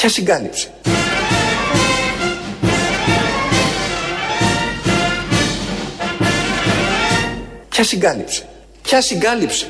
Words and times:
Ποια 0.00 0.08
συγκάλυψη. 0.08 0.68
Ποια 7.68 7.84
συγκάλυψη. 7.84 8.44
Ποια 8.82 9.00
συγκάλυψη. 9.00 9.66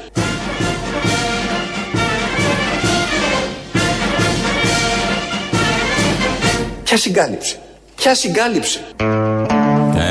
Ποια 6.85 6.97
συγκάλυψη. 6.97 7.59
Ποια 7.97 8.15
συγκάλυψη. 8.15 8.81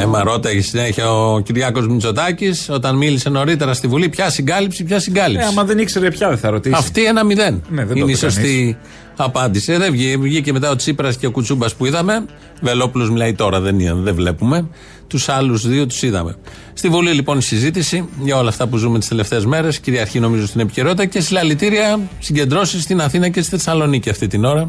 Ε, 0.10 0.18
μα 0.18 0.24
ρώταγε 0.24 0.62
συνέχεια 0.62 1.12
ο 1.12 1.40
Κυριάκος 1.40 1.88
Μητσοτάκης 1.88 2.70
όταν 2.70 2.96
μίλησε 2.96 3.30
νωρίτερα 3.30 3.74
στη 3.74 3.88
Βουλή. 3.88 4.10
Ποια 4.10 4.30
συγκάλυψη, 4.30 4.84
ποια 4.84 5.00
συγκάλυψη. 5.00 5.46
Ε, 5.46 5.48
άμα 5.48 5.64
δεν 5.64 5.78
ήξερε 5.80 6.12
πια 6.12 6.28
δεν 6.28 6.38
θα 6.38 6.50
ρωτήσει. 6.50 6.76
Αυτή 6.78 7.06
ένα 7.06 7.26
μηδέν. 7.26 7.64
Ναι, 7.70 7.86
δεν 7.86 7.88
το 7.88 7.94
Είναι 8.00 8.12
η 8.12 8.14
είπε 8.14 8.20
κανείς. 8.20 8.36
σωστή 8.36 8.78
απάντηση. 9.16 9.72
Ε, 9.74 9.78
δεν 9.78 9.92
βγήκε, 9.92 10.18
βγήκε 10.18 10.52
μετά 10.52 10.70
ο 10.70 10.76
Τσίπρας 10.76 11.18
και 11.18 11.26
ο 11.26 11.32
Κουτσούμπας 11.32 11.76
που 11.76 11.86
είδαμε. 11.86 12.26
Βελόπουλος 12.62 13.10
μιλάει 13.10 13.34
τώρα, 13.34 13.60
δεν, 13.60 13.80
είναι, 13.80 13.94
δεν 13.94 14.16
βλέπουμε. 14.16 14.68
Τους 15.08 15.30
άλλους 15.30 15.68
δύο 15.68 15.86
τους 15.86 16.02
είδαμε. 16.02 16.36
Στη 16.74 16.90
Βουλή 16.90 17.12
λοιπόν 17.12 17.38
η 17.38 17.42
συζήτηση 17.42 18.10
για 18.24 18.38
όλα 18.38 18.50
αυτά 18.50 18.68
που 18.68 18.78
ζούμε 18.78 19.00
τις 19.00 19.08
τελευταίες 19.08 19.46
μέρες. 19.46 19.80
Κυριαρχεί 19.80 20.20
νομίζω 20.20 20.48
στην 20.48 20.60
επικαιρότητα 20.60 21.06
και 21.06 21.22
συλλαλητήρια 21.22 22.00
συγκεντρώσεις 22.20 22.84
στην 22.84 23.02
Αθήνα 23.02 23.30
και 23.30 23.42
στη 23.42 23.50
Θεσσαλονίκη 23.50 24.10
αυτή 24.10 24.28
την 24.28 24.46
ώρα. 24.46 24.66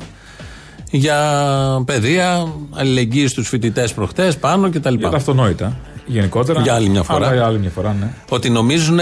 Για 0.91 1.19
παιδεία, 1.85 2.53
αλληλεγγύη 2.71 3.27
στους 3.27 3.49
φοιτητές 3.49 3.93
προχτές, 3.93 4.37
πάνω 4.37 4.71
κτλ. 4.71 4.95
Για 4.95 5.09
τα 5.09 5.17
αυτονόητα. 5.17 5.77
Γενικότερα. 6.07 6.61
Για 6.61 6.75
άλλη 6.75 6.89
μια 6.89 7.03
φορά. 7.03 7.27
Αλλά 7.27 7.35
για 7.35 7.47
άλλη 7.47 7.59
μια 7.59 7.71
φορά, 7.71 7.97
ναι. 8.01 8.13
Ότι 8.29 8.51
νομίζουν. 8.51 9.01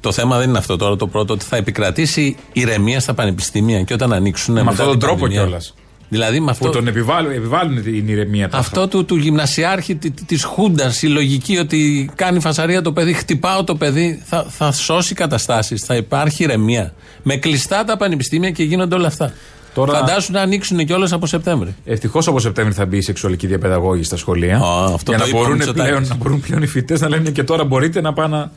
Το 0.00 0.12
θέμα 0.12 0.38
δεν 0.38 0.48
είναι 0.48 0.58
αυτό 0.58 0.76
τώρα 0.76 0.96
το 0.96 1.06
πρώτο, 1.06 1.32
ότι 1.32 1.44
θα 1.44 1.56
επικρατήσει 1.56 2.36
ηρεμία 2.52 3.00
στα 3.00 3.14
πανεπιστήμια 3.14 3.82
και 3.82 3.94
όταν 3.94 4.12
ανοίξουν. 4.12 4.54
Με 4.54 4.60
μετά 4.60 4.70
αυτόν 4.70 4.86
τον 4.86 4.98
την 4.98 5.06
τρόπο 5.06 5.20
πανδημία. 5.20 5.44
κιόλας. 5.44 5.74
Δηλαδή 6.08 6.40
με 6.40 6.50
αυτό. 6.50 6.66
Που 6.66 6.72
τον 6.72 6.86
επιβάλλουν, 6.86 7.32
επιβάλλουν 7.32 7.82
την 7.82 8.08
ηρεμία 8.08 8.48
τάχα. 8.48 8.62
Αυτό 8.62 8.88
του, 8.88 9.04
του 9.04 9.16
γυμνασιάρχη 9.16 9.94
τη 9.96 10.10
της 10.10 10.44
Χούντας, 10.44 11.02
η 11.02 11.06
λογική 11.06 11.58
ότι 11.58 12.10
κάνει 12.14 12.40
φασαρία 12.40 12.82
το 12.82 12.92
παιδί, 12.92 13.12
χτυπάω 13.12 13.64
το 13.64 13.74
παιδί, 13.74 14.22
θα, 14.24 14.46
θα 14.48 14.72
σώσει 14.72 15.14
καταστάσεις. 15.14 15.82
Θα 15.84 15.96
υπάρχει 15.96 16.42
ηρεμία. 16.42 16.94
Με 17.22 17.36
κλειστά 17.36 17.84
τα 17.84 17.96
πανεπιστήμια 17.96 18.50
και 18.50 18.62
γίνονται 18.62 18.94
όλα 18.94 19.06
αυτά. 19.06 19.32
Τώρα- 19.76 19.92
Φαντάσου 19.98 20.32
να 20.32 20.40
ανοίξουν 20.40 20.84
κιόλας 20.84 21.12
από 21.12 21.26
Σεπτέμβρη. 21.26 21.74
Ευτυχώς 21.84 22.26
από 22.28 22.38
Σεπτέμβρη 22.40 22.74
θα 22.74 22.86
μπει 22.86 22.96
η 22.96 23.00
σεξουαλική 23.00 23.46
διαπαιδαγώγηση 23.46 24.06
στα 24.06 24.16
σχολεία. 24.16 24.56
Α, 24.58 24.84
αυτό 24.94 25.10
για 25.12 25.18
το 25.20 25.24
να 25.24 25.28
είπε 25.28 25.36
ο 25.36 25.40
μπορούν, 25.40 25.56
Μητσοτάκης. 25.56 25.90
πλέον, 25.90 26.06
να 26.08 26.14
μπορούν 26.14 26.40
πλέον 26.40 26.62
οι 26.62 26.66
φοιτητές 26.66 27.00
να 27.00 27.08
λένε 27.08 27.30
και 27.30 27.42
τώρα 27.42 27.64
μπορείτε 27.64 28.00
να 28.00 28.12
πάνε. 28.12 28.36
να- 28.36 28.50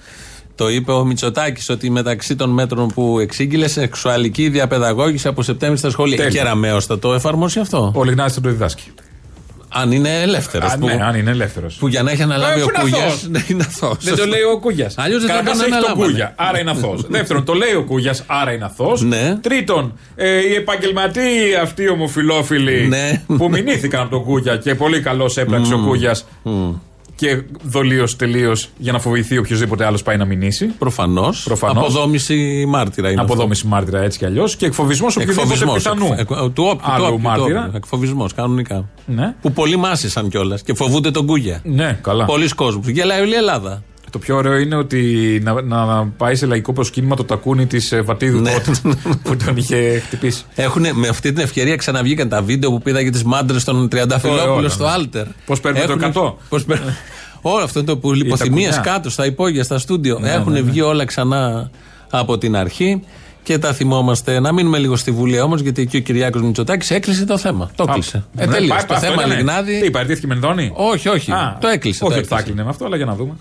Το 0.56 0.70
είπε 0.70 0.92
ο 0.92 1.06
Μητσοτάκης 1.06 1.70
ότι 1.70 1.90
μεταξύ 1.90 2.36
των 2.36 2.50
μέτρων 2.50 2.88
που 2.88 3.20
εξήγηλε, 3.20 3.68
σεξουαλική 3.68 4.50
διαπαιδαγώγηση 4.50 5.28
από 5.28 5.42
Σεπτέμβρη 5.42 5.78
στα 5.78 5.90
σχολεία. 5.90 6.18
Τέλεια. 6.18 6.32
Και 6.42 6.48
Ραμαίο 6.48 6.82
θα 6.82 7.00
το 7.00 7.14
εφαρμόσει 7.14 7.60
αυτό; 7.60 7.92
Ο 7.96 8.04
Λιγνάδη 8.04 8.32
θα 8.34 8.42
το 8.42 8.50
διδάσκει. 8.50 8.92
Αν 9.72 9.92
είναι 9.92 10.22
ελεύθερος. 10.22 10.72
Α, 10.72 10.78
ναι, 10.78 11.00
αν 11.04 11.16
είναι 11.16 11.32
ελεύθερος. 11.32 11.76
Που 11.76 11.88
για 11.88 12.04
να 12.04 12.12
έχει 12.12 12.22
αναλάβει 12.22 12.60
Ε, 12.60 12.64
ο 12.64 12.66
αφού 12.76 12.88
είναι 12.88 12.96
Κούγιας. 12.98 13.04
αθώος. 13.14 13.28
Ναι, 13.30 13.44
είναι 13.52 13.66
αθώος. 13.68 13.98
Δεν 14.04 14.16
το 14.16 14.26
λέει 14.26 14.42
ο 14.42 14.60
Κούγιας. 14.60 14.94
Αλλιώς 14.98 15.20
δεν 15.22 15.30
θα 15.30 15.36
Καταρχάς 15.36 15.58
τον 15.58 15.66
έχει 15.66 15.76
τον 15.76 15.80
αναλάμβανε. 15.90 16.12
Κούγια, 16.12 16.34
άρα 16.38 16.60
είναι 16.60 16.72
αθώος. 16.72 17.06
Δεύτερον, 17.18 17.44
το 17.46 17.54
λέει 17.54 17.74
ο 17.74 17.84
Κούγιας, 17.84 18.24
άρα 18.28 18.52
είναι 18.52 18.66
αθώος. 18.66 19.02
Ναι. 19.02 19.38
Τρίτον, 19.42 19.94
ε, 20.16 20.38
οι 20.40 20.54
επαγγελματίε 20.54 21.58
αυτοί 21.62 21.84
οι 21.84 21.90
ομοφυλόφιλοι 21.90 22.88
Ναι. 22.88 23.22
που 23.38 23.50
μηνύθηκαν 23.50 24.02
από 24.02 24.10
τον 24.10 24.24
Κούγια 24.24 24.56
και 24.58 24.76
πολύ 24.76 25.02
καλώς 25.02 25.38
έπραξε 25.38 25.74
ο 25.74 25.78
Κούγιας. 25.78 26.26
Και 27.20 27.42
δολίως 27.64 28.16
τελείως 28.16 28.70
για 28.78 28.92
να 28.92 29.00
φοβηθεί 29.00 29.38
οποιοδήποτε 29.38 29.86
άλλος 29.86 30.04
πάει 30.04 30.18
να 30.18 30.26
μηνύσει. 30.26 30.66
Προφανώς. 30.66 31.44
Προφανώς. 31.44 31.84
Αποδόμηση 31.84 32.66
μάρτυρα 32.68 33.12
είναι. 33.12 33.22
Αποδόμηση 33.22 33.68
μάρτυρα 33.68 34.02
έτσι 34.02 34.18
κι 34.18 34.26
αλλιώς 34.26 34.56
και 34.56 34.66
εκφοβισμός 34.66 35.16
οποιοδήποτε 35.16 35.54
Εκφοβισμός. 35.54 36.16
πιθανού. 36.16 36.52
Του 36.54 36.64
όποιου. 36.64 36.92
Άλλου 36.92 37.20
μάρτυρα. 37.20 37.72
Εκφοβισμός, 37.76 38.34
κανονικά. 38.34 38.90
Ναι. 39.06 39.36
Που 39.42 39.52
πολλοί 39.52 39.76
μάσησαν 39.76 40.30
κιόλας 40.30 40.62
και 40.62 40.74
φοβούνται 40.74 41.12
τον 41.12 41.26
Κούγια. 41.26 41.62
Ναι, 41.64 42.00
καλά. 42.02 42.26
Πολλοί 42.26 42.50
κόσμοι. 42.50 42.92
Γελάει 42.92 43.22
όλη 43.22 43.32
η 43.32 43.36
Ελλάδα. 43.36 43.84
Το 44.10 44.20
πιο 44.20 44.36
ωραίο 44.36 44.58
είναι 44.58 44.76
ότι 44.76 45.02
να, 45.44 45.62
να 45.62 46.06
πάει 46.18 46.36
σε 46.36 46.46
λαϊκό 46.46 46.74
προσκύνημα 46.74 47.16
το 47.16 47.24
τακούνι 47.24 47.66
της 47.66 47.92
ε, 47.92 48.02
Βατίδου 48.02 48.40
Ναι. 48.40 48.52
τότε 48.52 48.72
που 49.24 49.36
τον 49.46 49.58
είχε 49.58 50.00
χτυπήσει. 50.06 50.44
Έχουν 50.56 50.86
με 50.94 51.08
αυτή 51.08 51.34
την 51.34 51.44
ευκαιρία 51.44 51.76
ξαναβγήκαν 51.76 52.30
τα 52.30 52.42
βίντεο 52.42 52.70
που 52.72 52.82
πήδα 52.82 53.02
για 53.02 53.12
τις 53.12 53.24
μάντρες 53.24 53.64
των 53.64 53.76
όλα, 53.78 53.88
Τριανταφυλόπουλων 53.88 54.62
ναι. 54.62 54.70
στο 54.70 54.86
Άλτερ. 54.86 55.26
Πώς 55.46 55.60
παίρνουμε 55.60 55.86
το 55.86 55.92
Έχουν- 55.92 56.12
100. 56.24 56.34
πώς 56.50 56.64
παίρ- 56.66 56.80
Όλο 57.42 57.64
αυτό 57.64 57.84
το 57.84 57.98
που 57.98 58.14
λιποθυμίε 58.14 58.68
κουνιά. 58.68 58.82
κάτω 58.82 59.10
στα 59.10 59.26
υπόγεια, 59.26 59.64
στα 59.64 59.78
στούντιο. 59.80 60.20
Ναι, 60.20 60.32
Έχουν 60.32 60.52
ναι, 60.54 60.60
ναι. 60.60 60.70
βγει 60.70 60.82
όλα 60.82 61.06
ξανά 61.06 61.70
από 62.10 62.38
την 62.38 62.56
αρχή 62.56 63.02
και 63.44 63.58
τα 63.58 63.74
θυμόμαστε. 63.74 64.40
Να 64.40 64.54
μείνουμε 64.54 64.78
λίγο 64.78 64.96
στη 64.96 65.12
Βουλή 65.12 65.40
όμως, 65.40 65.62
γιατί 65.62 65.82
εκεί 65.82 65.98
ο 65.98 66.00
Κυριάκος 66.00 66.42
Μητσοτάκης 66.42 66.92
έκλεισε 66.92 67.26
το 67.26 67.38
θέμα. 67.38 67.70
Το 67.76 67.86
έκλεισε. 67.90 68.24
Ε, 68.36 68.46
Ναι, 68.46 68.52
τελείωσε. 68.52 68.74
πάει- 68.74 68.86
Το 68.86 68.94
αυτό 68.94 69.08
θέμα 69.08 69.22
ήτανε. 69.22 69.36
Λιγνάδη. 69.36 69.80
Τι, 69.82 69.92
παραιτήθηκε 69.92 70.28
με 70.28 70.34
Μενδώνη. 70.36 70.72
Όχι, 70.74 71.10
όχι. 71.10 71.32
Α, 71.32 71.58
το 71.62 71.68
έκλεισε. 71.68 72.04
Όχι 72.04 72.14
το 72.14 72.20
ότι 72.20 72.28
θα 72.28 72.36
έκλεισε. 72.36 72.42
έκλεινε 72.42 72.64
με 72.64 72.70
αυτό, 72.70 72.86
αλλά 72.86 72.96
για 72.96 73.06
να 73.06 73.16
δούμε. 73.16 73.34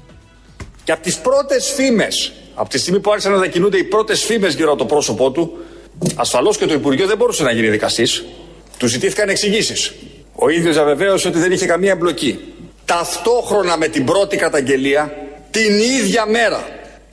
Και 0.88 0.94
από 0.94 1.02
τις 1.02 1.16
πρώτες 1.16 1.72
φήμες, 1.76 2.32
από 2.54 2.68
τη 2.68 2.78
στιγμή 2.78 3.00
που 3.00 3.10
άρχισαν 3.10 3.32
να 3.32 3.38
ανακοινούνται 3.38 3.78
οι 3.78 3.84
πρώτες 3.84 4.24
φήμες 4.24 4.54
γύρω 4.54 4.70
από 4.70 4.78
το 4.78 4.84
πρόσωπό 4.84 5.30
του, 5.30 5.58
ασφαλώς 6.14 6.56
και 6.56 6.66
το 6.66 6.74
Υπουργείο 6.74 7.06
δεν 7.06 7.16
μπορούσε 7.16 7.42
να 7.42 7.52
γίνει 7.52 7.68
δικαστής. 7.68 8.24
Του 8.78 8.86
ζητήθηκαν 8.86 9.28
εξηγήσεις. 9.28 9.92
Ο 10.34 10.48
ίδιος 10.48 10.74
διαβεβαίωσε 10.74 11.28
ότι 11.28 11.38
δεν 11.38 11.52
είχε 11.52 11.66
καμία 11.66 11.90
εμπλοκή. 11.90 12.38
Ταυτόχρονα 12.84 13.76
με 13.76 13.88
την 13.88 14.04
πρώτη 14.04 14.36
καταγγελία, 14.36 15.14
την 15.50 15.78
ίδια 15.78 16.26
μέρα. 16.26 16.68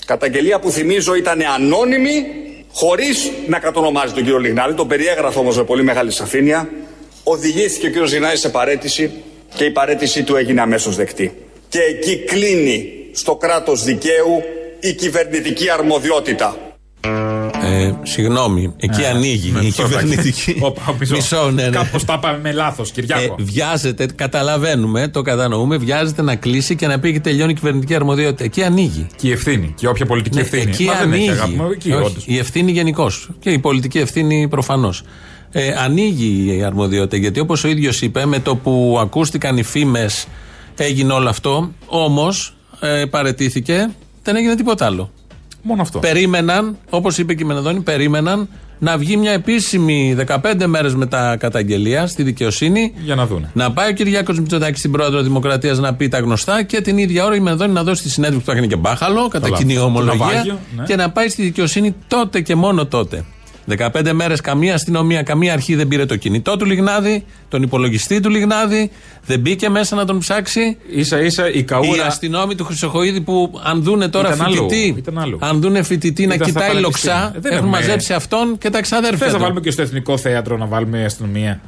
Καταγγελία 0.06 0.60
που 0.60 0.72
θυμίζω 0.72 1.16
ήταν 1.16 1.42
ανώνυμη, 1.56 2.26
χωρίς 2.74 3.32
να 3.48 3.60
κατονομάζει 3.60 4.14
τον 4.14 4.24
κύριο 4.24 4.40
Λιγνάδη, 4.40 4.74
τον 4.74 4.88
περιέγραφε 4.88 5.40
όμως 5.40 5.58
με 5.58 5.64
πολύ 5.64 5.84
μεγάλη 5.84 6.12
σαφήνεια. 6.12 6.70
Οδηγήθηκε 7.24 7.88
ο 7.88 7.90
κύριος 7.90 8.12
Λιγνάδης 8.12 8.40
σε 8.40 8.50
παρέτηση 8.50 9.12
και 9.56 9.64
η 9.64 9.72
παρέτησή 9.72 10.24
του 10.24 10.36
έγινε 10.36 10.62
αμέσως 10.62 10.96
δεκτή. 10.96 11.34
Και 11.70 11.80
εκεί 11.80 12.18
κλείνει 12.18 13.00
στο 13.16 13.36
κράτος 13.36 13.84
δικαίου 13.84 14.42
η 14.80 14.94
κυβερνητική 14.94 15.70
αρμοδιότητα. 15.70 16.56
Ε, 17.64 17.92
συγγνώμη, 18.04 18.74
εκεί 18.78 19.06
ανοίγει 19.06 19.52
με 19.52 19.60
η 19.66 19.72
το 19.74 19.82
τάκι. 19.82 19.94
κυβερνητική. 19.96 20.58
Όπα, 20.62 20.96
μισό. 21.00 21.16
Μισό, 21.16 21.52
ναι, 21.54 21.64
ναι. 21.64 21.70
Κάπως 21.70 22.06
τα 22.06 22.20
πάμε 22.20 22.40
με 22.42 22.52
λάθος, 22.52 22.90
Ε, 22.90 22.94
Κυριάκο. 22.94 23.36
βιάζεται, 23.40 24.06
καταλαβαίνουμε, 24.16 25.08
το 25.08 25.22
κατανοούμε, 25.22 25.78
βιάζεται 25.78 26.22
να 26.22 26.36
κλείσει 26.36 26.76
και 26.76 26.88
να 26.88 27.00
πει 27.00 27.12
και 27.12 27.20
τελειώνει 27.20 27.52
η 27.52 27.56
κυβερνητική 27.56 27.96
αρμοδιότητα. 27.96 28.44
Εκεί 28.44 28.64
ανοίγει. 28.64 29.08
Και 29.16 29.28
η 29.28 29.32
ευθύνη. 29.32 29.74
Και 29.78 29.88
όποια 29.88 30.06
πολιτική 30.06 30.36
Ναι, 30.36 30.42
ευθύνη. 30.42 30.64
εκεί 30.72 30.84
Μα 30.84 30.94
δεν 30.94 31.02
έχει 31.14 31.14
ανοίγει. 31.16 31.30
αγάπη 31.30 31.52
μου, 31.52 31.70
εκεί, 31.72 31.92
Όχι, 31.92 32.04
όντως. 32.06 32.24
η 32.28 32.38
ευθύνη 32.38 32.72
γενικώς. 32.72 33.30
Και 33.40 33.50
η 33.50 33.60
πολιτική 33.60 33.98
ευθύνη 33.98 34.48
προφανώς. 34.48 35.04
Ε, 35.52 35.74
ανοίγει 35.78 36.56
η 36.58 36.64
αρμοδιότητα 36.64 37.18
γιατί 37.18 37.40
όπως 37.40 37.64
ο 37.64 37.68
ίδιος 37.68 38.02
είπε, 38.02 38.26
με 38.26 38.40
το 38.40 38.56
που 38.56 38.98
ακούστηκαν 39.02 39.58
οι 39.58 39.64
φήμες 39.64 40.28
έγινε 40.78 41.14
όλο 41.14 41.30
αυτό. 41.30 41.72
Όμως 41.86 42.55
ε, 42.80 43.06
παρετήθηκε, 43.06 43.90
δεν 44.24 44.36
έγινε 44.36 44.56
τίποτα 44.56 44.86
άλλο. 44.86 45.12
Μόνο 45.62 45.82
αυτό. 45.82 46.00
Περίμεναν, 46.00 46.78
όπως 46.90 47.18
είπε 47.18 47.34
και 47.34 47.44
η 47.44 47.46
Μενεδόνη, 47.46 47.80
περίμεναν 47.80 48.50
να 48.80 48.98
βγει 48.98 49.18
μια 49.18 49.32
επίσημη 49.32 50.18
15 50.28 50.66
μέρες 50.66 50.96
μετά 50.96 51.38
καταγγελία 51.38 52.08
στη 52.08 52.24
δικαιοσύνη. 52.24 52.94
Για 53.04 53.16
να 53.16 53.26
δούνε. 53.26 53.50
Να 53.54 53.72
πάει 53.72 53.90
ο 53.90 53.94
Κυριάκος 53.94 54.40
Μητσοτάκης 54.40 54.80
στην 54.80 54.92
πρόεδρο 54.92 55.22
Δημοκρατίας 55.22 55.80
να 55.80 55.94
πει 55.94 56.08
τα 56.08 56.20
γνωστά 56.20 56.64
και 56.64 56.82
την 56.82 56.98
ίδια 56.98 57.26
ώρα 57.26 57.36
η 57.36 57.40
Μενεδόνη 57.40 57.74
να 57.74 57.84
δώσει 57.84 58.04
τη 58.04 58.10
συνέντευξη 58.10 58.46
που 58.46 58.52
θα 58.52 58.58
έκανε 58.58 58.74
και 58.74 58.80
μπάχαλο, 58.80 59.28
κατά 59.28 59.46
Καλά. 59.46 59.58
κοινή 59.58 59.76
Το 59.76 59.84
ομολογία, 59.84 60.26
ναυάγιο, 60.26 60.60
ναι. 60.76 60.84
και 60.84 60.96
να 60.96 61.10
πάει 61.10 61.30
στη 61.30 61.44
δικαιοσύνη 61.44 61.96
τότε 62.08 62.42
και 62.42 62.56
μόνο 62.56 62.86
τότε. 62.86 63.24
15 63.78 64.12
μέρες 64.14 64.42
καμία 64.42 64.74
αστυνομία, 64.74 65.22
καμία 65.24 65.54
αρχή 65.54 65.76
δεν 65.76 65.88
πήρε 65.88 66.06
το 66.06 66.16
κινητό 66.16 66.58
του 66.58 66.66
Λιγνάδη, 66.66 67.26
τον 67.50 67.62
υπολογιστή 67.64 68.20
του 68.20 68.30
Λιγνάδη, 68.30 68.92
δεν 69.26 69.40
μπήκε 69.40 69.70
μέσα 69.70 69.96
να 69.96 70.06
τον 70.06 70.20
ψάξει. 70.20 70.78
σα 71.02 71.20
ίσα 71.20 71.50
η 71.50 71.52
Οι 71.60 71.64
καούρα. 71.64 72.06
αστυνόμοι 72.06 72.56
του 72.56 72.66
Χρυσοχοίδη 72.66 73.22
που 73.22 73.60
αν 73.64 73.84
δούνε 73.84 74.08
τώρα 74.08 74.28
Ήταν 74.34 74.42
αλλού, 74.46 74.56
φοιτητή, 74.56 74.96
ήταν 74.98 75.18
αλλού. 75.20 75.38
αν 75.42 75.62
δούνε 75.62 75.84
φοιτητή 75.84 76.26
να 76.28 76.34
Ήταν 76.34 76.48
στα 76.50 76.60
κοιτάει 76.60 76.74
πανεπιστήμια. 76.76 77.14
λοξά, 77.16 77.38
Ε, 77.38 77.40
δεν 77.40 77.52
έχουν 77.52 77.66
έχουμε- 77.68 77.82
μαζέψει 77.82 78.14
αυτόν 78.14 78.58
και 78.58 78.70
τα 78.70 78.78
Θες 78.78 78.88
ξαδέρφια 78.88 79.28
να 79.28 79.34
του. 79.34 79.40
βάλουμε 79.40 79.60
και 79.60 79.72
στο 79.72 79.82
εθνικό 79.82 80.18
θέατρο 80.18 80.58
να 80.58 80.66
βάλουμε 80.66 81.06
αστυνομία; 81.06 81.60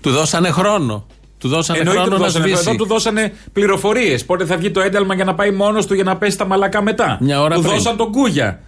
Του 0.00 0.10
δώσανε 0.10 0.50
χρόνο. 0.50 1.06
Του 1.38 1.48
δώσανε 1.48 1.78
Εννοείται 1.78 2.00
χρόνο 2.00 2.16
του 2.16 2.20
να 2.22 2.26
δώσανε, 2.26 2.46
σβήσει. 2.46 2.64
εδώ 2.68 2.76
του 2.76 2.86
δώσανε 2.86 3.32
πληροφορίες. 3.52 4.24
Πότε 4.24 4.44
θα 4.44 4.56
βγει 4.56 4.70
το 4.70 4.80
ένταλμα 4.80 5.14
για 5.14 5.24
να 5.24 5.34
πάει 5.34 5.50
μόνος 5.50 5.86
του 5.86 5.94
για 5.94 6.04
να 6.04 6.16
πέσει 6.16 6.38
τα 6.38 6.44
μαλακά 6.46 6.82
μετά. 6.82 7.18
Μια 7.20 7.40
ώρα 7.42 7.54
του 7.54 7.60
πριν. 7.62 7.72
δώσαν 7.74 7.96
τον 7.96 8.12
κούγια. 8.12 8.60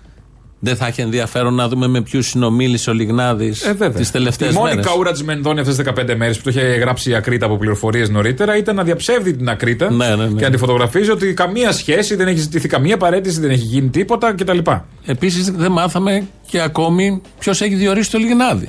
Δεν 0.60 0.76
θα 0.76 0.86
έχει 0.86 1.00
ενδιαφέρον 1.00 1.54
να 1.54 1.68
δούμε 1.68 1.86
με 1.86 2.00
ποιους 2.02 2.26
συνομίλησε 2.28 2.90
ο 2.90 2.92
Λιγνάδης 2.92 3.62
Ε, 3.62 3.68
βέβαια. 3.72 3.88
τις 4.00 4.10
τελευταίες 4.10 4.50
Η 4.52 4.54
μόνη 4.54 4.68
μέρες. 4.68 4.86
καούρα 4.86 5.12
τη 5.12 5.24
Μενδώνη 5.24 5.60
αυτές 5.60 5.82
τις 5.82 5.90
15 6.12 6.14
μέρες 6.16 6.36
που 6.36 6.42
το 6.42 6.50
είχε 6.50 6.60
γράψει 6.60 7.10
η 7.10 7.14
Ακρίτα 7.14 7.46
από 7.46 7.56
πληροφορίες 7.56 8.08
νωρίτερα 8.08 8.56
ήταν 8.56 8.74
να 8.76 8.82
διαψεύδει 8.84 9.36
την 9.36 9.48
Ακρίτα 9.48 9.90
Ναι, 9.90 10.08
ναι, 10.08 10.26
ναι. 10.26 10.38
και 10.38 10.44
να 10.44 10.50
τη 10.50 10.56
φωτογραφίζει 10.56 11.10
ότι 11.10 11.34
καμία 11.34 11.72
σχέση, 11.72 12.14
δεν 12.14 12.28
έχει 12.28 12.38
ζητηθεί 12.38 12.68
καμία 12.68 12.96
παραίτηση, 12.96 13.40
δεν 13.40 13.50
έχει 13.50 13.64
γίνει 13.64 13.88
τίποτα 13.88 14.34
κτλ. 14.34 14.58
Επίσης 15.04 15.50
δεν 15.50 15.72
μάθαμε 15.72 16.26
και 16.50 16.60
ακόμη 16.60 17.20
ποιος 17.38 17.60
έχει 17.60 17.74
διορίσει 17.74 18.10
το 18.10 18.18
Λιγνάδη. 18.18 18.68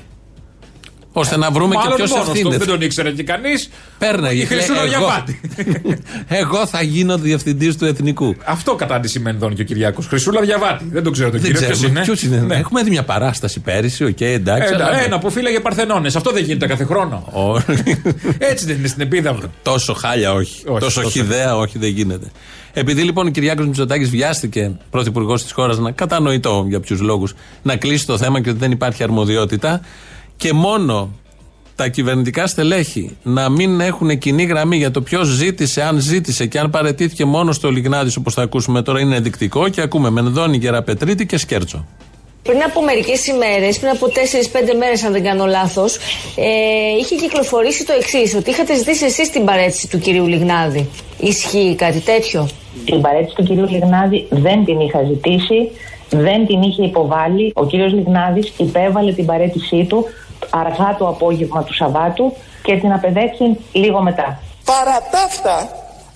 Ώστε 1.13 1.37
να 1.37 1.51
βρούμε 1.51 1.75
Μάλλον 1.75 1.89
και 1.91 1.95
ποιος 1.95 2.09
μόνος 2.09 2.25
του, 2.25 2.31
ευθύνεται. 2.31 2.57
Δεν 2.57 2.67
τον 2.67 2.81
ήξερε 2.81 3.11
και 3.11 3.23
κανείς. 3.23 3.69
Παίρναγε. 3.97 4.41
Η 4.41 4.45
Χρυσούλα 4.45 4.83
λέει, 4.83 4.91
εγώ, 4.93 5.05
Διαβάτη. 5.05 5.41
εγώ 6.27 6.65
θα 6.67 6.81
γίνω 6.81 7.17
διευθυντής 7.17 7.77
του 7.77 7.85
εθνικού. 7.85 8.35
Αυτό 8.45 8.75
κατάντηση 8.75 9.19
Μενδώνη 9.19 9.55
και 9.55 9.61
ο 9.61 9.65
Κυριάκος. 9.65 10.07
Χρυσούλα 10.07 10.41
Διαβάτη. 10.41 10.85
Δεν 10.91 11.03
το 11.03 11.11
ξέρω 11.11 11.29
τον 11.29 11.39
Δεν 11.39 11.51
κύριο. 11.51 11.67
Ποιος 11.67 11.77
ξέρουμε 11.77 11.99
είναι. 11.99 12.05
ποιος 12.07 12.23
είναι. 12.23 12.37
Ναι. 12.37 12.55
Έχουμε 12.55 12.83
δει 12.83 12.89
μια 12.89 13.03
παράσταση 13.03 13.59
πέρυσι, 13.59 14.03
οκ, 14.03 14.21
εντάξει. 14.21 14.73
Ένα, 14.73 14.85
αλλά- 14.85 15.03
ένα 15.03 15.19
που 15.19 15.29
φύλαγε 15.31 15.59
Παρθενώνες. 15.59 16.15
Αυτό 16.15 16.31
δεν 16.31 16.43
γίνεται 16.43 16.67
κάθε 16.67 16.83
χρόνο. 16.83 17.27
Ω, 17.33 17.61
Έτσι 18.37 18.65
δεν 18.65 18.77
είναι 18.77 18.87
στην 18.87 19.01
επίδαυρο. 19.01 19.51
Τόσο 19.63 19.93
χάλια 19.93 20.33
όχι. 20.33 20.63
Όχι, 20.67 20.79
τόσο 20.79 21.01
τόσο. 21.01 21.09
χιδέα 21.19 21.57
όχι, 21.57 21.77
δεν 21.79 21.89
γίνεται. 21.89 22.27
Επειδή 22.73 23.01
λοιπόν 23.03 23.27
ο 23.27 23.29
Κυριάκος 23.29 23.65
Μητσοτάκης 23.65 24.09
βιάστηκε 24.09 24.71
πρωθυπουργός 24.89 25.43
της 25.43 25.51
χώρας 25.51 25.77
να 25.77 25.91
κατανοητό 25.91 26.65
για 26.69 26.79
ποιους 26.79 26.99
λόγους 26.99 27.33
να 27.61 27.75
κλείσει 27.75 28.05
το 28.05 28.17
θέμα 28.17 28.41
και 28.41 28.49
ότι 28.49 28.59
δεν 28.59 28.71
υπάρχει 28.71 29.03
αρμοδιότητα 29.03 29.81
και 30.39 30.53
μόνο 30.53 31.09
τα 31.75 31.87
κυβερνητικά 31.87 32.47
στελέχη 32.47 33.17
να 33.23 33.49
μην 33.49 33.79
έχουν 33.81 34.17
κοινή 34.17 34.43
γραμμή 34.43 34.77
για 34.77 34.91
το 34.91 35.01
ποιος 35.01 35.27
ζήτησε, 35.27 35.81
αν 35.81 35.99
ζήτησε 35.99 36.45
και 36.45 36.59
αν 36.59 36.69
παρετήθηκε 36.69 37.25
μόνο 37.25 37.51
στο 37.51 37.71
Λιγνάδης 37.71 38.15
όπως 38.15 38.33
θα 38.33 38.41
ακούσουμε 38.41 38.81
τώρα 38.81 38.99
είναι 38.99 39.15
ενδεικτικό 39.15 39.69
και 39.69 39.81
ακούμε 39.81 40.09
Μενδώνη, 40.09 40.57
Γεραπετρίτη 40.57 41.25
και 41.25 41.37
Σκέρτσο. 41.37 41.85
Πριν 42.43 42.63
από 42.63 42.83
μερικές 42.83 43.27
ημέρες, 43.27 43.79
πριν 43.79 43.91
από 43.91 44.07
4-5 44.07 44.75
μέρες, 44.77 45.03
αν 45.03 45.11
δεν 45.11 45.23
κάνω 45.23 45.45
λάθος, 45.45 45.95
ε, 46.35 46.51
είχε 46.99 47.15
κυκλοφορήσει 47.15 47.85
το 47.85 47.93
εξής: 47.99 48.35
Ότι 48.35 48.49
είχατε 48.49 48.75
ζητήσει 48.75 49.05
εσείς 49.05 49.29
την 49.29 49.45
παρέτηση 49.45 49.87
του 49.89 49.99
κυρίου 49.99 50.27
Λιγνάδη. 50.27 50.89
Ισχύει 51.19 51.75
κάτι 51.77 51.99
τέτοιο; 51.99 52.49
Την 52.85 53.01
παρέτηση 53.01 53.35
του 53.35 53.43
κυρίου 53.43 53.67
Λιγνάδη 53.69 54.27
δεν 54.29 54.65
την 54.65 54.79
είχα 54.79 55.03
ζητήσει, 55.03 55.71
δεν 56.09 56.45
την 56.45 56.61
είχε 56.61 56.83
υποβάλει. 56.83 57.51
Ο 57.55 57.65
κύριος 57.65 57.93
Λιγνάδης 57.93 58.53
υπέβαλε 58.57 59.13
την 59.13 59.25
παρέτησή 59.25 59.85
του 59.89 60.05
αργά 60.49 60.95
το 60.97 61.07
απόγευμα 61.07 61.63
του 61.63 61.73
Σαββάτου 61.73 62.33
και 62.63 62.75
την 62.77 62.91
απεδέξει 62.91 63.57
λίγο 63.71 64.01
μετά. 64.01 64.39
Παρά 64.65 64.97
τα 65.11 65.21
αυτά, 65.29 65.57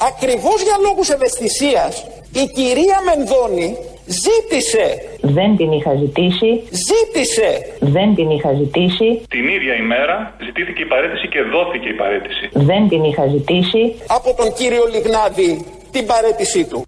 ακριβώς 0.09 0.61
για 0.61 0.75
λόγους 0.85 1.09
ευαισθησίας, 1.09 2.05
η 2.31 2.45
κυρία 2.57 2.97
Μενδώνη 3.05 3.77
ζήτησε, 4.05 4.85
Δεν 5.21 5.55
την 5.55 5.71
είχα 5.71 5.93
ζητήσει, 5.95 6.63
ζήτησε 6.89 7.49
δεν 7.79 8.15
την 8.15 8.29
είχα 8.29 8.53
ζητήσει, 8.53 9.21
Την 9.29 9.47
ίδια 9.47 9.75
ημέρα 9.75 10.33
ζητήθηκε 10.45 10.81
η 10.81 10.85
παρέτηση 10.85 11.27
και 11.27 11.41
δόθηκε 11.41 11.87
η 11.89 11.93
παρέτηση. 11.93 12.49
δεν 12.53 12.87
την 12.89 13.03
είχα 13.03 13.27
ζητήσει, 13.27 13.95
από 14.07 14.33
τον 14.33 14.53
κύριο 14.53 14.83
Λιγνάδη 14.93 15.65
την 15.91 16.05
παρέτησή 16.05 16.65
του. 16.65 16.83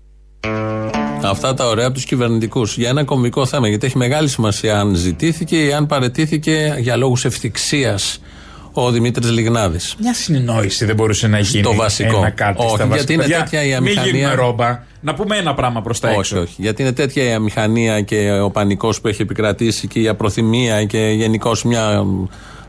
Αυτά 1.30 1.54
τα 1.54 1.68
ωραία 1.68 1.86
από 1.86 1.94
τους 1.94 2.06
κυβερνητικούς. 2.06 2.78
Για 2.78 2.90
ένα 2.90 3.04
κομβικό 3.04 3.46
θέμα, 3.46 3.68
γιατί 3.68 3.86
έχει 3.86 3.98
μεγάλη 3.98 4.28
σημασία 4.28 4.80
αν 4.80 4.96
ζητήθηκε 4.96 5.66
ή 5.66 5.74
αν 5.74 5.86
παρετήθηκε 5.86 6.76
για 6.80 6.96
λόγους 6.96 7.26
ευτυχία 7.26 8.00
ο 8.78 8.92
Δημήτρης 8.92 9.30
Λιγνάδης. 9.32 9.96
Μια 10.00 10.14
συνεννόηση 10.14 10.86
δεν 10.86 10.96
μπορούσε 10.96 11.28
να 11.28 11.40
γίνει. 11.40 11.64
Στο 11.64 11.74
βασικό. 11.76 12.18
Ένα 12.18 12.30
κάτι 12.30 12.58
Όχι, 12.60 12.68
στα 12.76 12.78
βασικά. 12.78 12.96
γιατί 12.96 13.14
είναι 13.14 13.22
Παιδιά, 13.22 13.38
τέτοια 13.40 13.62
η 13.64 13.66
Μην 13.68 13.76
αμηχανία. 13.76 14.12
γίνουμε 14.12 14.34
ρόμπα. 14.34 14.80
Να 15.02 15.14
πούμε 15.14 15.38
ένα 15.38 15.54
πράγμα 15.54 15.82
προς 15.82 16.00
τα 16.00 16.08
Όχι, 16.10 16.18
έξω. 16.20 16.40
όχι. 16.40 16.54
Γιατί 16.58 16.82
είναι 16.82 16.92
τέτοια 16.92 17.24
η 17.24 17.32
αμηχανία 17.34 18.02
και 18.02 18.32
ο 18.44 18.50
πανικός 18.52 19.02
που 19.02 19.08
έχει 19.08 19.22
επικρατήσει 19.22 19.88
και 19.88 20.00
η 20.00 20.08
απροθυμία 20.08 20.84
και 20.84 20.98
γενικώς 21.00 21.64
μια 21.64 22.04
μ, 22.04 22.26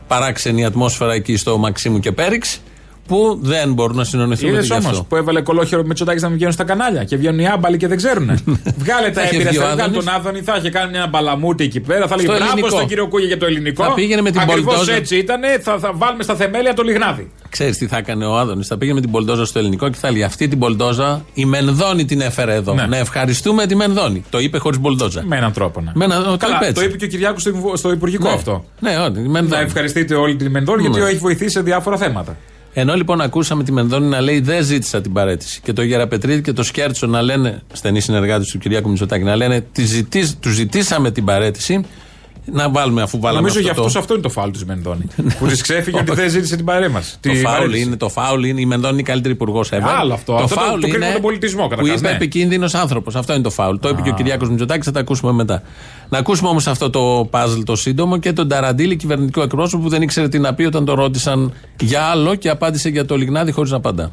παράξενη 0.07 0.65
ατμόσφαιρα 0.65 1.13
εκεί 1.13 1.37
στο 1.37 1.57
Μαξίμου 1.57 1.99
και 1.99 2.11
Πέριξ 2.11 2.59
που 3.07 3.39
δεν 3.41 3.73
μπορούν 3.73 3.95
να 3.95 4.03
συνονιθούν 4.03 4.49
με 4.49 4.55
Είδε 4.57 4.65
γι' 4.65 4.73
αυτό. 4.73 4.89
όμω 4.89 5.03
που 5.09 5.15
έβαλε 5.15 5.41
κολόχερο 5.41 5.83
με 5.83 5.93
τσοτάκι 5.93 6.21
να 6.21 6.27
μην 6.27 6.35
βγαίνουν 6.35 6.53
στα 6.53 6.63
κανάλια 6.63 7.03
και 7.03 7.17
βγαίνουν 7.17 7.39
οι 7.39 7.47
άμπαλοι 7.47 7.77
και 7.77 7.87
δεν 7.87 7.97
ξέρουν. 7.97 8.25
Βγάλε 8.83 9.09
τα 9.09 9.21
Θα 9.21 9.21
είχε 9.23 9.35
έμπειρα 9.35 9.49
βγει 9.49 9.57
ο 9.57 9.61
στα 9.61 9.69
βγάλε 9.73 9.81
Άδωνης. 9.81 10.05
τον 10.05 10.13
Άδωνη, 10.13 10.41
θα 10.41 10.55
είχε 10.59 10.69
κάνει 10.69 10.97
ένα 10.97 11.07
μπαλαμούτι 11.07 11.63
εκεί 11.63 11.79
πέρα. 11.79 12.07
Θα 12.07 12.15
λέει 12.15 12.25
Στο 12.25 12.33
μπράβο 12.35 12.51
ελληνικό. 12.51 12.69
στον 12.75 12.87
κύριο 12.87 13.07
Κούγια 13.07 13.27
για 13.27 13.37
το 13.37 13.45
ελληνικό. 13.45 13.83
Θα 13.83 13.93
πήγαινε 13.93 14.21
με 14.21 14.31
την 14.31 14.39
Ακριβώς 14.39 14.63
μπολντόζα. 14.63 14.93
έτσι 14.93 15.17
ήταν. 15.17 15.39
Θα, 15.61 15.77
θα 15.79 15.91
βάλουμε 15.93 16.23
στα 16.23 16.35
θεμέλια 16.35 16.73
το 16.73 16.83
λιγνάδι. 16.83 17.31
Ξέρεις 17.49 17.77
τι 17.77 17.87
θα 17.87 17.97
έκανε 17.97 18.25
ο 18.25 18.37
Άδωνης. 18.37 18.67
Θα 18.67 18.77
πήγε 18.77 18.93
με 18.93 19.01
την 19.01 19.11
Πολντόζα 19.11 19.45
στο 19.45 19.59
ελληνικό 19.59 19.89
και 19.89 19.97
θα 19.99 20.11
λέει 20.11 20.23
Αυτή 20.23 20.47
την 20.47 20.59
Πολντόζα 20.59 21.25
η 21.33 21.45
Μενδώνη 21.45 22.05
την 22.05 22.21
έφερε 22.21 22.53
εδώ. 22.53 22.73
Ναι. 22.73 22.85
Να 22.85 22.97
ευχαριστούμε 22.97 23.65
τη 23.65 23.75
Μενδώνη. 23.75 24.23
Το 24.29 24.39
είπε 24.39 24.57
χωρίς 24.57 24.79
Πολντόζα. 24.79 25.23
Με 25.25 25.37
έναν 25.37 25.53
τρόπο. 25.53 25.81
Ναι. 25.81 25.91
Με 25.95 26.05
έναν- 26.05 26.23
το 26.23 26.37
Καλά, 26.37 26.55
είπε 26.55 26.65
έτσι. 26.65 26.73
το 26.73 26.81
είπε 26.87 26.97
και 26.97 27.05
ο 27.05 27.07
Κυριάκος 27.07 27.41
στο, 27.41 27.49
Υπου- 27.49 27.77
στο 27.77 27.91
Υπουργικό 27.91 28.27
Ναι. 28.27 28.33
αυτό. 28.33 28.65
Ναι, 28.79 28.89
όχι, 28.97 29.19
η 29.19 29.21
Να 29.21 29.29
Μενδώνη. 29.29 29.63
ευχαριστείτε 29.63 30.15
όλη 30.15 30.35
την 30.35 30.51
Μενδώνη 30.51 30.81
γιατί 30.81 30.99
Ναι. 30.99 31.05
έχει 31.05 31.17
βοηθήσει 31.17 31.49
σε 31.51 31.61
διάφορα 31.61 31.97
θέματα. 31.97 32.37
Ενώ 32.73 32.93
λοιπόν 32.93 33.21
ακούσαμε 33.21 33.63
τη 33.63 33.71
Μενδώνη 33.71 34.05
να 34.05 34.21
λέει 34.21 34.39
δεν 34.39 34.63
ζήτησα 34.63 35.01
την 35.01 35.13
παρέτηση 35.13 35.61
και 35.63 35.73
το 35.73 35.81
Γεραπετρίδη 35.81 36.41
και 36.41 36.53
το 36.53 36.63
Σκέρτσο 36.63 37.07
να 37.07 37.21
λένε, 37.21 37.61
στενοί 37.73 37.99
συνεργάτες 37.99 38.47
του 38.47 38.57
Κυριάκου 38.57 38.89
Μητσοτάκη, 38.89 39.23
να 39.23 39.35
λένε 39.35 39.65
τους 40.39 40.53
ζητήσαμε 40.53 41.11
την 41.11 41.25
παρέτηση. 41.25 41.81
Να 42.51 42.69
βάλουμε 42.69 43.01
αφού 43.01 43.19
βάλαμε 43.19 43.39
Νομίζω 43.39 43.59
για 43.59 43.69
αυτό. 43.69 43.81
αυτός 43.81 43.93
το, 43.95 43.99
αυτό 43.99 44.13
είναι 44.13 44.23
το 44.23 44.29
φάουλ 44.29 44.51
της 44.51 44.65
Μενδώνη. 44.65 45.05
που 45.39 45.45
της 45.47 45.61
ξέφυγε 45.61 45.99
ότι 45.99 46.11
δεν 46.13 46.29
ζήτησε 46.29 46.55
την 46.55 46.65
παρέμβαση. 46.65 47.17
το 47.19 47.29
Τη 47.29 47.35
φάουλ 47.35 47.55
παρέτηση. 47.57 47.81
είναι, 47.81 47.95
το 47.97 48.09
φάουλ 48.09 48.43
είναι, 48.43 48.61
η 48.61 48.65
Μενδώνη 48.65 48.91
είναι 48.93 49.01
η 49.01 49.05
καλύτερη 49.05 49.33
υπουργός 49.33 49.69
ever. 49.71 49.81
Άλλο 49.99 50.13
αυτό. 50.13 50.31
Το 50.37 50.43
Αυτό 50.43 50.55
το- 50.55 50.61
φάουλ 50.61 50.79
το 50.79 50.87
κρίνουμε 50.87 51.05
είναι 51.05 51.13
τον 51.13 51.21
πολιτισμό, 51.23 51.63
που 51.63 51.69
καταρχάς, 51.69 51.99
είπε 51.99 52.09
ναι. 52.09 52.15
επικίνδυνος 52.15 52.73
άνθρωπος. 52.75 53.15
Αυτό 53.15 53.33
είναι 53.33 53.41
το 53.43 53.49
φάουλ. 53.49 53.75
Το 53.77 53.89
είπε 53.89 54.01
και 54.01 54.09
ο 54.09 54.13
Κυριάκος 54.13 54.49
Μητσοτάκης, 54.49 54.85
θα 54.85 54.91
τα 54.91 54.99
ακούσουμε 54.99 55.31
μετά. 55.31 55.61
Να 56.09 56.17
ακούσουμε 56.17 56.49
όμως 56.49 56.67
αυτό 56.67 56.89
το 56.89 57.29
puzzle 57.31 57.61
το 57.65 57.75
σύντομο 57.75 58.17
και 58.17 58.33
τον 58.33 58.47
Ταραντήλη, 58.47 58.95
κυβερνητικό 58.95 59.41
εκπρόσωπο 59.41 59.83
που 59.83 59.89
δεν 59.89 60.01
ήξερε 60.01 60.29
τι 60.29 60.39
να 60.39 60.53
πει 60.53 60.63
όταν 60.63 60.85
το 60.85 60.93
ρώτησαν 60.93 61.53
για 61.79 62.01
άλλο 62.03 62.35
και 62.35 62.49
απάντησε 62.49 62.89
για 62.89 63.05
το 63.05 63.15
Λιγνάδι 63.17 63.51
χωρίς 63.51 63.71
να 63.71 63.77
απαντά. 63.77 64.11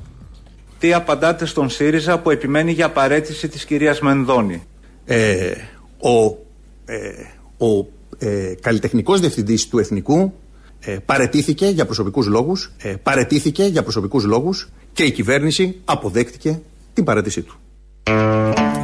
Τι 0.78 0.92
απαντάτε 0.94 1.46
στον 1.46 1.70
ΣΥΡΙΖΑ 1.70 2.18
που 2.18 2.30
επιμένει 2.30 2.72
για 2.72 2.90
παρέτηση 2.90 3.48
της 3.48 3.64
κυρίας 3.64 4.00
Μενδώνη; 4.00 4.62
ε, 5.04 5.50
ο, 5.98 6.36
ε, 6.84 6.96
ο 7.66 7.86
ε, 8.18 8.54
καλλιτεχνικός 8.60 9.20
διευθυντής 9.20 9.68
του 9.68 9.78
Εθνικού 9.78 10.32
ε, 10.80 10.96
παρετήθηκε 11.04 11.66
για 11.66 11.84
προσωπικούς 11.84 12.26
λόγους, 12.26 12.72
ε, 12.78 12.94
παρετήθηκε 13.02 13.64
για 13.64 13.82
προσωπικούς 13.82 14.24
λόγους 14.24 14.68
και 14.92 15.02
η 15.02 15.10
κυβέρνηση 15.10 15.76
αποδέχτηκε 15.84 16.60
την 16.92 17.04
παρέτησή 17.04 17.42
του. 17.42 17.58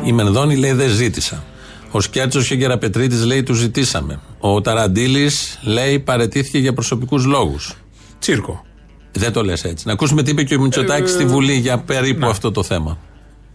Η 0.04 0.12
Μενδώνη 0.12 0.56
λέει 0.56 0.72
δεν 0.72 0.88
ζήτησα. 0.88 1.44
Ο 1.90 2.00
Σκέρτσο 2.00 2.42
και 2.42 2.54
ο 2.54 2.56
Γεραπετρίτης 2.56 3.24
λέει 3.24 3.42
του 3.42 3.54
ζητήσαμε. 3.54 4.20
Ο 4.38 4.60
Ταραντήλη 4.60 5.30
λέει 5.62 5.98
παρετήθηκε 5.98 6.58
για 6.58 6.72
προσωπικούς 6.72 7.24
λόγους. 7.24 7.76
Τσίρκο. 8.18 8.64
Δεν 9.12 9.32
το 9.32 9.42
λες 9.44 9.64
έτσι. 9.64 9.86
Να 9.86 9.92
ακούσουμε 9.92 10.22
τι 10.22 10.30
είπε 10.30 10.42
και 10.42 10.54
ο 10.54 10.60
Μητσοτάκης 10.60 11.10
στη 11.10 11.24
Βουλή 11.24 11.52
για 11.52 11.78
περίπου 11.78 12.26
αυτό 12.26 12.50
το 12.50 12.62
θέμα. 12.62 12.98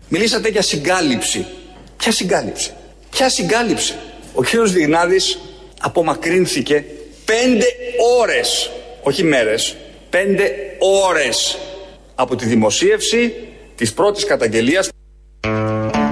Μιλήσατε 0.10 0.50
για 0.50 0.62
συγκάλυψη. 0.62 1.46
Ποια 1.98 2.12
συγκάλυψη; 2.12 2.72
Ποια 3.10 3.30
συγκάλυψη; 3.30 3.94
Ο 4.34 4.44
κύριος 4.44 4.76
Λιγνάδης 4.76 5.40
απομακρύνθηκε 5.86 6.84
πέντε 7.26 7.66
ώρες, 8.22 8.72
όχι 9.04 9.24
μέρες, 9.24 9.76
πέντε 10.10 10.44
ώρες 11.10 11.58
από 12.16 12.36
τη 12.36 12.46
δημοσίευση 12.46 13.34
της 13.76 13.94
πρώτης 13.94 14.26
καταγγελίας 14.26 14.90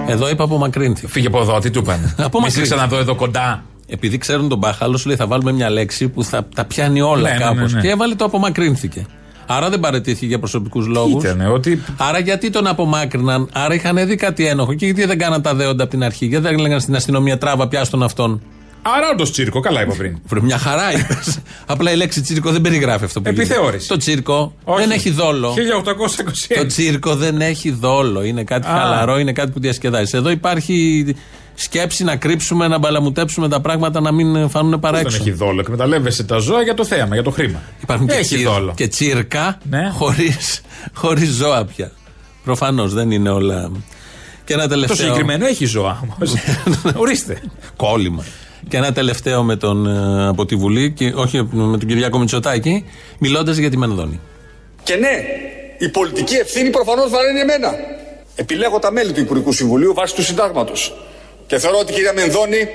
Εδώ 0.07 0.29
είπα 0.29 0.43
απομακρύνθηκε. 0.43 1.07
Φύγε 1.07 1.27
από 1.27 1.39
εδώ, 1.41 1.59
τι 1.59 1.69
του 1.69 1.79
είπαν. 1.79 1.99
Μη 2.03 2.07
σε 2.17 2.23
Απομακρύνθηκε. 2.23 2.61
ξαναδώ 2.65 2.97
εδώ 2.97 3.15
κοντά. 3.15 3.63
Επειδή 3.87 4.17
ξέρουν 4.17 4.49
τον 4.49 4.57
μπάχαλο, 4.57 4.97
σου 4.97 5.07
λέει 5.07 5.17
θα 5.17 5.27
βάλουμε 5.27 5.51
μια 5.51 5.69
λέξη 5.69 6.09
που 6.09 6.23
θα 6.23 6.47
τα 6.55 6.65
πιάνει 6.65 7.01
όλα 7.01 7.21
Ναι, 7.29 7.37
ναι, 7.37 7.43
κάπως. 7.43 7.71
ναι, 7.71 7.79
ναι. 7.79 7.81
Και 7.85 7.89
έβαλε 7.93 8.15
το 8.15 8.25
απομακρύνθηκε. 8.25 9.05
Άρα 9.47 9.69
δεν 9.69 9.79
παρετήθηκε 9.79 10.25
για 10.25 10.39
προσωπικούς 10.39 10.87
λόγους. 10.87 11.23
Ήτανε 11.23 11.47
ότι. 11.47 11.83
Άρα 11.97 12.19
γιατί 12.19 12.49
τον 12.49 12.67
απομάκρυναν, 12.67 13.49
άρα 13.53 13.73
είχαν 13.73 14.07
δει 14.07 14.15
κάτι 14.15 14.47
ένοχο. 14.47 14.73
Και 14.73 14.85
γιατί 14.85 15.05
δεν 15.05 15.17
κάναν 15.17 15.41
τα 15.41 15.53
δέοντα 15.55 15.83
από 15.83 15.91
την 15.91 16.03
αρχή, 16.03 16.25
γιατί 16.25 16.43
δεν 16.43 16.53
έλεγαν 16.59 16.79
στην 16.79 16.95
αστυνομία 16.95 17.37
τράβα 17.37 17.67
πιάστον 17.67 18.03
αυτόν. 18.03 18.41
Άρα 18.85 19.09
όντως 19.13 19.31
τσίρκο, 19.31 19.59
καλά 19.59 19.81
είπα 19.81 19.93
πριν. 19.95 20.17
Βρε, 20.25 20.41
μια 20.41 20.57
χαρά 20.57 20.91
είπες. 20.93 21.39
Απλά 21.65 21.91
η 21.91 21.95
λέξη 21.95 22.21
τσίρκο 22.21 22.51
δεν 22.51 22.61
περιγράφει 22.61 23.03
αυτό 23.05 23.21
που 23.21 23.29
Επιθεώρηση. 23.29 23.67
γίνεται. 23.67 23.87
Το 23.93 23.97
τσίρκο 23.97 24.53
Όχι. 24.63 24.79
δεν 24.81 24.91
έχει 24.91 25.09
δόλο. 25.09 25.53
1821. 25.53 26.55
Το 26.57 26.65
τσίρκο 26.65 27.15
δεν 27.15 27.41
έχει 27.41 27.71
δόλο. 27.71 28.23
Είναι 28.23 28.43
κάτι 28.43 28.67
Α. 28.67 28.69
χαλαρό, 28.69 29.19
είναι 29.19 29.31
κάτι 29.33 29.51
που 29.51 29.59
διασκεδάζει. 29.59 30.17
Εδώ 30.17 30.29
υπάρχει 30.29 31.05
σκέψη 31.55 32.03
να 32.03 32.15
κρύψουμε, 32.15 32.67
να 32.67 32.77
μπαλαμουτέψουμε 32.77 33.47
τα 33.49 33.61
πράγματα 33.61 34.01
να 34.01 34.11
μην 34.11 34.49
φανούν 34.49 34.69
Δεν 34.69 34.79
παράξενο. 34.79 35.15
έχει 35.23 35.31
δόλο; 35.31 35.59
Εκμεταλλεύεσαι 35.59 36.23
τα 36.23 36.37
ζώα 36.37 36.61
για 36.61 36.73
το 36.73 36.85
θέαμα, 36.85 37.13
για 37.13 37.23
το 37.23 37.31
χρήμα. 37.31 37.61
Υπάρχουν 37.81 38.07
και, 38.07 38.13
έχει 38.13 38.23
τσίρ- 38.35 38.47
δόλο. 38.49 38.73
και 38.75 38.87
τσίρκα 38.87 39.57
Ναι. 39.69 39.89
χωρίς, 39.93 40.61
χωρίς 40.93 41.29
ζώα 41.29 41.65
πια. 41.65 41.91
Προφανώς 42.43 42.93
δεν 42.93 43.11
είναι 43.11 43.29
όλα. 43.29 43.71
Και 44.45 44.53
ένα 44.53 44.61
Το 44.63 44.69
τελευταίο. 44.69 44.95
συγκεκριμένο 44.95 45.45
έχει 45.45 45.65
ζώα 45.65 46.03
όμως. 46.03 46.33
Ορίστε. 47.03 47.41
Κόλλημα. 47.75 48.23
Και 48.69 48.77
ένα 48.77 48.91
τελευταίο 48.93 49.43
με 49.43 49.55
τον, 49.55 49.87
ε, 49.87 50.27
από 50.27 50.45
τη 50.45 50.55
Βουλή, 50.55 50.91
και, 50.91 51.13
όχι 51.15 51.47
με 51.51 51.77
τον 51.77 51.87
Κυριάκο 51.87 52.19
Μητσοτάκη, 52.19 52.85
μιλώντας 53.19 53.57
για 53.57 53.69
τη 53.69 53.77
Μενδόνη. 53.77 54.19
Και 54.83 54.95
ναι, 54.95 55.23
η 55.77 55.89
πολιτική 55.89 56.35
ευθύνη 56.35 56.69
προφανώς 56.69 57.09
βαραίνει 57.09 57.39
εμένα. 57.39 57.73
Επιλέγω 58.35 58.79
τα 58.79 58.91
μέλη 58.91 59.11
του 59.11 59.19
Υπουργικού 59.19 59.53
Συμβουλίου 59.53 59.93
βάσει 59.93 60.15
του 60.15 60.23
συντάγματος. 60.23 60.93
Και 61.47 61.57
θεωρώ 61.59 61.77
ότι 61.79 61.91
η 61.91 61.95
κυρία 61.95 62.13
Μενδώνη 62.13 62.67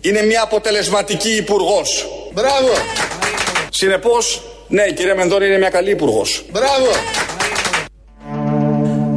είναι 0.00 0.22
μια 0.22 0.42
αποτελεσματική 0.42 1.36
υπουργός. 1.36 2.06
Μπράβο, 2.34 2.68
Συνεπώς, 3.70 4.42
ναι, 4.68 4.82
η 4.82 4.92
κυρία 4.92 5.14
Μενδώνη 5.14 5.46
είναι 5.46 5.58
μια 5.58 5.70
καλή 5.70 5.90
υπουργός. 5.90 6.44
μπράβο. 6.52 6.86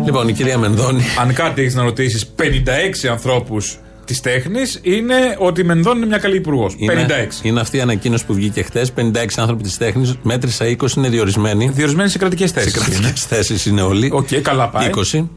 Λοιπόν, 0.05 0.27
η 0.27 0.33
κυρία 0.33 0.57
Μενδώνη. 0.57 1.03
Αν 1.19 1.33
κάτι 1.33 1.61
έχεις 1.61 1.75
να 1.75 1.83
ρωτήσεις 1.83 2.27
56 2.27 3.07
ανθρώπους 3.07 3.79
της 4.09 4.21
τέχνης 4.21 4.79
είναι 4.81 5.15
ότι 5.37 5.61
η 5.61 5.63
Μενδώνη 5.63 5.97
είναι 5.97 6.05
μια 6.05 6.17
καλή 6.17 6.35
υπουργός. 6.35 6.75
56. 6.75 6.79
Είναι, 6.79 7.27
είναι 7.41 7.59
αυτή 7.59 7.77
η 7.77 7.81
ανακοίνωση 7.81 8.25
που 8.25 8.33
βγήκε 8.33 8.61
χθες. 8.61 8.93
56 8.97 9.01
άνθρωποι 9.37 9.63
της 9.63 9.77
τέχνης, 9.77 10.15
μέτρησα 10.23 10.65
20 10.65 10.95
είναι 10.97 11.09
διορισμένοι. 11.09 11.69
Διορισμένοι 11.73 12.09
σε 12.09 12.17
κρατικές 12.17 12.51
θέσεις. 12.51 12.71
Σε 12.71 12.79
κρατικές 12.79 13.25
θέσεις 13.25 13.65
είναι 13.65 13.81
όλοι. 13.81 14.09
Οκ, 14.13 14.27
καλά 14.41 14.69
πάει. 14.69 14.89
20. 15.13 15.27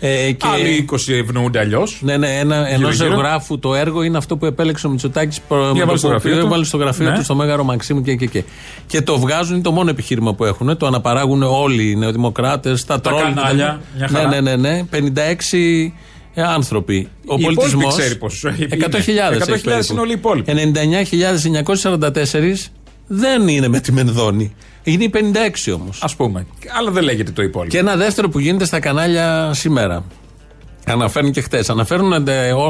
Ε, 0.00 0.30
και... 0.32 0.46
Άλλοι 0.52 0.88
20 0.92 0.96
ευνοούνται 1.20 1.58
αλλιώς. 1.58 1.98
Ναι, 2.02 2.16
ναι, 2.16 2.38
ένα, 2.38 2.68
ενός 2.68 2.94
ζωγράφου 2.94 3.58
το 3.58 3.74
έργο 3.74 4.02
είναι 4.02 4.16
αυτό 4.16 4.36
που 4.36 4.46
επέλεξε 4.46 4.86
ο 4.86 4.90
Μητσοτάκης 4.90 5.40
με 5.48 5.96
το 6.00 6.14
οποίο 6.14 6.38
έβαλε 6.38 6.64
στο 6.64 6.76
γραφείο 6.76 7.10
Ναι. 7.10 7.16
του 7.16 7.24
στο 7.24 7.34
Μέγαρο 7.34 7.64
Μαξίμου 7.64 8.02
και, 8.02 8.14
και, 8.14 8.26
και. 8.26 8.44
Και 8.86 9.02
το 9.02 9.18
βγάζουν, 9.18 9.54
είναι 9.54 9.62
το 9.62 9.70
μόνο 9.72 9.90
επιχείρημα 9.90 10.34
που 10.34 10.44
έχουν. 10.44 10.76
Το 10.76 10.86
αναπαράγουν 10.86 11.42
όλοι 11.42 11.90
οι 11.90 11.96
νεοδημοκράτες, 11.96 12.84
τα, 12.84 13.00
Τα 13.00 13.10
τρόλ. 13.10 13.22
κανάλια, 13.22 13.80
μια 13.96 14.08
χαρά. 14.08 14.28
Ναι, 14.28 14.40
ναι, 14.40 14.56
ναι, 14.56 14.82
ναι. 14.90 15.12
56 15.12 15.92
ε, 16.38 16.42
άνθρωποι. 16.42 17.08
Ο 17.26 17.34
Οι 17.38 17.42
πολιτισμός. 17.42 17.72
υπόλοιποι 17.72 18.00
ξέρει 18.00 18.16
πόσους 18.16 18.44
έχει. 18.44 18.66
100.000. 18.70 19.78
100.000 19.80 19.90
είναι 19.90 20.00
όλοι 20.00 20.10
οι 20.10 20.14
υπόλοιποι. 20.14 20.72
99.944 20.74 22.70
δεν 23.06 23.48
είναι 23.48 23.68
με 23.68 23.80
τη 23.80 23.92
Μενδόνη. 23.92 24.54
Είναι 24.82 25.04
οι 25.04 25.10
56 25.14 25.72
όμως. 25.74 26.02
Α 26.02 26.16
πούμε. 26.16 26.46
Αλλά 26.78 26.90
δεν 26.90 27.02
λέγεται 27.02 27.30
το 27.30 27.42
υπόλοιπο. 27.42 27.70
Και 27.72 27.78
ένα 27.78 27.96
δεύτερο 27.96 28.28
που 28.28 28.38
γίνεται 28.38 28.64
στα 28.64 28.80
κανάλια 28.80 29.50
σήμερα. 29.54 30.04
Αναφέρουν 30.86 31.32
και 31.32 31.40
χτες. 31.40 31.70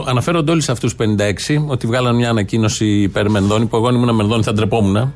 Αναφέρονται 0.07 0.51
όλοι 0.51 0.61
σε 0.63 0.73
αυτούς 0.73 0.95
του 0.95 1.17
56 1.19 1.65
ότι 1.67 1.87
βγάλαν 1.87 2.17
μια 2.17 2.31
ανακοίνωση 2.31 2.87
υπέρ 2.87 3.31
Μενδώνη 3.31 3.67
που 3.67 3.77
εγώ 3.77 3.89
αν 3.89 3.95
ήμουν 3.95 4.15
Μενδώνη 4.15 4.43
θα 4.43 4.53
ντρεπόμουν. 4.53 5.13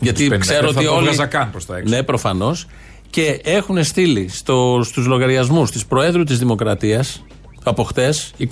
Γιατί 0.00 0.30
56 0.32 0.38
ξέρω 0.38 0.72
θα 0.72 0.78
ότι 0.78 0.86
το 0.86 0.94
όλοι. 0.94 1.04
βγάζα 1.04 1.26
καν 1.26 1.50
προς 1.50 1.66
τα 1.66 1.76
έξω. 1.76 1.94
Ναι, 1.94 2.02
προφανώς. 2.02 2.66
Και 3.10 3.40
έχουν 3.44 3.84
στείλει 3.84 4.28
στο, 4.32 4.80
στους 4.84 5.06
λογαριασμούς 5.06 5.70
της 5.70 5.86
Προέδρου 5.86 6.24
της 6.24 6.38
Δημοκρατίας 6.38 7.22
από 7.64 7.82
χτες 7.82 8.32
21.000 8.38 8.46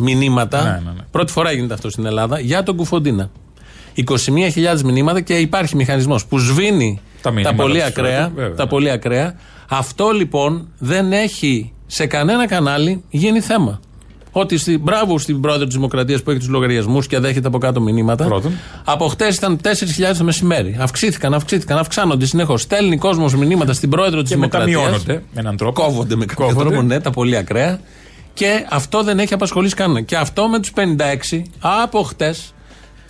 μηνύματα. 0.00 0.62
Ναι, 0.62 0.70
ναι, 0.70 0.90
ναι. 0.96 1.02
Πρώτη 1.10 1.32
φορά 1.32 1.52
γίνεται 1.52 1.74
αυτό 1.74 1.90
στην 1.90 2.06
Ελλάδα 2.06 2.40
για 2.40 2.62
τον 2.62 2.76
Κουφοντίνα. 2.76 3.30
21.000 3.96 4.80
μηνύματα 4.84 5.20
και 5.20 5.34
υπάρχει 5.38 5.76
μηχανισμός 5.76 6.26
που 6.26 6.38
σβήνει 6.38 7.00
Τα 7.22 7.22
τα, 7.22 7.30
μηνύματα 7.30 7.62
πολύ 7.62 7.74
της 7.74 7.82
ακραία. 7.84 8.06
Προέδρου, 8.10 8.34
βέβαια. 8.34 8.54
τα 8.54 8.66
πολύ 8.66 8.90
ακραία. 8.90 9.34
Αυτό 9.68 10.10
λοιπόν 10.10 10.68
δεν 10.78 11.12
έχει 11.12 11.72
σε 11.86 12.06
κανένα 12.06 12.46
κανάλι 12.46 13.02
γίνει 13.10 13.40
θέμα. 13.40 13.80
Ότι 14.32 14.58
στη, 14.58 14.78
μπράβο 14.78 15.18
στην 15.18 15.40
πρόεδρο 15.40 15.64
της 15.66 15.74
Δημοκρατίας 15.74 16.22
που 16.22 16.30
έχει 16.30 16.38
τους 16.38 16.48
λογαριασμούς 16.48 17.06
και 17.06 17.18
δέχεται 17.18 17.46
από 17.46 17.58
κάτω 17.58 17.80
μηνύματα. 17.80 18.24
Πρώτον. 18.24 18.52
Από 18.84 19.06
χτες 19.08 19.36
ήταν 19.36 19.60
4.000 19.62 20.16
το 20.18 20.24
μεσημέρι. 20.24 20.76
Αυξήθηκαν, 20.80 21.34
αυξήθηκαν, 21.34 21.78
αυξάνονται 21.78 22.26
συνεχώς. 22.26 22.60
Στέλνει 22.62 22.98
κόσμος 22.98 23.34
μηνύματα 23.34 23.72
στην 23.72 23.90
πρόεδρο 23.90 24.22
της 24.22 24.30
Και 24.30 24.36
μετά 24.36 24.64
Δημοκρατίας. 24.64 25.04
μειώνονται 25.04 25.24
με 25.34 25.40
έναν 25.40 25.56
τρόπο. 25.56 25.82
Κόβονται 25.82 26.16
με 26.16 26.24
κάποιο 26.24 26.46
Κόβονται. 26.46 26.68
τρόπο, 26.68 26.82
ναι, 26.86 27.00
τα 27.00 27.10
πολύ 27.10 27.36
ακραία. 27.36 27.80
Και 28.34 28.66
αυτό 28.70 29.02
δεν 29.02 29.18
έχει 29.18 29.34
απασχολήσει 29.34 29.74
κανένα. 29.74 30.00
Και 30.00 30.16
αυτό 30.16 30.48
με 30.48 30.58
τους 30.60 30.72
56 30.72 31.42
από 31.58 32.02
χτες. 32.02 32.54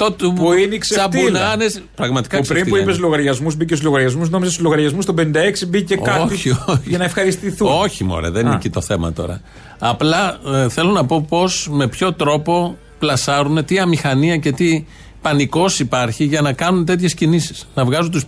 Το 0.05 0.13
του 0.13 0.33
Που 0.33 0.53
είναι 0.53 0.75
η 0.75 0.79
ξεφτύλα. 0.79 1.09
τσαμπουνάνες, 1.09 1.83
Πραγματικά 1.95 2.37
Που 2.39 2.43
πριν 2.47 2.57
που 2.59 2.65
ξεφτύλα 2.65 2.83
είπες 2.83 2.95
είναι. 2.97 3.05
λογαριασμούς, 3.05 3.55
μπήκες 3.57 3.77
στους 3.79 3.89
λογαριασμούς, 3.91 4.31
νόμιζες 4.31 4.53
στους 4.53 4.65
λογαριασμούς 4.65 5.05
των 5.05 5.15
56 5.15 5.67
μπήκε 5.69 5.97
κάτι. 5.97 6.35
Όχι, 6.35 6.51
όχι. 6.51 6.81
Για 6.87 6.99
να 6.99 7.05
ευχαριστηθούν. 7.05 7.69
Όχι, 7.83 8.05
μωρέ, 8.05 8.31
δεν 8.31 8.45
Α. 8.45 8.47
είναι 8.47 8.55
εκεί 8.57 8.71
το 8.71 8.81
θέμα 8.81 9.13
τώρα. 9.13 9.41
Απλά 9.79 10.39
ε, 10.55 10.69
θέλω 10.69 10.91
να 10.91 11.05
πω 11.07 11.27
πώς, 11.29 11.69
με 11.71 11.89
ποιο 11.89 12.13
τρόπο 12.13 12.77
πλασάρουν, 12.99 13.65
τι 13.65 13.79
αμηχανία 13.79 14.37
και 14.37 14.53
τι 14.53 14.85
πανικός 15.23 15.79
υπάρχει 15.81 16.25
για 16.25 16.41
να 16.41 16.53
κάνουν 16.53 16.85
τέτοιες 16.85 17.15
κινήσεις. 17.15 17.67
Να 17.75 17.85
βγάζουν 17.85 18.11
τους 18.11 18.25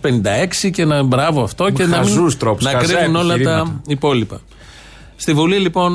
56 0.63 0.69
και 0.71 0.85
να 0.85 1.03
μπράβο 1.03 1.43
αυτό 1.43 1.69
και 1.69 1.81
να, 1.83 1.87
μην, 1.87 1.95
χαζούς 2.07 2.37
τρόπους, 2.37 2.63
να 2.65 2.71
χαζά 2.71 2.93
κρύβουν 2.93 3.15
όλα 3.15 3.27
τα 3.27 3.33
επιχειρήματα. 3.33 3.81
υπόλοιπα. 3.87 4.41
Στη 5.15 5.33
Βουλή 5.33 5.57
λοιπόν 5.57 5.93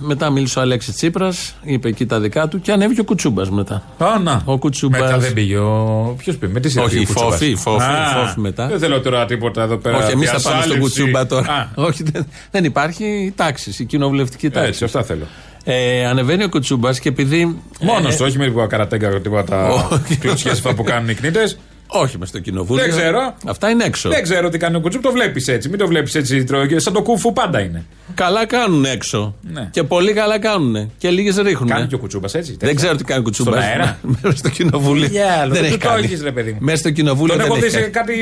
μετά 0.00 0.30
μίλησε 0.30 0.58
ο 0.58 0.62
Αλέξης 0.62 0.94
Τσίπρας, 0.94 1.54
είπε 1.62 1.88
εκεί 1.88 2.06
τα 2.06 2.20
δικά 2.20 2.48
του 2.48 2.60
και 2.60 2.72
ανέβηκε 2.72 3.00
ο 3.00 3.04
Κουτσούμπας 3.04 3.50
μετά. 3.50 3.82
Α, 3.98 4.18
να. 4.18 4.42
Ο 4.44 4.58
Κουτσούμπας. 4.58 5.00
Μετά 5.00 5.18
δεν 5.18 5.32
πήγε 5.32 5.56
ο. 5.56 6.14
Ποιος 6.18 6.36
πήγε, 6.36 6.52
με 6.52 6.60
τι 6.60 6.68
σειρά 6.70 6.84
Όχι, 6.84 6.94
πήγε 6.98 7.04
ο 7.10 7.12
Κουτσούμπας; 7.12 7.38
Φόφη, 7.38 7.54
Φόφη, 7.54 7.84
Α, 7.84 8.06
Φόφη 8.26 8.40
μετά. 8.40 8.66
Δεν 8.66 8.78
θέλω 8.78 9.00
τώρα 9.00 9.24
τίποτα 9.26 9.62
εδώ 9.62 9.76
πέρα. 9.76 9.96
Όχι, 9.96 10.10
εμείς 10.12 10.30
θα 10.30 10.40
πάμε 10.40 10.40
στον 10.42 10.52
διασάλευση. 10.54 10.80
Κουτσούμπα 10.80 11.26
τώρα. 11.26 11.52
Α, 11.52 11.66
Όχι, 11.74 12.02
δεν, 12.02 12.26
δεν 12.50 12.64
υπάρχει 12.64 13.32
τάξης, 13.36 13.78
η 13.78 13.84
κοινοβουλευτική 13.84 14.50
τάξη. 14.50 14.68
έτσι, 14.68 14.84
αυτά 14.84 15.02
θέλω. 15.02 15.24
Ε, 15.64 16.06
ανεβαίνει 16.06 16.44
ο 16.44 16.48
Κουτσούμπας 16.48 17.00
και 17.00 17.08
επειδή. 17.08 17.58
Μόνος 17.80 18.14
ε, 18.14 18.16
του, 18.16 18.24
όχι 18.28 18.38
με 18.38 18.44
τίποτα 18.44 18.66
καρατέγκα, 18.66 19.20
τίποτα 19.20 19.44
τα 19.44 19.66
Όχι. 20.04 20.16
κλωτσιέ 20.16 20.50
αυτά 20.50 20.74
που 20.74 20.82
κάνουν 20.82 21.08
οι 21.08 21.14
κνήτες. 21.14 21.58
Όχι 21.92 22.18
μες 22.18 22.28
στο 22.28 22.38
κοινοβούλιο. 22.38 22.84
Δεν 22.84 22.92
ξέρω. 22.92 23.34
Αυτά 23.46 23.70
είναι 23.70 23.84
έξω. 23.84 24.08
Δεν 24.08 24.22
ξέρω 24.22 24.48
τι 24.48 24.58
κάνει 24.58 24.76
ο 24.76 24.80
Κουτσούμπ, 24.80 25.02
το 25.02 25.12
βλέπεις 25.12 25.48
έτσι. 25.48 25.68
Μην 25.68 25.78
το 25.78 25.86
βλέπεις 25.86 26.14
έτσι. 26.14 26.44
τρώγε. 26.44 26.78
Σαν 26.78 26.92
το 26.92 27.02
κούφου 27.02 27.32
πάντα 27.32 27.60
είναι. 27.60 27.84
Καλά 28.14 28.46
κάνουν 28.46 28.84
έξω. 28.84 29.34
Ναι. 29.52 29.68
Και 29.72 29.82
πολύ 29.82 30.12
καλά 30.12 30.38
κάνουν. 30.38 30.90
Και 30.98 31.10
λίγες 31.10 31.36
ρίχνουν. 31.36 31.68
Κάνει 31.68 31.86
και 31.86 31.94
ο 31.94 31.98
Κουτσούμπα 31.98 32.28
έτσι. 32.32 32.56
Δεν 32.60 32.74
ξέρω 32.74 32.96
τι 32.96 33.04
κάνει 33.04 33.20
ο 33.20 33.22
Κουτσούμπα. 33.22 33.50
Στον 33.50 33.62
αέρα. 33.62 33.98
Μέσα 34.22 34.36
στο 34.36 34.48
κοινοβούλιο. 34.48 35.08
Διάλο, 35.08 35.52
δεν 35.52 35.62
δεν 35.62 35.64
έχει 35.64 35.78
το 35.80 35.88
κάνει. 35.88 36.04
έχεις, 36.04 36.22
ρε 36.22 36.32
παιδί 36.32 36.50
μου. 36.52 36.58
Μέσα 36.60 36.76
στο 36.78 36.90
κοινοβούλιο 36.90 37.34
Τον 37.36 37.42
δεν 37.42 37.50
έχω 37.52 37.60
δει 37.60 37.66
έχει 37.66 37.74
σε 37.74 37.80
κάνει. 37.80 37.92
κάτι 37.92 38.14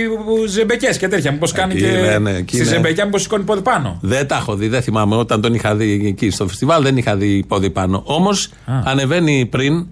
ζεμπεκές 0.48 0.98
και 0.98 1.08
τέτοια. 1.08 1.32
Μήπως 1.32 1.52
κάνει 1.52 1.72
Εκεί, 1.74 1.82
και. 1.82 1.90
ναι, 1.90 2.18
ναι, 2.18 2.30
εκεί 2.30 2.54
Στη 2.56 2.64
είναι. 2.64 2.74
ζεμπεκιά, 2.74 3.04
μήπως 3.04 3.22
σηκώνει 3.22 3.44
πόδι 3.44 3.60
πάνω. 3.62 3.98
Δεν 4.02 4.26
τα 4.26 4.36
έχω 4.36 4.54
δει, 4.54 4.68
δεν 4.68 4.82
θυμάμαι. 4.82 5.16
Όταν 5.16 5.40
τον 5.40 5.54
είχα 5.54 5.74
δει 5.74 6.02
εκεί 6.06 6.30
στο 6.30 6.48
φεστιβάλ, 6.48 6.82
δεν 6.82 6.96
είχα 6.96 7.16
δει 7.16 7.44
πόδι 7.48 7.70
πάνω. 7.70 8.02
Όμως 8.06 8.50
ανεβαίνει 8.84 9.46
πριν 9.50 9.86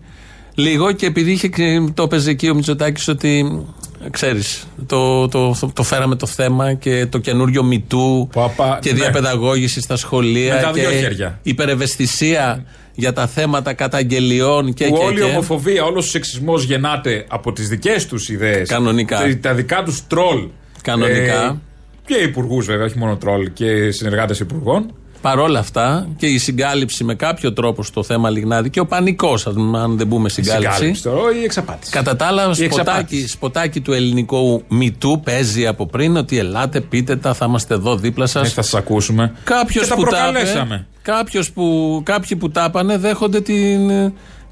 λίγο 0.57 0.93
και 0.93 1.07
επειδή 1.07 1.33
είχε, 1.33 1.51
το 1.95 2.03
έπαιζε 2.03 2.31
εκεί 2.31 2.49
ο 2.49 2.55
Μητσοτάκης 2.55 3.09
ότι 3.09 3.63
ξέρεις, 4.11 4.67
το, 4.87 5.29
το, 5.29 5.57
το, 5.61 5.71
το 5.75 5.83
φέραμε 5.83 6.17
το 6.17 6.27
θέμα 6.27 6.75
και 6.75 7.07
το 7.07 7.19
καινούριο 7.19 7.63
μητού 7.63 8.29
Παπα, 8.33 8.79
και 8.83 8.93
ναι. 8.93 8.99
διαπαιδαγώγηση 8.99 9.81
στα 9.81 9.97
σχολεία 9.97 10.55
Με 10.55 10.61
τα 10.61 10.71
και 10.75 10.81
δυο 10.81 10.91
χέρια. 10.91 11.39
υπερευαισθησία 11.43 12.65
για 12.95 13.13
τα 13.13 13.27
θέματα 13.27 13.73
καταγγελιών 13.73 14.75
και, 14.75 14.87
Που 14.87 14.97
και, 14.97 15.05
όλη 15.05 15.15
η 15.19 15.23
και. 15.23 15.31
ομοφοβία, 15.31 15.85
όλος 15.85 16.07
ο 16.07 16.11
σεξισμός 16.11 16.63
γεννάται 16.65 17.25
από 17.29 17.53
τις 17.53 17.69
δικές 17.69 18.07
τους 18.07 18.29
ιδέες. 18.29 18.69
Κανονικά. 18.69 19.19
Τα, 19.19 19.39
τα 19.41 19.55
δικά 19.55 19.83
τους 19.83 20.07
τρόλ. 20.07 20.47
Κανονικά. 20.83 21.45
Ε, 21.45 21.57
και 22.07 22.15
υπουργούς 22.15 22.67
βέβαια, 22.67 22.85
όχι 22.87 22.99
μόνο 22.99 23.17
τρόλ, 23.17 23.53
και 23.53 23.91
συνεργάτες 23.91 24.41
υπουργών. 24.41 24.95
Παρόλα 25.27 25.59
αυτά 25.59 26.09
και 26.17 26.27
η 26.27 26.39
συγκάλυψη 26.39 27.05
με 27.05 27.15
κάποιο 27.15 27.53
τρόπο 27.53 27.83
στο 27.83 28.03
θέμα 28.03 28.31
Λιγνάδη 28.31 28.71
και 28.71 28.81
ο 28.81 28.87
πανικός, 28.87 29.47
αν 29.47 29.97
δεν 29.97 30.09
πούμε 30.09 30.29
συγκάλυψη. 30.29 30.75
Συγκάλυψη 30.75 31.03
τώρα, 31.03 31.37
ή 31.41 31.45
εξαπάτηση. 31.45 31.93
Κατά 31.93 32.17
τα 32.17 32.27
άλλα, 32.27 32.43
Η 32.43 32.55
σποτάκι, 32.55 32.65
εξαπάτηση. 32.65 33.29
σποτάκι 33.29 33.81
του 33.81 33.93
ελληνικού 33.93 34.63
μητού 34.69 35.21
παίζει 35.25 35.67
από 35.67 35.87
πριν 35.87 36.17
ότι 36.17 36.39
ελάτε, 36.39 36.81
πείτε 36.81 37.17
τα, 37.17 37.35
θα 37.35 37.45
είμαστε 37.49 37.75
εδώ 37.75 37.97
δίπλα 37.97 38.27
σας. 38.27 38.49
Ε, 38.49 38.53
θα 38.53 38.63
σας 38.63 38.75
ακούσουμε. 38.75 39.33
Κάποιος 39.45 39.85
και 39.85 39.91
τα 39.91 39.97
που 39.97 40.03
τα 40.03 40.09
προκαλέσαμε. 40.09 40.75
είπε, 40.75 40.87
κάποιος 41.03 41.51
που, 41.53 42.01
κάποιοι 42.05 42.37
που 42.37 42.51
τα 42.51 42.65
είπανε 42.69 42.97
δέχονται 42.99 43.41
την, 43.41 43.91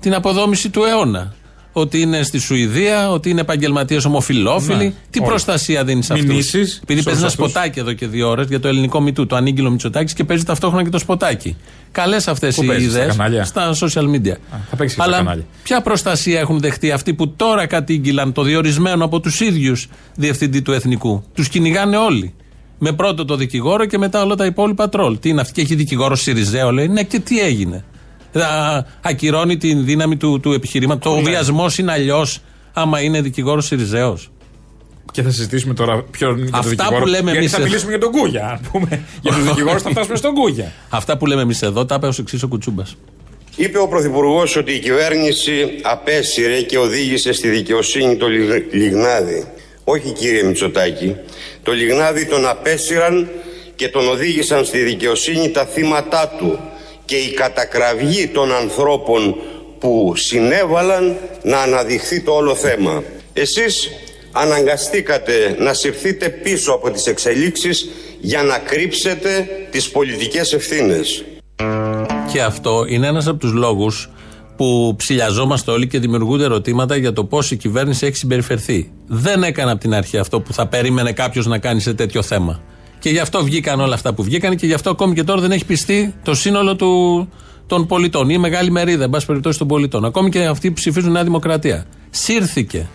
την 0.00 0.14
αποδόμηση 0.14 0.71
του 0.71 0.85
αιώνα. 0.85 1.35
Ότι 1.76 2.00
είναι 2.00 2.23
στη 2.23 2.38
Σουηδία, 2.38 3.11
ότι 3.11 3.31
είναι 3.31 3.40
επαγγελματίες 3.40 4.04
ομοφυλόφιλοι. 4.04 4.85
Ναι, 4.85 4.93
Τι 5.11 5.19
όλα. 5.19 5.28
προστασία 5.28 5.85
δίνεις 5.85 6.07
σε 6.07 6.12
αυτούς; 6.12 6.28
Μηνύσεις 6.28 6.81
Επειδή 6.83 6.99
σε 6.99 7.04
παίζεις 7.04 7.23
ένα 7.23 7.31
αυτούς. 7.33 7.50
σποτάκι 7.50 7.78
εδώ 7.78 7.93
και 7.93 8.07
δύο 8.07 8.28
ώρες 8.28 8.47
για 8.49 8.61
το 8.61 8.69
ελληνικό 8.69 9.00
μητού, 9.00 9.26
το 9.26 9.37
ανήγγυλο 9.37 9.71
Μητσοτάκης 9.71 10.12
και 10.12 10.25
παίζει 10.25 10.45
ταυτόχρονα 10.45 10.83
και 10.85 10.90
το 10.90 10.99
σποτάκι. 10.99 11.57
Καλές 11.93 12.28
αυτές 12.28 12.54
Πού 12.54 12.62
οι 12.62 12.66
παίζεις, 12.66 12.90
στα 12.90 12.99
ιδέες 13.00 13.16
κανάλια; 13.16 13.45
στα 13.45 13.73
social 13.75 14.04
media. 14.04 14.37
θα 14.71 14.76
παίξεις 14.76 14.78
και 14.78 14.88
στα 14.88 15.02
Αλλά 15.02 15.16
κανάλια. 15.16 15.45
ποια 15.62 15.81
προστασία 15.81 16.40
έχουν 16.40 16.61
δεχτεί 16.61 16.90
αυτοί 16.90 17.14
που 17.14 17.28
τώρα 17.28 17.66
κατήγγυλαν 17.66 18.33
το 18.33 18.43
διορισμένο 18.43 19.04
από 19.04 19.21
τους 19.21 19.40
ίδιους 19.40 19.88
διευθυντή 20.14 20.62
του 20.62 20.73
εθνικού; 20.73 21.25
Τους 21.35 21.49
κυνηγάνε 21.49 21.97
όλοι. 21.97 22.35
Με 22.78 22.93
πρώτο 22.93 23.25
το 23.25 23.37
δικηγόρο 23.37 23.85
και 23.85 23.99
μετά 23.99 24.23
όλα 24.23 24.35
τα 24.35 24.45
υπόλοιπα 24.45 24.88
τρόλ. 24.88 25.19
Τι 25.19 25.28
είναι 25.28 25.40
αυτή 25.40 25.52
και 25.52 25.61
έχει 25.61 25.75
δικηγόρο 25.75 26.16
Σιριζέο, 26.16 26.71
λέει. 26.73 26.88
Ναι, 26.88 27.02
και 27.02 27.19
τι 27.19 27.40
έγινε; 27.40 27.85
Α, 28.43 28.83
ακυρώνει 29.00 29.57
την 29.57 29.85
δύναμη 29.85 30.17
του, 30.17 30.41
του 30.41 30.53
επιχειρήματος. 30.53 31.12
Ο 31.12 31.21
βιασμός 31.21 31.79
είναι 31.79 31.93
αλλιώς 31.93 32.38
άμα 32.73 33.00
είναι 33.00 33.21
δικηγόρος 33.21 33.67
Σιριζέο. 33.67 34.19
Και 35.12 35.23
θα 35.23 35.31
συζητήσουμε 35.31 35.75
τώρα 35.75 36.03
ποιον 36.11 36.38
είναι 36.38 36.50
το 36.50 36.57
Αυτά 36.57 36.69
δικηγόρο. 36.71 36.99
που 37.00 37.07
λέμε 37.07 37.23
Γιατί 37.23 37.38
εμείς 37.38 37.50
θα 37.50 37.57
εδώ. 37.57 37.67
μιλήσουμε 37.67 37.91
για 37.91 38.00
τον 38.00 38.11
Κούγια. 38.12 38.47
αν 38.49 38.61
πούμε. 38.73 39.03
για 39.23 39.33
τους 39.33 39.45
δικηγόρους 39.49 39.83
θα 39.83 39.91
φτάσουμε 39.91 40.17
στον 40.17 40.35
Κούγια. 40.35 40.73
Αυτά 40.88 41.17
που 41.17 41.26
λέμε 41.26 41.43
εμείς 41.43 41.62
εδώ 41.62 41.85
τα 41.85 41.95
είπε 41.95 42.07
ως 42.07 42.19
εξής 42.19 42.43
ο 42.43 42.49
Κουτσούμπας. 42.49 42.97
Είπε 43.57 43.79
ο 43.79 43.88
Πρωθυπουργός 43.88 44.57
ότι 44.57 44.73
η 44.73 44.79
κυβέρνηση 44.79 45.53
απέσυρε 45.83 46.61
και 46.62 46.79
οδήγησε 46.79 47.33
στη 47.33 47.49
δικαιοσύνη 47.49 48.17
το 48.17 48.26
Λιγ- 48.29 48.73
Λιγνάδη. 48.75 49.45
Όχι 49.85 50.12
κύριε 50.12 50.43
Μητσοτάκη. 50.43 51.17
Το 51.62 51.73
Λιγνάδη 51.73 52.26
τον 52.26 52.49
απέσυραν 52.49 53.29
και 53.76 53.88
τον 53.88 54.09
οδήγησαν 54.09 54.64
στη 54.64 54.79
δικαιοσύνη 54.79 55.50
τα 55.50 55.64
θύματα 55.64 56.29
του 56.38 56.59
και 57.04 57.16
η 57.16 57.30
κατακραυγή 57.32 58.28
των 58.28 58.54
ανθρώπων 58.54 59.37
που 59.78 60.12
συνέβαλαν 60.16 61.16
να 61.42 61.58
αναδειχθεί 61.58 62.20
το 62.20 62.32
όλο 62.32 62.54
θέμα. 62.54 63.02
Εσείς 63.32 63.90
αναγκαστήκατε 64.32 65.56
να 65.58 65.75
συρθείτε 65.75 66.28
πίσω 66.28 66.73
από 66.73 66.90
τις 66.90 67.06
εξελίξεις 67.06 67.88
για 68.20 68.42
να 68.42 68.58
κρύψετε 68.58 69.49
τις 69.70 69.90
πολιτικές 69.90 70.52
ευθύνες. 70.52 71.25
Και 72.32 72.42
αυτό 72.42 72.84
είναι 72.88 73.06
ένας 73.06 73.26
από 73.26 73.38
τους 73.38 73.52
λόγους 73.52 74.11
που 74.56 74.94
ψηλιαζόμαστε 74.96 75.70
όλοι 75.70 75.87
και 75.87 75.99
δημιουργούνται 75.99 76.44
ερωτήματα 76.44 76.96
για 76.96 77.12
το 77.12 77.25
πώς 77.25 77.50
η 77.50 77.56
κυβέρνηση 77.56 78.06
έχει 78.06 78.16
συμπεριφερθεί. 78.16 78.92
Δεν 79.06 79.42
έκανε 79.42 79.70
από 79.70 79.80
την 79.80 79.94
αρχή 79.94 80.18
αυτό 80.18 80.40
που 80.40 80.52
θα 80.52 80.66
περίμενε 80.66 81.12
κάποιος 81.12 81.46
να 81.46 81.58
κάνει 81.58 81.80
σε 81.80 81.94
τέτοιο 81.94 82.23
θέμα. 82.23 82.62
Και 83.04 83.11
γι' 83.11 83.18
αυτό 83.18 83.44
βγήκαν 83.44 83.80
όλα 83.80 83.94
αυτά 83.94 84.14
που 84.14 84.23
βγήκαν 84.23 84.56
και 84.56 84.66
γι' 84.66 84.73
αυτό 84.73 84.90
ακόμη 84.90 85.14
και 85.14 85.25
τώρα 85.25 85.40
δεν 85.40 85.50
έχει 85.50 85.64
πιστεί 85.64 86.14
το 86.23 86.34
σύνολο 86.34 86.76
του, 86.76 87.28
των 87.66 87.87
πολιτών 87.87 88.28
ή 88.28 88.38
μεγάλη 88.38 88.70
μερίδα, 88.70 89.04
εν 89.04 89.11
πάση 89.11 89.26
περιπτώσει, 89.26 89.58
των 89.58 89.68
πολιτών. 89.68 90.04
Ακόμη 90.04 90.28
και 90.30 90.44
αυτοί 90.44 90.68
που 90.68 90.75
ψηφίζουν 90.75 91.12
Νέα 91.12 91.25
Δημοκρατία. 91.25 91.84
Σύρθηκε. 92.11 92.87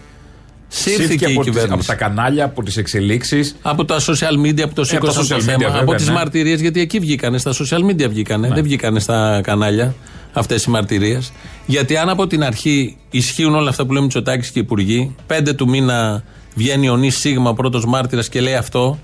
Σύρθηκε, 0.68 1.02
Σύρθηκε 1.02 1.26
η 1.26 1.32
από, 1.32 1.44
τις, 1.44 1.50
κυβέρνηση. 1.50 1.74
από 1.74 1.86
τα 1.86 2.06
κανάλια, 2.06 2.46
από 2.46 2.64
τις 2.64 2.78
εξελίξεις. 2.78 3.56
Από 3.62 3.86
τα 3.86 4.00
social 4.00 4.46
media 4.46 4.64
που 4.68 4.74
το 4.74 4.88
Ε, 4.92 4.96
από 4.96 5.06
τα 5.06 5.12
σήκωσαν 5.14 5.28
το 5.28 5.36
social 5.36 5.38
media, 5.38 5.44
θέμα. 5.44 5.58
βέβαια, 5.58 5.82
από 5.82 5.96
τις 5.96 6.08
ναι. 6.08 6.14
μαρτυρίες, 6.14 6.62
γιατί 6.62 6.80
εκεί 6.80 7.00
βγήκανε. 7.00 7.38
Στα 7.38 7.52
social 7.54 7.90
media 7.92 8.10
βγήκανε. 8.10 8.52
Δεν 8.54 8.64
βγήκανε 8.64 9.00
στα 9.00 9.42
κανάλια 9.44 9.96
αυτές 10.34 10.64
οι 10.64 10.70
μαρτυρίες. 10.70 11.32
Γιατί 11.66 11.98
αν 11.98 12.10
από 12.10 12.28
την 12.28 12.44
αρχή 12.44 12.98
ισχύουν 13.10 13.56
όλα 13.56 13.70
αυτά 13.70 13.86
που 13.86 13.92
λέμε 13.92 14.04
Μητσοτάκης 14.04 14.52
και 14.52 14.60
οι 14.60 14.62
υπουργοί, 14.62 15.16
πέντε 15.28 15.54
του 15.54 15.70
μήνα 15.70 16.24
βγαίνει 16.56 16.90
ο 16.90 16.98
Νη 16.98 17.10
Σίγμα, 17.10 17.54
πρώτος 17.54 17.86
μάρτυρας 17.86 18.30
και 18.30 18.42
λέει 18.42 18.56
αυτό. 18.56 19.00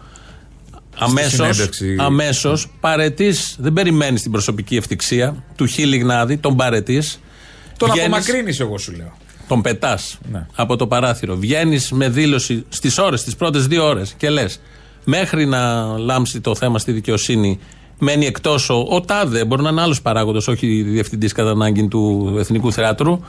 Αμέσως, 0.98 1.32
συνέντευξη. 1.32 1.96
αμέσως, 2.00 2.68
παρετής, 2.80 3.56
δεν 3.60 3.74
περιμένεις 3.74 4.22
την 4.22 4.32
προσωπική 4.32 4.76
ευτυχία 4.76 5.44
του 5.56 5.66
Χι 5.66 5.86
Λιγνάδη, 5.86 6.38
τον 6.38 6.56
παρετής. 6.56 7.20
Τον 7.78 7.92
απομακρύνεις, 7.92 8.60
εγώ 8.60 8.78
σου 8.78 8.92
λέω. 8.92 9.18
Τον 9.48 9.62
πετάς 9.62 10.18
Ναι. 10.32 10.46
από 10.56 10.76
το 10.76 10.88
παράθυρο. 10.88 11.36
Βγαίνεις 11.36 11.92
με 11.92 12.10
δήλωση 12.10 12.66
στις 12.70 12.98
ώρες, 12.98 13.24
τις 13.24 13.36
πρώτες 13.36 13.68
δύο 13.68 13.86
ώρες 13.88 14.14
και 14.18 14.30
λες, 14.30 14.60
μέχρι 15.04 15.46
να 15.46 15.84
λάμψει 15.98 16.42
το 16.42 16.56
θέμα 16.56 16.80
στη 16.80 16.92
δικαιοσύνη, 16.92 17.60
μένει 18.00 18.26
εκτός 18.26 18.70
ο, 18.70 18.86
ο 18.90 19.02
Τάδε, 19.02 19.46
μπορεί 19.46 19.62
να 19.62 19.70
είναι 19.70 19.82
άλλος 19.82 20.02
παράγοντας, 20.02 20.48
όχι 20.48 20.82
διευθυντής 20.82 21.32
κατά 21.32 21.50
ανάγκη 21.50 21.88
του 21.88 22.36
Εθνικού 22.40 22.72
Θεάτρου. 22.72 23.20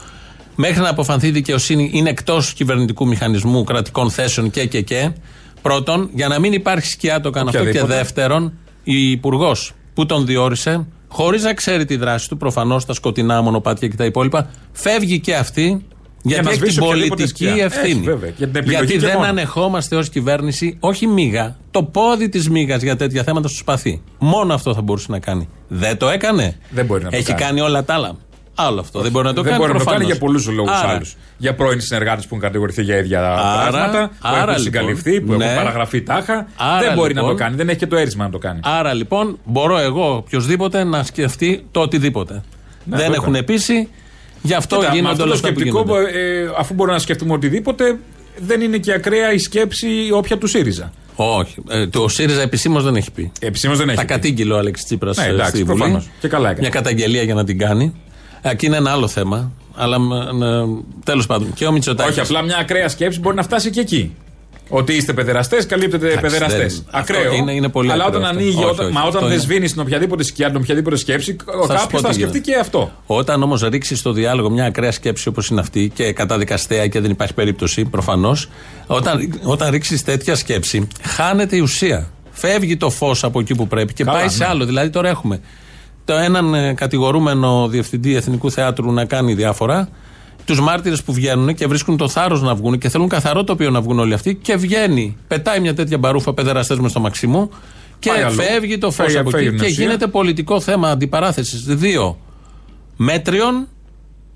Μέχρι 0.54 0.80
να 0.80 0.88
αποφανθεί 0.88 1.26
η 1.26 1.30
δικαιοσύνη, 1.30 1.90
είναι 1.92 2.10
εκτός 2.10 2.52
κυβερνητικού 2.52 3.06
μηχανισμού 3.06 3.64
κρατικών 3.64 4.10
θέσεων 4.10 4.50
και 4.50 4.66
και 4.66 4.80
και. 4.80 5.10
Πρώτον, 5.66 6.10
για 6.14 6.28
να 6.28 6.38
μην 6.38 6.52
υπάρχει 6.52 6.86
σκιά 6.90 7.20
το 7.20 7.30
κάνω 7.30 7.48
αυτό. 7.48 7.62
Και 7.62 7.68
Οποιαδήποτε. 7.68 7.98
δεύτερον, 7.98 8.52
η 8.84 9.10
υπουργός 9.10 9.72
που 9.94 10.06
τον 10.06 10.26
διόρισε, 10.26 10.86
χωρίς 11.08 11.42
να 11.42 11.54
ξέρει 11.54 11.84
τη 11.84 11.96
δράση 11.96 12.28
του, 12.28 12.36
προφανώς 12.36 12.84
τα 12.84 12.92
σκοτεινά 12.94 13.42
μονοπάτια 13.42 13.88
και 13.88 13.96
τα 13.96 14.04
υπόλοιπα, 14.04 14.50
φεύγει 14.72 15.20
και 15.20 15.34
αυτή 15.34 15.86
γιατί 16.22 16.44
να 16.44 16.50
έχει 16.50 16.58
σβήσει 16.58 16.74
την 16.74 16.82
οποιαδήποτε 16.86 17.22
πολιτική 17.22 17.44
σκιά. 17.50 17.64
ευθύνη. 17.64 17.90
Έχει, 17.90 18.00
βέβαια. 18.00 18.30
Για 18.36 18.46
την 18.46 18.56
επιλογή 18.56 18.76
γιατί 18.84 18.92
και 18.92 18.98
δεν 19.06 19.16
μόνο. 19.16 19.26
ανεχόμαστε 19.28 19.96
ως 19.96 20.08
κυβέρνηση, 20.08 20.76
όχι 20.80 21.06
μίγα, 21.06 21.56
το 21.70 21.82
πόδι 21.82 22.28
της 22.28 22.48
μίγας 22.50 22.82
για 22.82 22.96
τέτοια 22.96 23.22
θέματα 23.22 23.48
στο 23.48 23.56
σπαθί. 23.56 24.02
Μόνο 24.18 24.54
αυτό 24.54 24.74
θα 24.74 24.82
μπορούσε 24.82 25.06
να 25.10 25.18
κάνει. 25.18 25.48
Δεν 25.68 25.96
το 25.96 26.08
έκανε. 26.08 26.56
Δεν 26.70 26.84
μπορεί 26.86 27.04
να 27.04 27.10
το 27.10 27.16
Έχει 27.16 27.26
κάνει. 27.26 27.40
κάνει 27.40 27.60
όλα 27.60 27.84
τα 27.84 27.94
άλλα. 27.94 28.16
Άλλο 28.58 28.80
αυτό. 28.80 29.00
Δεν 29.00 29.10
μπορεί 29.10 29.26
να 29.26 29.32
το 29.32 29.42
δεν 29.42 29.50
κάνει. 29.52 29.62
μπορεί 29.64 29.72
να 29.72 29.78
το 29.78 29.84
κάνει 29.84 29.96
προφανώς. 29.98 30.18
για 30.18 30.26
πολλούς 30.26 30.46
λόγους 30.56 30.72
Άρα, 30.82 30.92
άλλους. 30.92 31.16
Για 31.36 31.54
πρώην 31.54 31.80
συνεργάτες 31.80 32.22
που 32.24 32.28
έχουν 32.34 32.40
κατηγορηθεί 32.46 32.82
για 32.82 32.96
ίδια 32.96 33.20
Άρα- 33.20 33.70
πράγματα, 33.70 34.08
που 34.08 34.14
άρα, 34.20 34.36
έχουν 34.36 34.48
λοιπόν, 34.48 34.62
συγκαλυφθεί, 34.62 35.20
που 35.20 35.32
ναι. 35.32 35.44
έχουν 35.44 35.56
παραγραφεί 35.56 36.02
τάχα. 36.02 36.46
Άρα, 36.56 36.80
δεν 36.86 36.94
μπορεί 36.94 37.14
να 37.14 37.20
λοιπόν, 37.20 37.36
το 37.36 37.42
κάνει. 37.42 37.56
Δεν 37.56 37.68
έχει 37.68 37.78
και 37.78 37.86
το 37.86 37.96
έρισμα 37.96 38.24
να 38.24 38.30
το 38.30 38.38
κάνει. 38.38 38.60
Άρα 38.62 38.92
λοιπόν 38.94 39.38
μπορώ 39.44 39.78
εγώ 39.78 40.14
οποιοδήποτε 40.16 40.84
να 40.84 41.02
σκεφτεί 41.02 41.64
το 41.70 41.80
οτιδήποτε. 41.80 42.32
Ναι, 42.84 42.96
δεν 42.96 43.06
το 43.06 43.12
έχουν 43.12 43.22
έκανε. 43.22 43.38
επίση. 43.38 43.88
Γι' 44.42 44.54
αυτό 44.54 44.76
Κοίτα, 44.76 44.88
με 44.88 44.94
γίνονται 44.94 45.12
αυτό 45.12 45.24
όλα 45.24 45.32
το 45.32 45.36
αυτά 45.38 45.52
που 45.52 45.58
σκεπτικό, 45.60 45.82
γίνονται. 46.00 46.18
ε, 46.18 46.50
αφού 46.58 46.74
μπορούμε 46.74 46.96
να 46.96 47.02
σκεφτούμε 47.02 47.32
οτιδήποτε, 47.32 47.98
δεν 48.38 48.60
είναι 48.60 48.76
και 48.78 48.92
ακραία 48.92 49.32
η 49.32 49.38
σκέψη 49.38 49.88
όποια 50.12 50.38
του 50.38 50.46
ΣΥΡΙΖΑ. 50.46 50.92
Όχι. 51.18 51.54
Ε, 51.68 51.86
το 51.86 52.08
ΣΥΡΙΖΑ 52.08 52.40
επισήμως 52.42 52.84
δεν 52.84 52.96
έχει 52.96 53.10
πει. 53.10 53.32
Επισήμως 53.40 53.78
δεν 53.78 53.88
έχει. 53.88 53.96
Τα 53.96 54.02
πει. 54.04 54.08
κατήγγειλε 54.08 54.52
ο 54.52 54.58
Αλέξης 54.58 54.84
Τσίπρας 54.86 55.16
Ναι, 55.16 55.24
εντάξει, 55.24 55.50
στη 55.50 55.62
Βουλή. 55.64 55.78
προφανώς. 55.78 56.08
Και 56.20 56.28
καλά 56.28 56.44
έκανε. 56.50 56.60
Μια 56.60 56.70
καταγγελία 56.70 57.22
για 57.22 57.34
να 57.34 57.44
την 57.44 57.58
κάνει. 57.58 57.94
Εκεί 58.50 58.66
είναι 58.66 58.76
ένα 58.76 58.90
άλλο 58.90 59.08
θέμα. 59.08 59.52
Αλλά 59.74 59.96
τέλος 61.04 61.26
πάντων. 61.26 61.52
Και 61.54 61.66
ο 61.66 61.72
Μητσοτάκης. 61.72 62.12
Όχι, 62.12 62.20
απλά 62.20 62.42
μια 62.42 62.56
ακραία 62.58 62.88
σκέψη 62.88 63.20
μπορεί 63.20 63.36
να 63.36 63.42
φτάσει 63.42 63.70
και 63.70 63.80
εκεί. 63.80 64.14
Ότι 64.68 64.92
είστε 64.92 65.12
παιδεραστές, 65.12 65.66
καλύπτετε 65.66 66.06
Εντάξει, 66.06 66.20
παιδεραστές. 66.22 66.74
δεν- 66.74 66.86
Ακραίο. 66.90 67.20
αυτό 67.20 67.34
είναι- 67.34 67.52
είναι 67.52 67.68
πολύ 67.68 67.92
Αλλά 67.92 68.04
ακραίο 68.04 68.18
όταν 68.20 68.30
αυτό. 68.30 68.42
ανοίγει, 68.42 68.56
Όχι, 68.64 68.70
όταν, 68.70 68.84
όχι, 68.84 68.94
μα 68.94 69.00
αυτό 69.00 69.10
όταν 69.16 69.28
δεν 69.28 69.32
είναι- 69.32 69.46
σβήνεις 69.46 69.72
την 69.72 69.80
οποιαδήποτε 69.80 70.22
σκιά, 70.24 70.46
την 70.46 70.56
οποιαδήποτε 70.56 70.96
σκέψη, 70.96 71.30
σου 71.30 71.36
κάποιος 71.68 71.86
πω 71.90 71.98
θα 71.98 72.08
τι 72.08 72.14
σκεφτεί 72.14 72.16
γίνεται. 72.18 72.38
και 72.38 72.54
αυτό. 72.58 72.92
Όταν 73.06 73.42
όμως 73.42 73.62
ρίξεις 73.62 73.98
στο 73.98 74.12
διάλογο 74.12 74.50
μια 74.50 74.64
ακραία 74.64 74.92
σκέψη 74.92 75.28
όπως 75.28 75.48
είναι 75.48 75.60
αυτή 75.60 75.90
και 75.94 76.12
καταδικαστέα 76.12 76.86
και 76.86 77.00
δεν 77.00 77.10
υπάρχει 77.10 77.34
περίπτωση 77.34 77.84
προφανώς, 77.84 78.48
όταν, 78.86 79.40
όταν 79.42 79.70
ρίξεις 79.70 80.02
τέτοια 80.04 80.34
σκέψη, 80.36 80.88
χάνεται 81.02 81.56
η 81.56 81.60
ουσία. 81.60 82.10
Φεύγει 82.30 82.76
το 82.76 82.90
φως 82.90 83.24
από 83.24 83.40
εκεί 83.40 83.54
που 83.54 83.66
πρέπει 83.66 83.92
και 83.92 84.04
Καλά, 84.04 84.18
πάει 84.18 84.28
σε 84.28 84.38
ναι. 84.44 84.50
άλλο. 84.50 84.64
Δηλαδή 84.64 84.90
τώρα 84.90 85.08
έχουμε 85.08 85.40
το 86.06 86.14
έναν 86.14 86.54
ε, 86.54 86.72
κατηγορούμενο 86.74 87.68
διευθυντή 87.68 88.14
Εθνικού 88.16 88.50
Θεάτρου 88.50 88.92
να 88.92 89.04
κάνει 89.04 89.34
διάφορα, 89.34 89.88
τους 90.44 90.60
μάρτυρες 90.60 91.02
που 91.02 91.12
βγαίνουν 91.12 91.54
και 91.54 91.66
βρίσκουν 91.66 91.96
το 91.96 92.08
θάρρος 92.08 92.42
να 92.42 92.54
βγουν 92.54 92.78
και 92.78 92.88
θέλουν 92.88 93.08
καθαρό 93.08 93.44
τοπίο 93.44 93.70
να 93.70 93.80
βγουν 93.80 93.98
όλοι 93.98 94.14
αυτοί 94.14 94.34
και 94.34 94.56
βγαίνει, 94.56 95.16
πετάει 95.28 95.60
μια 95.60 95.74
τέτοια 95.74 95.98
μπαρούφα 95.98 96.34
παιδεραστέ 96.34 96.76
μες 96.80 96.90
στο 96.90 97.00
μαξιμού 97.00 97.50
και 97.98 98.10
Πάει 98.10 98.22
αλλού. 98.22 98.34
φεύγει 98.34 98.78
το 98.78 98.86
φως 98.86 98.96
Φεύγει- 98.96 99.18
από 99.20 99.30
φεύγει 99.30 99.46
εκεί 99.46 99.56
την 99.56 99.64
και 99.66 99.70
ουσία. 99.72 99.84
γίνεται 99.84 100.06
πολιτικό 100.06 100.60
θέμα 100.60 100.90
αντιπαράθεσης. 100.90 101.62
Δύο 101.64 102.18
μέτριων 102.96 103.68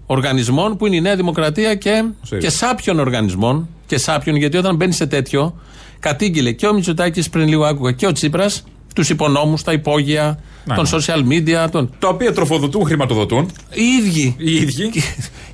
οργανισμών 0.06 0.76
που 0.76 0.86
είναι 0.86 0.96
η 0.96 1.00
Νέα 1.00 1.16
Δημοκρατία 1.16 1.74
και, 1.74 2.04
ΣΥΡΙΖΑ. 2.22 2.46
και 2.48 2.50
σάπιων 2.56 2.98
οργανισμών. 2.98 3.68
Και 3.86 3.98
σάπιων, 3.98 4.36
γιατί 4.36 4.56
όταν 4.56 4.76
μπαίνει 4.76 4.92
σε 4.92 5.06
τέτοιο, 5.06 5.54
κατήγγειλε 6.00 6.52
και 6.52 6.66
ο 6.66 6.74
Μητσοτάκης 6.74 7.28
πριν 7.30 7.48
λίγο 7.48 7.64
άκουγα 7.64 7.92
και 7.92 8.06
ο 8.06 8.12
Τσίπρας 8.12 8.64
τους 8.94 9.10
υπονόμους, 9.10 9.62
τα 9.62 9.72
υπόγεια, 9.72 10.38
Να, 10.64 10.74
των 10.74 10.86
ναι. 10.92 10.98
social 10.98 11.32
media, 11.32 11.70
των. 11.70 11.94
Τα 11.98 12.08
οποία 12.08 12.32
τροφοδοτούν, 12.32 12.84
χρηματοδοτούν. 12.84 13.50
Οι 13.72 13.82
ίδιοι. 13.82 14.34
Οι 14.38 14.54
ίδιοι. 14.54 14.88
Και, 14.90 15.02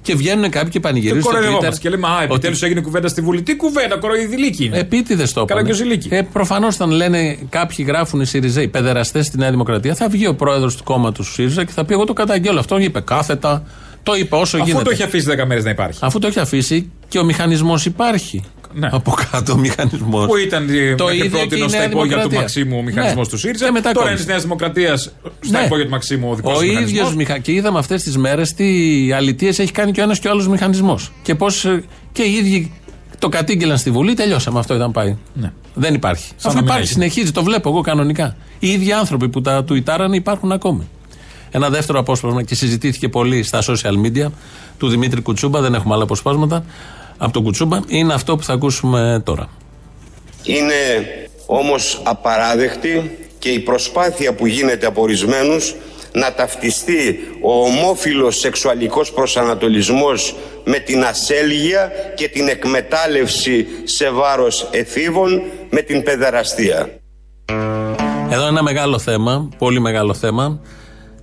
και 0.03 0.15
βγαίνουν 0.15 0.51
κάποιοι 0.51 0.63
και 0.65 0.69
Και 0.69 0.81
πανηγυρίζουν 0.81 1.23
στο 1.23 1.31
Twitter. 1.31 1.35
κοροϊδευόμαστε. 1.35 1.81
Και 1.81 1.89
λέμε, 1.89 2.07
Α, 2.09 2.23
επιτέλους 2.23 2.63
έγινε 2.63 2.81
κουβέντα 2.81 3.09
στη 3.09 3.21
Βουλή. 3.21 3.43
Τι 3.43 3.57
κουβέντα, 3.57 3.97
κοροϊδηλίκη 3.97 4.65
είναι. 4.65 4.79
Επίτηδες 4.79 5.33
το 5.33 5.41
είπανε. 5.41 5.61
Καραγκιόζηλίκη. 5.61 6.09
Ε, 6.15 6.23
Προφανώς, 6.33 6.75
όταν 6.75 6.91
λένε 6.91 7.39
κάποιοι 7.49 7.85
γράφουν 7.89 8.21
οι 8.21 8.27
Σιριζέοι 8.27 8.69
παιδεραστές 8.69 9.27
στη 9.27 9.39
Νέα 9.39 9.51
Δημοκρατία, 9.51 9.95
θα 9.95 10.09
βγει 10.09 10.27
ο 10.27 10.35
πρόεδρος 10.35 10.77
του 10.77 10.83
κόμματος 10.85 11.27
του 11.27 11.33
ΣΥΡΙΖΑ 11.33 11.65
και 11.65 11.73
θα 11.73 11.85
πει: 11.85 11.93
Εγώ 11.93 12.05
το 12.05 12.13
καταγγέλω. 12.13 12.59
Αυτό 12.59 12.79
είπε 12.79 13.01
κάθετα. 13.01 13.63
Το 14.03 14.15
είπε 14.15 14.35
όσο 14.35 14.57
Αφού 14.57 14.67
γίνεται. 14.67 14.85
το 14.85 14.91
έχει 14.91 15.03
αφήσει 15.03 15.27
10 15.43 15.45
μέρες 15.47 15.65
να 15.65 15.71
υπάρχει. 15.71 15.99
Αφού 16.03 16.19
το 16.19 16.27
έχει 16.27 16.41
αφήσει 16.41 16.91
και 17.09 17.19
ο 17.19 17.25
μηχανισμός 17.25 17.85
υπάρχει. 17.87 18.43
Ναι. 18.79 18.89
Από 18.93 19.15
κάτω 19.31 19.53
ο 19.53 19.57
μηχανισμός. 19.57 20.27
Που 20.27 20.37
ήταν 20.37 20.69
ε, 20.69 20.95
μέχρι 21.03 21.29
πρώτη 21.29 21.69
στα 21.69 21.85
υπόγεια 21.85 22.19
του 22.23 22.33
Μαξίμου 22.35 22.77
ο 22.79 22.83
μηχανισμός 22.83 23.27
Ναι. 23.27 23.33
του 23.33 23.39
ΣΥΡΙΖΑ. 23.39 23.65
Και 23.65 23.71
μετά 23.71 23.83
Τώρα 23.93 23.97
κόμμα. 23.99 24.09
είναι 24.09 24.17
της 24.19 24.27
Νέας 24.27 24.43
Δημοκρατίας 24.43 25.13
στα 25.41 25.59
Ναι. 25.59 25.65
υπόγεια 25.65 25.85
του 25.85 25.91
Μαξίμου 25.91 26.31
ο 26.31 26.35
δικός 26.35 26.57
Ο 26.57 26.59
του 26.59 26.65
ίδιος 26.65 26.81
μηχανισμός. 26.81 27.15
μηχα... 27.15 27.39
Και 27.39 27.53
είδαμε 27.53 27.79
αυτές 27.79 28.03
τις 28.03 28.17
μέρες 28.17 28.55
τι 28.55 28.67
αλητίες 29.13 29.59
έχει 29.59 29.73
κάνει 29.73 29.93
και 29.93 30.01
ο 30.01 30.03
ένας 30.03 30.19
και 30.19 30.29
ο 30.29 30.31
άλλος 30.31 30.49
μηχανισμός. 30.49 31.13
Και 31.23 31.35
πώς 31.35 31.67
και 32.13 32.23
οι 32.23 32.33
ίδιοι 32.33 32.73
το 33.19 33.29
κατήγγειλαν 33.29 33.79
στη 33.79 33.91
Βουλή, 33.91 34.15
τελειώσαμε. 34.15 34.59
Αυτό 34.59 34.75
ήταν 34.75 34.93
πάει. 34.93 35.17
Ναι. 35.35 35.53
Δεν 35.75 35.95
υπάρχει. 35.95 36.27
Σαν 36.27 36.37
Αφού 36.39 36.49
να 36.49 36.55
μην 36.55 36.65
υπάρχει, 36.65 36.83
έχει. 36.83 36.93
συνεχίζει, 36.93 37.31
το 37.33 37.43
βλέπω 37.43 37.69
εγώ 37.69 37.81
κανονικά. 37.81 38.37
Οι 38.59 38.69
ίδιοι 38.69 38.93
άνθρωποι 38.93 39.29
που 39.29 39.41
τα 39.41 39.65
τουιτάρανε 39.65 40.17
υπάρχουν 40.17 40.53
ακόμη. 40.53 40.89
Ένα 41.51 41.69
δεύτερο 41.71 41.99
απόσπασμα 41.99 42.43
και 42.43 42.55
συζητήθηκε 42.55 43.09
πολύ 43.09 43.43
στα 43.43 43.63
social 43.63 44.07
media 44.07 44.27
του 44.79 44.89
Δημήτρη 44.89 45.21
Κουτσούμπα, 45.21 45.61
δεν 45.61 45.75
έχουμε 45.75 45.95
άλλα 45.95 46.03
αποσπάσματα 46.03 46.65
από 47.19 47.33
τον 47.33 47.43
Κουτσούμπα, 47.43 47.81
είναι 47.87 48.15
αυτό 48.15 48.37
που 48.37 48.43
θα 48.43 48.53
ακούσουμε 48.53 49.23
τώρα. 49.25 49.49
Είναι 50.43 50.75
όμως 51.47 52.01
απαράδεκτη 52.05 53.19
και 53.39 53.49
η 53.49 53.59
προσπάθεια 53.59 54.35
που 54.35 54.47
γίνεται 54.47 54.87
από 54.87 55.03
ορισμένους 55.03 55.75
να 56.13 56.33
ταυτιστεί 56.33 57.19
ο 57.41 57.65
ομόφιλος 57.65 58.39
σεξουαλικός 58.39 59.13
προσανατολισμός 59.13 60.35
με 60.65 60.79
την 60.79 61.05
ασέλγεια 61.05 61.91
και 62.15 62.29
την 62.29 62.49
εκμετάλλευση 62.49 63.67
σε 63.85 64.11
βάρος 64.11 64.69
εφήβων 64.71 65.43
με 65.71 65.81
την 65.81 66.03
παιδεραστία. 66.03 66.91
Εδώ 68.31 68.47
ένα 68.47 68.63
μεγάλο 68.63 68.99
θέμα, 68.99 69.49
πολύ 69.59 69.81
μεγάλο 69.81 70.15
θέμα. 70.15 70.61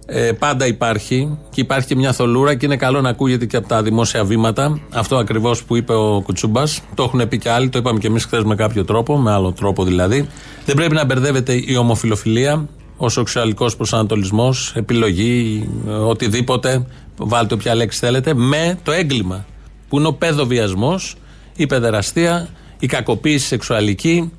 Ε, 0.06 0.32
πάντα 0.32 0.68
υπάρχει 0.68 1.38
και 1.50 1.62
υπάρχει 1.62 1.88
και 1.88 1.96
μια 1.96 2.14
θολούρα 2.14 2.56
και 2.56 2.66
είναι 2.66 2.78
καλό 2.78 3.02
να 3.02 3.10
ακούγεται 3.10 3.46
και 3.46 3.58
από 3.58 3.68
τα 3.68 3.84
δημόσια 3.84 4.24
βήματα. 4.24 4.80
Αυτό 4.92 5.18
ακριβώς 5.18 5.64
που 5.64 5.76
είπε 5.76 5.94
ο 5.94 6.22
Κουτσούμπας. 6.24 6.82
Το 6.96 7.04
έχουν 7.04 7.28
πει 7.28 7.38
και 7.38 7.50
άλλοι, 7.50 7.70
το 7.70 7.78
είπαμε 7.78 8.00
και 8.00 8.08
εμείς 8.08 8.26
χθες 8.26 8.44
με 8.44 8.56
κάποιο 8.56 8.86
τρόπο, 8.86 9.18
με 9.18 9.32
άλλο 9.32 9.52
τρόπο 9.52 9.84
δηλαδή. 9.84 10.28
Δεν 10.66 10.76
πρέπει 10.76 10.94
να 10.94 11.06
μπερδεύεται 11.06 11.54
η 11.66 11.76
ομοφιλοφιλία, 11.76 12.68
ο 12.98 13.10
σεξουαλικός 13.10 13.76
προσανατολισμός, 13.76 14.74
επιλογή, 14.76 15.70
ε, 15.88 15.92
οτιδήποτε, 15.92 16.86
βάλτε 17.18 17.54
όποια 17.54 17.76
λέξη 17.76 18.00
θέλετε, 18.00 18.34
με 18.34 18.80
το 18.84 18.92
έγκλημα 18.92 19.46
που 19.90 19.98
είναι 19.98 20.08
ο 20.08 20.14
παιδοβιασμός, 20.14 21.16
η 21.56 21.68
παιδεραστία, 21.68 22.50
η 22.80 22.86
κακοποίηση 22.86 23.48
σεξουαλική, 23.48 24.32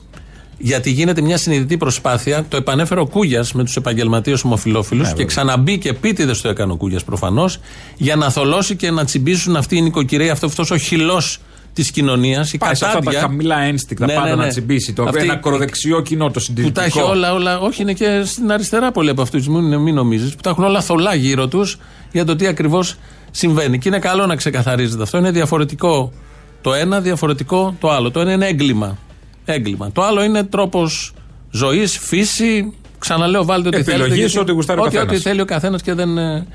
γιατί 0.59 0.91
γίνεται 0.91 1.21
μια 1.21 1.37
συνειδητή 1.37 1.77
προσπάθεια. 1.77 2.45
Το 2.49 2.57
επανέφερε 2.57 3.01
ο 3.01 3.07
Κούγιας 3.07 3.53
με 3.53 3.65
τους 3.65 3.77
επαγγελματίες 3.77 4.45
ομοφυλόφιλου 4.45 5.05
και 5.15 5.25
ξαναμπήκε 5.25 5.89
επίτηδες 5.89 6.41
το 6.41 6.49
έκανε 6.49 6.73
ο 6.73 6.77
Κούγιας 6.77 7.05
προφανώς, 7.05 7.59
για 7.97 8.17
να 8.17 8.31
θολώσει 8.31 8.77
και 8.77 8.91
να 8.91 9.05
τσιμπήσουν 9.05 9.57
αυτή 9.57 9.77
η 9.77 9.81
νοικοκυρία, 9.83 10.33
αυτό 10.33 10.47
αυτός 10.47 10.71
ο 10.71 10.77
χυλός 10.77 11.39
της 11.73 11.91
κοινωνίας, 11.91 12.53
η 12.53 12.59
Πάει 12.59 12.75
σε 12.75 12.85
αυτά 12.85 12.99
τα 12.99 13.05
κατάδια. 13.05 13.21
χαμηλά 13.21 13.59
ένστικτα 13.61 14.07
Ναι, 14.07 14.13
πάντα 14.15 14.29
ναι, 14.29 14.35
ναι. 14.35 14.43
να 14.43 14.49
τσιμπήσει. 14.49 14.93
Το 14.93 15.03
Αυτή- 15.03 15.23
ένα 15.23 15.33
ακροδεξιό 15.33 16.01
κοινό, 16.01 16.25
το 16.25 16.31
που 16.31 16.39
συντηρητικό. 16.41 16.81
τα 16.81 16.87
έχει 16.87 17.01
όλα, 17.01 17.33
όλα, 17.33 17.59
όχι 17.61 17.83
είναι 17.83 17.93
και 17.93 18.23
στην 18.25 18.53
αριστερά 18.53 18.93
πολλοί 18.93 19.11
από 19.11 19.23
αυτούς, 19.23 19.49
μην, 19.49 19.77
μην 19.81 19.95
νομίζεις, 19.95 20.31
που 20.35 20.41
τα 20.43 20.51
έχουν 20.51 20.65
όλα 20.65 20.81
θολά 20.81 21.15
γύρω 21.15 21.49
τους 21.49 21.79
για 22.13 22.25
το 22.25 22.37
τι 22.37 22.47
ακριβώς 22.47 22.97
συμβαίνει. 23.31 23.79
Και 23.79 23.89
είναι 23.89 23.99
καλό 23.99 24.27
να 24.27 24.37
ξεκαθαρίζεται 24.37 25.03
αυτό. 25.03 25.19
Είναι 25.19 25.31
διαφορετικό 25.31 26.13
το 26.61 26.75
ένα, 26.75 27.01
διαφορετικό 27.01 27.77
το 27.81 27.91
άλλο. 27.91 28.11
Το 28.11 28.21
ένα 28.21 28.33
είναι 28.33 28.47
έγκλημα. 28.47 28.99
Έγκλημα. 29.45 29.93
Το 29.93 30.03
άλλο 30.03 30.23
είναι 30.23 30.45
τρόπος 30.45 31.13
ζωής, 31.51 31.99
φύση. 31.99 32.73
Ξαναλέω, 32.99 33.45
βάλτε 33.45 33.69
ό,τι 33.69 33.77
Επιλογής, 33.77 34.03
θέλετε. 34.05 34.21
γιατί- 34.21 34.39
ό,τι 34.39 34.53
γουστάρει 34.53 34.81
ο 34.81 34.83
ό,τι, 34.83 34.95
καθένας. 34.95 35.15
ό,τι 35.17 35.29
θέλει 35.29 35.41
ο 35.41 35.45
καθένας 35.45 35.83
και 35.83 35.95
δεν, 35.95 36.19
ε, 36.19 36.47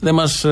δεν 0.00 0.14
μας 0.14 0.44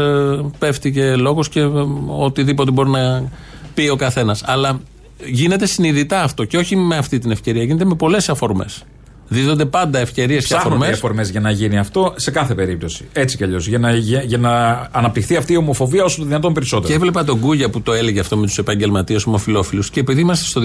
πέφτει 0.59 0.93
και 0.93 1.17
λόγος 1.17 1.49
και 1.49 1.61
ε, 1.61 1.71
οτιδήποτε 2.07 2.71
μπορεί 2.71 2.91
να 2.91 3.31
πει 3.75 3.89
ο 3.89 3.97
καθένας. 3.97 4.43
Αλλά 4.47 4.81
γίνεται 5.25 5.67
συνειδητά 5.67 6.23
αυτό 6.23 6.45
και 6.45 6.57
όχι 6.59 6.77
με 6.77 6.97
αυτή 6.97 7.19
την 7.19 7.31
ευκαιρία, 7.31 7.63
γίνεται 7.63 7.85
με 7.85 7.95
πολλές 7.95 8.29
αφορμές. 8.29 8.83
Δίδονται 9.29 9.65
πάντα 9.65 9.99
ευκαιρίες 9.99 10.47
και 10.47 10.55
Ψάχνονται 10.55 10.75
αφορμές. 10.75 10.97
αφορμές 10.97 11.31
για 11.31 11.41
να 11.41 11.51
γίνει 11.51 11.79
αυτό 11.79 12.13
σε 12.17 12.31
κάθε 12.31 12.55
περίπτωση. 12.55 13.09
Έτσι 13.13 13.37
κι 13.37 13.45
αλλιώς. 13.45 13.67
Για 13.67 13.79
να, 13.79 13.95
για, 13.95 14.23
για 14.23 14.39
να 14.39 14.89
αναπτυχθεί 14.93 15.37
αυτή 15.37 15.53
η 15.53 15.57
ομοφοβία 15.57 16.05
όσο 16.05 16.19
το 16.19 16.25
δυνατόν 16.25 16.53
περισσότερο. 16.53 16.89
Και 16.89 16.95
έβλεπα 16.95 17.25
τον 17.25 17.41
Κούγια 17.41 17.71
που 17.71 17.81
το 17.81 17.93
έλεγε 17.93 18.21
αυτό 18.21 18.37
με 18.37 18.47
τους 18.47 18.59
επαγγελματίες 18.59 19.27
ομοφυλόφιλους. 19.27 19.91
Και 19.91 20.01
επειδή 20.01 20.21
είμαστε 20.21 20.45
στο 20.45 20.61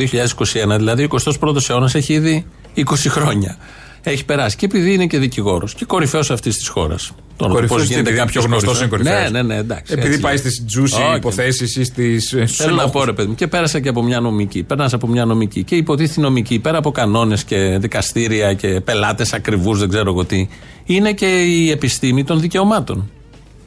2021, 0.73 0.77
δηλαδή 0.77 1.03
ο 1.03 1.07
21ο 1.39 1.69
αιώνας 1.69 1.95
έχει 1.95 2.13
ήδη 2.13 2.45
20 2.75 2.81
χρόνια. 3.07 3.57
Έχει 4.03 4.25
περάσει. 4.25 4.55
Και 4.55 4.65
επειδή 4.65 4.93
είναι 4.93 5.07
και 5.07 5.17
δικηγόρος 5.17 5.73
και 5.73 5.85
κορυφαίος 5.85 6.31
αυτής 6.31 6.57
της 6.57 6.67
χώρας. 6.67 7.11
Κορυφαίος 7.37 7.87
και 7.87 7.97
επειδή 7.97 8.25
πιο 8.25 8.41
γνωστός 8.41 8.79
είναι 8.79 8.87
κορυφαίος; 8.87 9.31
Ναι, 9.31 9.41
ναι, 9.41 9.53
ναι, 9.53 9.59
εντάξει. 9.59 9.93
Επειδή 9.93 10.07
έτσι 10.07 10.19
πάει 10.19 10.31
είναι. 10.31 10.41
στις 10.41 10.65
τζούσι 10.65 11.01
Όχι. 11.01 11.15
υποθέσεις 11.15 11.75
ή 11.75 11.83
στις. 11.83 12.35
Θέλω 12.45 12.75
να 12.75 12.89
πω, 12.89 13.03
ρε 13.03 13.13
παιδί 13.13 13.27
μου, 13.27 13.35
και 13.35 13.47
πέρασα 13.47 13.79
και 13.79 13.89
από 13.89 14.03
μια 14.03 14.19
νομική. 14.19 14.63
Πέρνα 14.63 14.89
από 14.93 15.07
μια 15.07 15.25
νομική. 15.25 15.63
Και 15.63 15.75
υποτίθεται 15.75 16.21
νομική, 16.21 16.59
πέρα 16.59 16.77
από 16.77 16.91
κανόνες 16.91 17.43
και 17.43 17.77
δικαστήρια 17.81 18.53
και 18.53 18.81
πελάτες 18.81 19.33
ακριβούς, 19.33 19.79
δεν 19.79 19.89
ξέρω 19.89 20.09
εγώ 20.09 20.25
τι, 20.25 20.47
είναι 20.83 21.13
και 21.13 21.41
η 21.41 21.71
επιστήμη 21.71 22.23
των 22.23 22.39
δικαιωμάτων. 22.39 23.09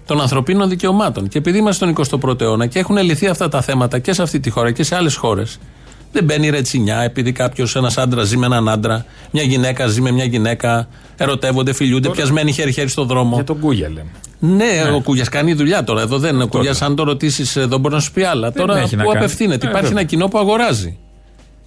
Των 0.06 0.20
ανθρωπίνων 0.20 0.68
δικαιωμάτων. 0.68 1.28
Και 1.28 1.38
επειδή 1.38 1.58
είμαστε 1.58 1.92
στον 1.92 2.20
21ο 2.20 2.40
αιώνα 2.40 2.66
και 2.66 2.78
έχουν 2.78 2.96
λυθεί 2.96 3.26
αυτά 3.26 3.48
τα 3.48 3.62
θέματα 3.62 3.98
και 3.98 4.12
σε 4.12 4.22
αυτή 4.22 4.40
τη 4.40 4.50
χώρα 4.50 4.70
και 4.70 4.82
σε 4.82 4.96
άλλες 4.96 5.14
χώρες, 5.16 5.58
δεν 6.14 6.24
μπαίνει 6.24 6.50
ρετσινιά 6.50 7.00
επειδή 7.00 7.32
κάποιος, 7.32 7.76
ένας 7.76 7.98
άντρα 7.98 8.22
ζει 8.24 8.36
με 8.36 8.46
έναν 8.46 8.68
άντρα, 8.68 9.04
μια 9.30 9.42
γυναίκα 9.42 9.86
ζει 9.86 10.00
με 10.00 10.10
μια 10.10 10.24
γυναίκα, 10.24 10.88
ερωτεύονται, 11.16 11.72
φιλιούνται, 11.72 12.08
πιασμένοι 12.08 12.52
χέρι-χέρι 12.52 12.88
στο 12.88 13.04
δρόμο. 13.04 13.34
Για 13.34 13.44
τον 13.44 13.60
Κούγια 13.60 13.88
λέμε. 13.88 14.10
Ναι, 14.38 14.90
ο 14.94 15.00
Κούγιας 15.00 15.28
κάνει 15.28 15.54
δουλειά 15.54 15.84
τώρα. 15.84 16.00
Εδώ 16.00 16.18
δεν 16.18 16.34
είναι 16.34 16.42
ο 16.42 16.46
Κούγιας. 16.46 16.82
Αν 16.82 16.96
το 16.96 17.04
ρωτήσεις 17.04 17.56
εδώ, 17.56 17.78
μπορεί 17.78 17.94
να 17.94 18.00
σου 18.00 18.12
πει 18.12 18.22
άλλα. 18.22 18.50
Δεν 18.50 18.66
τώρα 18.66 18.78
έχει 18.78 18.96
να 18.96 19.02
που 19.02 19.08
κάνει. 19.08 19.24
απευθύνεται. 19.24 19.66
Ε, 19.66 19.68
Υπάρχει 19.68 19.86
βέβαια. 19.86 20.00
ένα 20.00 20.08
κοινό 20.08 20.28
που 20.28 20.38
αγοράζει. 20.38 20.96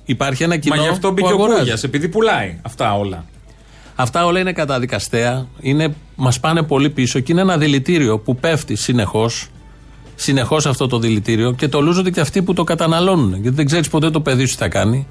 Υπάρχει 0.05 0.43
ένα 0.43 0.57
κοινό 0.57 0.75
Μα 0.75 0.81
γι' 0.81 0.87
αυτό 0.87 1.07
που 1.07 1.13
μπήκε 1.13 1.27
ο 1.27 1.31
αγοράζει. 1.31 1.59
Κούγιας, 1.59 1.83
επειδή 1.83 2.07
πουλάει 2.07 2.59
αυτά 2.61 2.97
όλα. 2.97 3.25
Αυτά 3.95 4.25
όλα 4.25 4.39
είναι 4.39 4.53
καταδικαστέα. 4.53 5.47
Είναι, 5.59 5.93
μας 6.15 6.39
πάνε 6.39 6.61
πολύ 6.61 6.89
πίσω 6.89 7.19
και 7.19 7.31
είναι 7.31 7.41
ένα 7.41 7.57
δηλητήριο 7.57 8.19
που 8.19 8.35
πέφτει 8.35 8.75
συνεχώς 8.75 9.49
Συνεχώς 10.19 10.65
αυτό 10.65 10.87
το 10.87 10.99
δηλητήριο 10.99 11.51
και 11.53 11.67
το 11.67 11.81
λούζονται 11.81 12.09
και 12.09 12.19
αυτοί 12.19 12.41
που 12.41 12.53
το 12.53 12.63
καταναλώνουν. 12.63 13.33
Γιατί 13.33 13.55
δεν 13.55 13.65
ξέρεις 13.65 13.89
ποτέ 13.89 14.09
το 14.09 14.21
παιδί 14.21 14.45
σου 14.45 14.51
τι 14.55 14.61
θα 14.61 14.67
κάνει. 14.67 15.07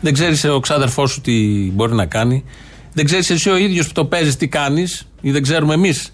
Δεν 0.00 0.12
ξέρεις 0.12 0.44
ο 0.44 0.60
ξάδερφός 0.60 1.10
σου 1.10 1.20
τι 1.20 1.32
μπορεί 1.72 1.94
να 1.94 2.06
κάνει. 2.06 2.44
Δεν 2.92 3.04
ξέρεις 3.04 3.30
εσύ 3.30 3.50
ο 3.50 3.56
ίδιος 3.56 3.86
που 3.86 3.92
το 3.92 4.04
παίζεις 4.04 4.36
τι 4.36 4.48
κάνεις 4.48 5.06
ή 5.20 5.30
δεν 5.30 5.42
ξέρουμε 5.42 5.74
εμείς. 5.74 6.12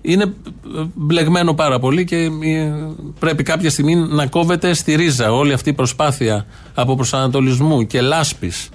Είναι 0.00 0.22
ε, 0.24 0.82
μπλεγμένο 0.94 1.54
πάρα 1.54 1.78
πολύ 1.78 2.04
και 2.04 2.16
ε, 2.16 2.72
πρέπει 3.18 3.42
κάποια 3.42 3.70
στιγμή 3.70 3.94
να 3.94 4.26
κόβεται 4.26 4.74
στη 4.74 4.94
ρίζα 4.94 5.32
όλη 5.32 5.52
αυτή 5.52 5.70
η 5.70 5.72
προσπάθεια 5.72 6.46
από 6.74 6.94
προσανατολισμού 6.94 7.86
και 7.86 8.00
λάσπης 8.00 8.68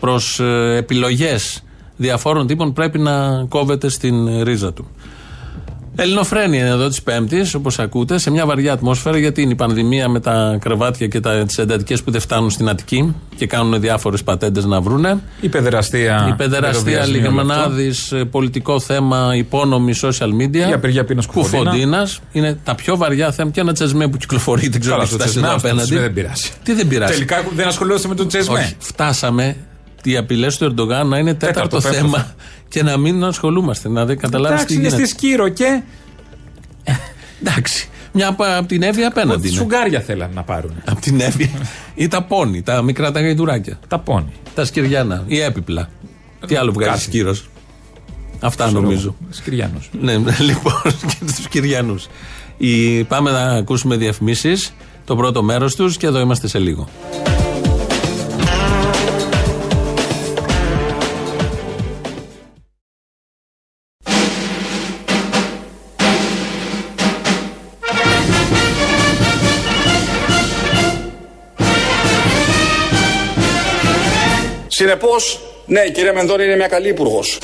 προς 0.00 0.40
ε, 0.40 0.76
επιλογές 0.76 1.62
διαφόρων 1.96 2.46
τύπων 2.46 2.72
πρέπει 2.72 2.98
να 2.98 3.44
κόβεται 3.48 3.88
στην 3.88 4.42
ρίζα 4.42 4.72
του. 4.72 4.90
Ελληνοφρένεια 6.00 6.60
είναι 6.60 6.68
εδώ 6.68 6.88
της 6.88 7.02
Πέμπτης, 7.02 7.54
όπως 7.54 7.78
ακούτε, 7.78 8.18
σε 8.18 8.30
μια 8.30 8.46
βαριά 8.46 8.72
ατμόσφαιρα 8.72 9.18
γιατί 9.18 9.42
είναι 9.42 9.52
η 9.52 9.54
πανδημία 9.54 10.08
με 10.08 10.20
τα 10.20 10.58
κρεβάτια 10.60 11.06
και 11.06 11.20
τις 11.46 11.58
εντατικές 11.58 12.02
που 12.02 12.10
δεν 12.10 12.20
φτάνουν 12.20 12.50
στην 12.50 12.68
Αττική 12.68 13.14
και 13.36 13.46
κάνουν 13.46 13.80
διάφορες 13.80 14.22
πατέντες 14.22 14.64
να 14.64 14.80
βρούνε. 14.80 15.18
Η 15.40 15.48
παιδεραστία. 15.48 16.26
Η 16.28 16.32
παιδεραστία 16.36 16.82
μεροβιασμοί, 16.84 17.26
όλο 17.26 17.40
αυτό. 17.40 17.52
Λιγμανάδη, 17.52 17.92
πολιτικό 18.30 18.80
θέμα, 18.80 19.32
υπόνομη 19.36 19.94
social 20.02 20.28
media. 20.40 20.68
Η 20.70 20.72
απεργία 20.72 21.04
πείνας 21.04 21.26
Κουφοντίνα. 21.26 21.70
Κουφοντίνα. 21.70 22.08
Είναι 22.32 22.58
τα 22.64 22.74
πιο 22.74 22.96
βαριά 22.96 23.32
θέματα. 23.32 23.54
Και 23.54 23.60
ένα 23.60 23.72
τσεσμέ 23.72 24.08
που 24.08 24.16
κυκλοφορεί, 24.16 24.68
δεν 24.68 24.80
ξέρω 24.80 24.94
Καλά, 24.94 25.06
τι 25.06 25.10
το 25.10 25.16
φτάσει 25.16 25.30
τσεσμέ, 25.30 25.46
εδώ 25.46 25.56
αυτό 25.56 25.68
το 25.68 25.74
απέναντι. 25.74 25.94
τσεσμέ 25.94 26.12
δεν 26.12 26.14
πειράζει. 26.14 26.50
Τι 26.62 26.72
δεν 26.72 26.88
πειράζει. 26.88 27.12
Τελικά 27.12 27.44
δεν 27.54 27.66
ασχολιόμαστε 27.66 28.08
με 28.08 28.14
τον 28.14 28.28
Τσεσμέ. 28.28 28.58
Όχι, 28.58 28.74
φτάσαμε 28.78 29.56
οι 30.04 30.16
απειλές 30.16 30.56
του 30.56 30.64
Ερντογάν 30.64 31.08
να 31.08 31.18
είναι 31.18 31.34
τέταρτο, 31.34 31.76
Τέταρτο, 31.76 31.88
πέμπτο 31.88 32.08
θέμα 32.08 32.34
και 32.68 32.82
να 32.82 32.96
μην 32.96 33.24
ασχολούμαστε. 33.24 33.88
Να 33.88 34.04
δεν 34.04 34.18
καταλάβεις 34.18 34.64
τι 34.64 34.74
Εντάξει, 34.74 34.74
είναι 34.74 34.88
γίνεται. 34.88 35.06
στη 35.06 35.14
Σκύρο 35.16 35.48
και. 35.48 35.82
Εντάξει. 37.42 37.88
Μια 38.12 38.28
από, 38.28 38.44
από 38.44 38.66
την 38.68 38.82
Εύη 38.82 39.02
απέναντι. 39.02 39.48
είναι. 39.48 39.56
Σουγκάρια 39.56 40.00
θέλανε 40.00 40.32
να 40.34 40.42
πάρουν. 40.42 40.72
Από 40.84 41.00
την 41.00 41.20
Εύη. 41.20 41.50
ή 41.94 42.08
τα 42.08 42.22
πόνι, 42.22 42.62
τα 42.62 42.82
μικρά 42.82 43.12
τα 43.12 43.20
γαϊδουράκια. 43.20 43.78
Τα 43.88 43.98
πόνι. 43.98 44.32
Τα 44.54 44.64
σκυριάνα 44.64 45.24
ή 45.26 45.40
έπιπλα. 45.40 45.88
Τι 46.46 46.54
άλλο 46.56 46.72
βγάζει 46.72 46.90
Κάτι. 46.90 47.02
σκύρος. 47.02 47.48
Αυτά 48.40 48.70
νομίζω. 48.70 49.16
Σκυριάνος. 49.30 49.90
Ναι, 50.00 50.12
λοιπόν, 50.48 50.82
και 50.84 51.24
τους 51.36 51.48
Κυριανού. 51.48 52.02
Πάμε 53.08 53.30
να 53.30 53.40
ακούσουμε 53.40 53.96
διαφημίσεις, 53.96 54.74
το 55.04 55.16
πρώτο 55.16 55.42
μέρος 55.42 55.74
τους 55.74 55.96
και 55.96 56.06
εδώ 56.06 56.20
είμαστε 56.20 56.48
σε 56.48 56.58
λίγο. 56.58 56.88
Συνεπώ, 74.88 75.14
ναι, 75.66 75.80
η 75.80 75.90
κυρία 75.90 76.12
Μενδώνη 76.12 76.44
είναι 76.44 76.56
μια 76.56 76.68
καλή 76.68 76.88
υπουργός. 76.88 77.38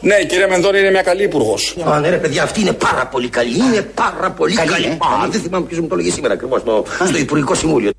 Ναι, 0.00 0.14
η 0.14 0.26
κυρία 0.26 0.48
Μενδώνη 0.48 0.78
είναι 0.78 0.90
μια 0.90 1.02
καλή 1.02 1.22
υπουργός. 1.22 1.76
Α, 1.84 2.00
ναι, 2.00 2.08
ρε 2.08 2.16
παιδιά, 2.16 2.42
αυτή 2.42 2.60
είναι 2.60 2.72
πάρα 2.72 3.06
πολύ 3.06 3.28
καλή. 3.28 3.56
Είναι 3.56 3.82
πάρα 3.94 4.30
πολύ 4.30 4.54
καλή. 4.54 4.84
ε, 4.84 4.90
Α, 4.90 5.28
δεν 5.30 5.40
θυμάμαι 5.40 5.66
ποιος 5.66 5.80
μου 5.80 5.86
το 5.86 5.94
έλεγε 5.94 6.10
σήμερα 6.10 6.34
ακριβώς 6.34 6.60
στο, 6.60 6.84
στο 7.06 7.18
Υπουργικό 7.18 7.54
Συμβούλιο. 7.54 7.90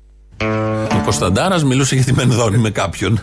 Ο 0.92 1.00
Κωνσταντάρας 1.04 1.64
μιλούσε 1.64 1.94
για 1.94 2.04
τη 2.04 2.12
Μενδόνη 2.12 2.56
με 2.56 2.70
κάποιον. 2.70 3.20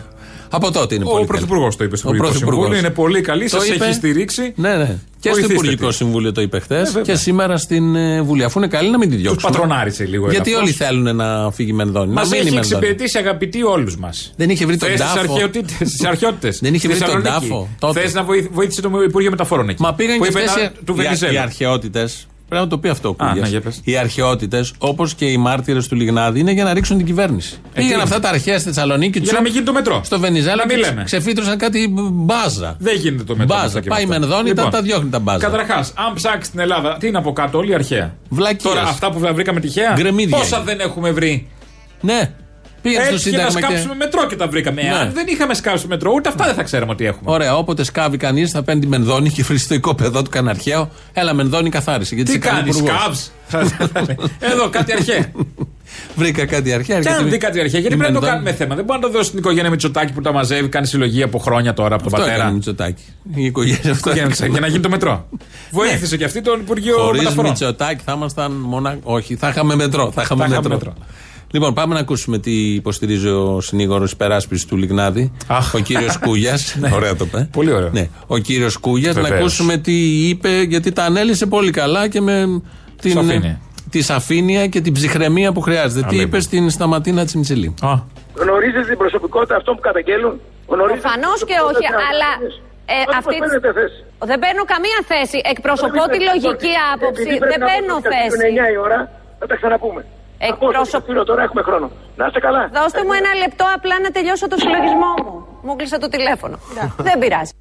Από 0.50 0.70
τότε 0.72 0.94
είναι 0.94 1.04
Ο 1.04 1.06
πολύ 1.06 1.16
καλή. 1.26 1.26
Πρωθυπουργό 1.38 1.68
το 1.76 1.84
είπε 1.84 1.96
στο 1.96 2.08
Ο 2.08 2.14
Υπουργικό 2.14 2.38
Πρωθυπουργός. 2.38 2.64
Συμβούλιο. 2.64 2.78
Είναι 2.78 2.90
πολύ 2.90 3.20
καλή, 3.20 3.48
Το 3.50 3.60
σα 3.60 3.74
είπε- 3.74 3.84
έχει 3.84 3.92
στηρίξει. 3.94 4.52
Ναι, 4.56 4.76
ναι. 4.76 4.98
Και 5.20 5.28
στο 5.28 5.30
Βοηθήστε 5.30 5.52
Υπουργικό 5.52 5.88
τη. 5.88 5.94
Συμβούλιο 5.94 6.32
το 6.32 6.40
είπε 6.40 6.58
χθες 6.60 6.86
βέβαια. 6.86 7.02
και 7.02 7.14
σήμερα 7.14 7.56
στην 7.56 7.96
ε, 7.96 8.22
Βουλή. 8.22 8.44
Αφού 8.44 8.58
είναι 8.58 8.68
καλή, 8.68 8.90
να 8.90 8.98
μην 8.98 9.08
τη 9.08 9.14
Τους 9.14 9.22
διώξουμε. 9.24 9.52
πατρονάρισε 9.52 10.04
λίγο. 10.04 10.30
Γιατί 10.30 10.50
ελαφρώς. 10.50 10.68
όλοι 10.68 10.78
θέλουν 10.78 11.16
να 11.16 11.50
φύγει 11.50 11.70
η 11.70 11.72
Μενδόνη. 11.72 12.12
Μας 12.12 12.22
να 12.22 12.36
μείνει 12.36 12.38
η 12.44 12.46
έχει 12.46 12.54
Μενδόνη. 12.54 12.74
εξυπηρετήσει 12.76 13.18
αγαπητοί 13.18 13.62
όλους 13.62 13.96
μας. 13.96 14.32
Δεν 14.36 14.50
είχε 14.50 14.66
βρει 14.66 14.76
τον 14.76 14.88
τάφο. 14.96 15.36
Στι 15.84 16.06
αρχαιότητες. 16.06 16.58
Δεν 16.62 16.74
είχε 16.74 16.88
βρει 16.88 16.98
τον 16.98 17.22
τάφο 17.22 17.68
τότε. 17.78 18.00
Θες 18.00 18.14
να 18.14 18.22
βοήθ- 18.22 18.48
βοήθησε 18.52 18.80
το 18.80 18.90
Υπουργείο 19.08 19.30
Μεταφορών 19.30 19.68
εκεί. 19.68 19.82
Μα 19.82 19.94
πήγαν 19.94 20.16
Που 20.16 20.22
και 20.22 20.28
είπε 20.28 20.38
αυτές 20.38 20.62
να- 20.62 20.70
του 20.70 20.92
οι, 20.92 20.94
οι, 20.98 21.02
Βενιζέλου. 21.02 21.38
αρχαιότητες. 21.40 22.26
Πρέπει 22.48 22.62
να 22.64 22.68
το 22.70 22.78
πει 22.78 22.88
αυτό 22.88 23.08
ο 23.08 23.24
Α, 23.24 23.28
Κούγιας. 23.28 23.44
ναι, 23.44 23.48
για 23.50 23.60
πες. 23.60 23.80
Οι 23.84 23.96
αρχαιότητες, 23.96 24.72
όπως 24.78 25.14
και 25.14 25.24
οι 25.24 25.36
μάρτυρες 25.36 25.88
του 25.88 25.94
Λιγνάδη, 25.94 26.40
είναι 26.40 26.52
για 26.52 26.64
να 26.64 26.72
ρίξουν 26.74 26.96
την 26.96 27.06
κυβέρνηση. 27.06 27.58
Πήγαν 27.74 27.90
είναι. 27.90 28.02
αυτά 28.02 28.20
τα 28.20 28.28
αρχαία 28.28 28.58
στη 28.58 28.68
Θεσσαλονίκη, 28.68 29.10
Για 29.18 29.20
τσουπ, 29.22 29.34
να 29.36 29.42
μην 29.42 29.52
γίνει 29.52 29.64
το 29.64 29.72
μετρό. 29.72 30.00
στο 30.04 30.18
Βενιζέλο 30.18 30.56
Να 30.56 30.66
μην 30.66 30.76
και 30.76 30.82
λέμε. 30.88 31.04
ξεφύτρωσαν 31.04 31.58
κάτι 31.58 31.88
μπάζα. 32.12 32.76
Δεν 32.78 32.96
γίνεται 32.96 33.24
το 33.24 33.36
μετρό. 33.36 33.56
Μπάζα. 33.56 33.80
Πάει 33.80 34.02
η 34.02 34.06
Μενδώνη, 34.06 34.52
τα, 34.52 34.68
τα 34.68 34.82
διώχνει 34.82 35.10
τα 35.10 35.18
μπάζα. 35.18 35.38
Καταρχάς, 35.38 35.92
αν 35.96 36.14
ψάξει 36.14 36.50
την 36.50 36.60
Ελλάδα, 36.60 36.96
τι 37.00 37.06
είναι 37.06 37.18
από 37.18 37.32
κάτω, 37.32 37.58
όλη 37.58 37.70
η 37.70 37.74
αρχαία. 37.74 38.14
Βλακίες. 38.28 38.62
Τώρα 38.74 38.82
αυτά 38.86 39.10
που 39.10 39.18
βρήκαμε 39.34 39.60
τυχαία. 39.60 39.92
Γκρεμίδια 39.96 40.36
Πόσα 40.38 40.56
είναι. 40.56 40.64
δεν 40.64 40.80
έχουμε 40.80 41.10
βρει; 41.10 41.48
Ναι. 42.00 42.30
Πήγαν 42.88 43.04
στο 43.04 43.14
Έτυχε 43.14 43.30
να 43.30 43.36
Σύνταγμα 43.36 43.60
και. 43.60 43.66
σκάψουμε 43.66 43.94
μετρό 43.94 44.26
και 44.26 44.36
τα 44.36 44.46
βρήκαμε. 44.48 44.82
Ναι. 44.82 44.88
Αν 44.90 45.10
δεν 45.14 45.26
είχαμε 45.28 45.54
σκάψει 45.54 45.86
μετρό, 45.86 46.10
ούτε 46.14 46.28
αυτά 46.28 46.44
δεν 46.44 46.54
θα 46.54 46.62
ξέραμε 46.62 46.92
ότι 46.92 47.04
έχουμε. 47.06 47.30
Ωραία, 47.30 47.56
όποτε 47.56 47.84
σκάβει 47.84 48.16
κανείς, 48.16 48.50
θα 48.50 48.62
παίρνει 48.62 48.80
τη 48.80 48.86
Μενδώνη 48.86 49.30
και 49.30 49.42
βρει 49.42 49.58
στο 49.58 49.74
οικόπεδο 49.74 50.22
του 50.22 50.30
κανένα 50.30 50.50
αρχαίο. 50.56 50.90
Έλα, 51.12 51.34
Μενδώνη, 51.34 51.70
καθάρισε. 51.70 52.14
Γιατί 52.14 52.30
Τι 52.30 52.38
είσαι 52.38 52.48
καλή 52.48 52.58
κάνεις, 52.60 52.76
υπουργός. 52.78 53.00
σκάβς; 53.48 53.70
Εδώ 54.38 54.68
κάτι 54.68 54.92
αρχαία. 54.92 55.30
Βρήκα 56.16 56.46
κάτι 56.46 56.72
αρχαία. 56.72 57.00
Και 57.00 57.08
αρκετή- 57.08 57.24
αν 57.24 57.30
δει 57.30 57.38
κάτι 57.38 57.60
αρχαία, 57.60 57.80
γιατί 57.80 57.94
η 57.94 57.98
πρέπει 57.98 58.12
να 58.12 58.20
το 58.20 58.26
Μενδώνη- 58.26 58.32
κάνουμε 58.46 58.52
θέμα. 58.64 58.74
Δεν 58.74 58.84
μπορεί 58.84 58.98
να 59.00 59.06
το 59.06 59.12
δώσει 59.12 59.26
στην 59.26 59.38
οικογένεια 59.38 59.70
Μητσοτάκη 59.70 60.12
που 60.12 60.20
τα 60.20 60.32
μαζεύει, 60.32 60.68
κάνει 60.68 60.86
συλλογή 60.86 61.22
από 61.22 61.38
χρόνια 61.38 61.74
τώρα 61.74 61.94
από 61.94 62.04
τον 62.10 62.12
Αυτό 62.14 62.24
έκανε 62.26 62.36
ο 62.36 62.38
πατέρα. 62.38 62.54
Μητσοτάκη. 62.54 63.02
Η 63.34 63.44
οικογένεια 63.44 63.78
αυτό. 63.78 63.90
Οικογένεια 63.96 64.24
Μητσοτάκη, 64.26 64.52
Για 64.52 64.60
να 64.60 64.66
γίνει 64.66 64.80
το 64.82 64.88
μετρό. 64.88 65.28
Βοήθησε 65.70 66.16
και 66.16 66.24
αυτή 66.24 66.40
τον 66.40 66.60
Υπουργείο 66.60 66.96
Χωρίς 66.98 67.20
Μεταφορών. 67.22 67.50
Μητσοτάκη 67.50 68.02
θα 68.04 68.12
ήμασταν 68.16 68.52
μόνο. 68.52 68.98
Όχι, 69.02 69.36
θα 69.36 69.48
είχαμε 69.48 69.74
μετρό. 69.74 70.12
Θα 70.14 70.22
είχαμε 70.22 70.42
Θα 70.46 70.48
είχαμε 70.52 70.68
μετρό. 70.68 70.94
Μετρό. 71.58 71.68
Λοιπόν, 71.68 71.74
πάμε 71.74 71.94
να 71.94 72.00
ακούσουμε 72.00 72.38
τι 72.38 72.74
υποστηρίζει 72.74 73.28
ο 73.28 73.60
συνήγορος 73.60 74.12
υπεράσπισης 74.12 74.66
του 74.66 74.76
Λιγνάδη, 74.76 75.32
Αχ. 75.46 75.74
ο 75.74 75.78
κύριος 75.78 76.18
Κούγιας. 76.24 76.76
Ωραία 76.94 77.16
το 77.16 77.24
είπε. 77.28 77.48
Πολύ 77.52 77.72
ωραίο. 77.72 77.90
Ναι, 77.92 78.08
ο 78.26 78.38
κύριος 78.38 78.76
Κούγιας, 78.76 79.14
να 79.14 79.22
Βεβαίως. 79.22 79.40
ακούσουμε 79.40 79.76
τι 79.76 79.92
είπε, 80.28 80.60
γιατί 80.62 80.92
τα 80.92 81.04
ανέλησε 81.04 81.46
πολύ 81.46 81.70
καλά 81.70 82.08
και 82.08 82.20
με 82.20 82.62
την. 83.00 83.12
Σαφήνεια. 83.12 83.60
Τη 83.90 84.02
σαφήνεια 84.02 84.66
και 84.66 84.80
την 84.80 84.92
ψυχραιμία 84.92 85.52
που 85.52 85.60
χρειάζεται. 85.60 86.00
Τι 86.00 86.06
Αλίμονο. 86.06 86.28
είπε 86.28 86.40
στην 86.40 86.70
Σταματίνα 86.70 87.24
Τσιμιτσιλή. 87.24 87.74
Α, 87.82 87.92
Γνωρίζετε 88.42 88.84
την 88.92 88.98
προσωπικότητα 89.02 89.56
αυτών 89.56 89.74
που 89.76 89.80
καταγγέλουν; 89.88 90.34
Προφανώς 90.66 91.38
και 91.48 91.56
όχι, 91.70 91.86
αλλά 92.10 92.30
ε, 92.94 92.96
αυτή. 93.18 93.36
παίρνετε 93.42 93.70
θέση; 93.78 93.98
Δεν 94.30 94.38
παίρνω 94.42 94.62
καμία 94.74 94.98
θέση. 95.12 95.38
Εκπροσωπώ 95.52 96.02
τη 96.12 96.18
λογική 96.30 96.72
άποψη. 96.92 97.22
Επειδή 97.22 97.36
πρέπει 97.42 97.52
Δεν 97.54 97.62
να 97.64 97.66
παίρνω 97.70 97.94
πούμε 97.94 98.08
ότι 98.08 98.14
θέση. 98.14 98.34
Είναι 98.50 98.62
9 98.70 98.74
η 98.76 98.78
ώρα, 98.86 98.98
θα 99.40 99.46
τα 99.50 99.54
ξαναπούμε. 99.60 100.00
Εκπρόσωπο. 100.38 101.04
Φίλο, 101.06 101.24
τώρα 101.24 101.42
έχουμε 101.42 101.62
χρόνο. 101.62 101.90
Να 102.16 102.26
είστε 102.26 102.40
καλά. 102.40 102.70
Δώστε 102.72 103.00
μου 103.04 103.12
ένα 103.12 103.30
λεπτό 103.42 103.64
απλά 103.76 103.94
να 104.02 104.10
τελειώσω 104.10 104.48
το 104.48 104.56
συλλογισμό 104.62 105.10
μου. 105.24 105.46
Μου 105.62 105.76
κλείσα 105.76 105.98
το 105.98 106.08
τηλέφωνο. 106.08 106.56
Δεν 106.96 107.18
πειράζει. 107.18 107.52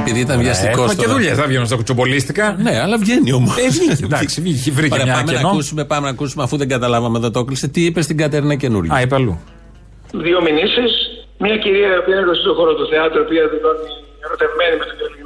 Επειδή 0.00 0.20
ήταν 0.20 0.38
βιαστικός. 0.38 0.84
Έχουμε 0.90 0.94
και 1.02 1.08
δουλειές, 1.14 1.36
θα 1.40 1.46
βγαίνουν 1.46 1.66
στα 1.66 1.76
κουτσομπολίστικα. 1.76 2.56
Ναι, 2.58 2.80
αλλά 2.84 2.96
βγαίνει 2.98 3.32
όμως. 3.32 3.56
Ε, 3.58 3.68
βγήκε, 3.68 4.04
εντάξει, 4.04 4.40
βγήκε, 4.40 4.70
βρήκε 4.78 4.94
Ωραία, 4.94 5.04
μια 5.06 5.14
πάμε, 5.14 5.32
να 5.32 5.36
κενό. 5.38 5.48
ακούσουμε, 5.48 5.84
πάμε 5.84 6.04
να 6.08 6.12
ακούσουμε, 6.16 6.42
αφού 6.42 6.56
δεν 6.56 6.68
καταλάβαμε 6.68 7.18
εδώ 7.18 7.30
το 7.30 7.44
κλείσε, 7.44 7.68
τι 7.68 7.80
είπες 7.84 8.04
στην 8.04 8.16
Κατερίνα 8.16 8.54
καινούργια; 8.54 8.94
Α, 8.94 9.00
είπε 9.00 9.14
αλλού. 9.14 9.34
Δύο 10.26 10.38
μηνύσεις. 10.46 10.92
Μια 11.44 11.56
κυρία 11.64 11.88
η 11.96 11.98
οποία 12.02 12.16
εργαζόταν 12.20 12.42
στον 12.44 12.54
χώρο 12.58 12.72
του 12.78 12.86
θεάτρου, 12.92 13.18
η 13.20 13.24
οποία 13.26 13.44
δηλώνει 13.52 13.88
ερωτευμένη 14.24 14.74
με 14.80 14.84
τον 14.88 14.94
κύριο 14.98 15.16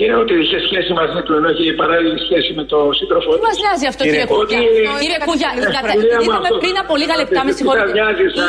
Λιγνάδη 0.00 0.22
και 0.22 0.22
ότι 0.22 0.34
είχε 0.42 0.58
σχέση 0.66 0.90
μαζί 1.00 1.20
του, 1.24 1.32
ενώ 1.38 1.48
είχε 1.60 1.72
παράλληλη 1.82 2.18
σχέση 2.26 2.50
με 2.58 2.64
τον 2.72 2.84
σύντροφό 2.98 3.30
Τι 3.32 3.38
του. 3.38 3.44
μα 3.48 3.52
νοιάζει 3.62 3.86
αυτό, 3.92 4.02
κύριε 4.08 4.26
Κούγια. 4.32 4.58
Κύριε 5.02 5.18
Κούγια, 5.28 5.48
η 5.58 5.60
κατα- 5.76 5.94
είδαμε 6.24 6.50
πριν 6.62 6.76
από 6.82 6.92
λίγα 7.00 7.14
λεπτά, 7.22 7.40
με 7.46 7.52
συγχωρείτε. 7.56 7.90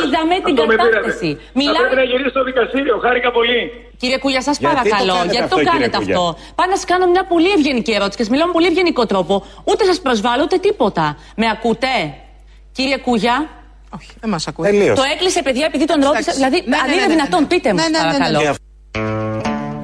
Είδαμε 0.05 0.35
την 0.47 0.55
κατάσταση. 0.61 1.29
Θα 1.39 1.57
Μιλάμε. 1.59 1.77
πρέπει 1.83 1.99
να 2.01 2.05
γυρίσει 2.09 2.31
στο 2.35 2.43
δικαστήριο. 2.49 2.95
Χάρηκα 3.05 3.29
πολύ. 3.37 3.59
Κύριε 4.01 4.19
Κούγια, 4.23 4.41
σας 4.47 4.55
Γιατί 4.57 4.75
παρακαλώ, 4.75 5.11
το 5.13 5.17
κάνετε 5.17 5.33
γιατί 5.35 5.45
αυτό, 5.47 5.55
το 5.57 5.61
κύριε 5.63 5.73
κάνετε 5.75 5.97
Κούγια; 5.99 6.15
αυτό; 6.17 6.25
Πάω 6.57 6.67
να 6.73 6.75
σας 6.79 6.85
κάνω 6.91 7.05
μια 7.15 7.23
πολύ 7.33 7.49
ευγενική 7.57 7.91
ερώτηση 7.97 8.15
και 8.17 8.23
σας 8.25 8.31
μιλάω 8.33 8.47
με 8.51 8.55
πολύ 8.57 8.67
ευγενικό 8.71 9.03
τρόπο. 9.11 9.33
Ούτε 9.69 9.81
σας 9.91 9.97
προσβάλλω 10.05 10.41
ούτε 10.47 10.57
τίποτα. 10.67 11.05
Με 11.41 11.45
ακούτε, 11.55 11.93
κύριε 12.77 12.97
Κούγια; 13.07 13.35
Όχι, 13.97 14.09
δεν 14.21 14.29
μας 14.33 14.43
ακούει. 14.49 14.65
Το 15.01 15.03
έκλεισε, 15.13 15.41
παιδιά, 15.47 15.65
επειδή 15.71 15.85
τον 15.91 15.99
ρώτησα. 16.07 16.31
Δηλαδή, 16.39 16.57
Ναι, 16.71 16.77
αν 16.81 16.87
ναι, 16.87 16.93
είναι 16.93 17.01
ναι, 17.01 17.07
ναι, 17.07 17.13
δυνατόν, 17.15 17.41
ναι. 17.41 17.47
πείτε 17.51 17.69
μου, 17.73 17.79
Ναι, 17.81 17.87
ναι, 17.93 17.97
ναι, 17.97 18.03
ναι, 18.05 18.11
παρακαλώ. 18.17 18.39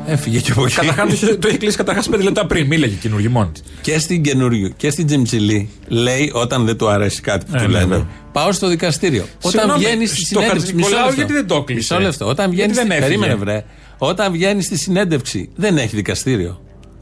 Ναι. 0.08 0.14
Έφυγε 0.14 0.40
και 0.40 0.52
από 0.52 0.66
εκεί. 0.66 0.76
Καταρχάς 0.76 1.20
το 1.20 1.48
έχει 1.48 1.58
κλείσει 1.58 1.78
καταρχάς 1.78 2.10
πέντε 2.10 2.24
λεπτά 2.24 2.46
πριν. 2.46 2.68
Μίλαγε 2.68 2.96
καινούργιο 2.96 3.30
μόνη 3.30 3.50
της. 3.52 3.62
Και 3.82 4.00
στην 4.00 4.22
καινούριο 4.24 4.70
και 4.78 4.90
στην 4.90 5.06
Τζιμψιλή 5.06 5.70
λέει 5.88 6.32
όταν 6.34 6.66
δεν 6.66 6.78
του 6.78 6.88
αρέσει 6.90 7.22
κάτι 7.22 7.46
που 7.46 7.52
Ε, 7.56 7.60
του 7.62 7.72
ναι, 7.72 7.78
λένε. 7.80 7.96
ναι. 7.98 8.04
Πάω 8.32 8.52
στο 8.52 8.68
δικαστήριο. 8.68 9.26
Όταν 9.42 9.52
Συγγνώμη, 9.52 9.80
βγαίνεις 9.84 10.10
στη 10.10 10.20
στο 10.26 10.40
συνέντευξη. 10.40 10.74
Μισό 10.74 10.88
Χατζηνικολάου 10.90 11.06
λεπτό. 11.06 11.16
γιατί 11.22 11.34
δεν 11.34 11.48
το 11.48 11.56
έκλεισε; 11.56 11.94
Μισό 11.96 12.08
λεπτό. 12.08 12.28
Όταν 12.28 12.50
βγαίνεις. 12.52 12.76
Γιατί 12.76 12.88
δεν 12.90 12.98
στη- 12.98 13.06
έφυγε; 13.06 13.20
Περίμενε, 13.20 13.52
βρε. 13.52 13.64
Όταν 13.98 14.32
βγαίνεις 14.32 14.66
στη 14.66 14.78
συνέντευξη 14.78 15.50
δεν 15.56 15.78
έχει 15.78 15.96
δικαστήριο. 15.96 16.62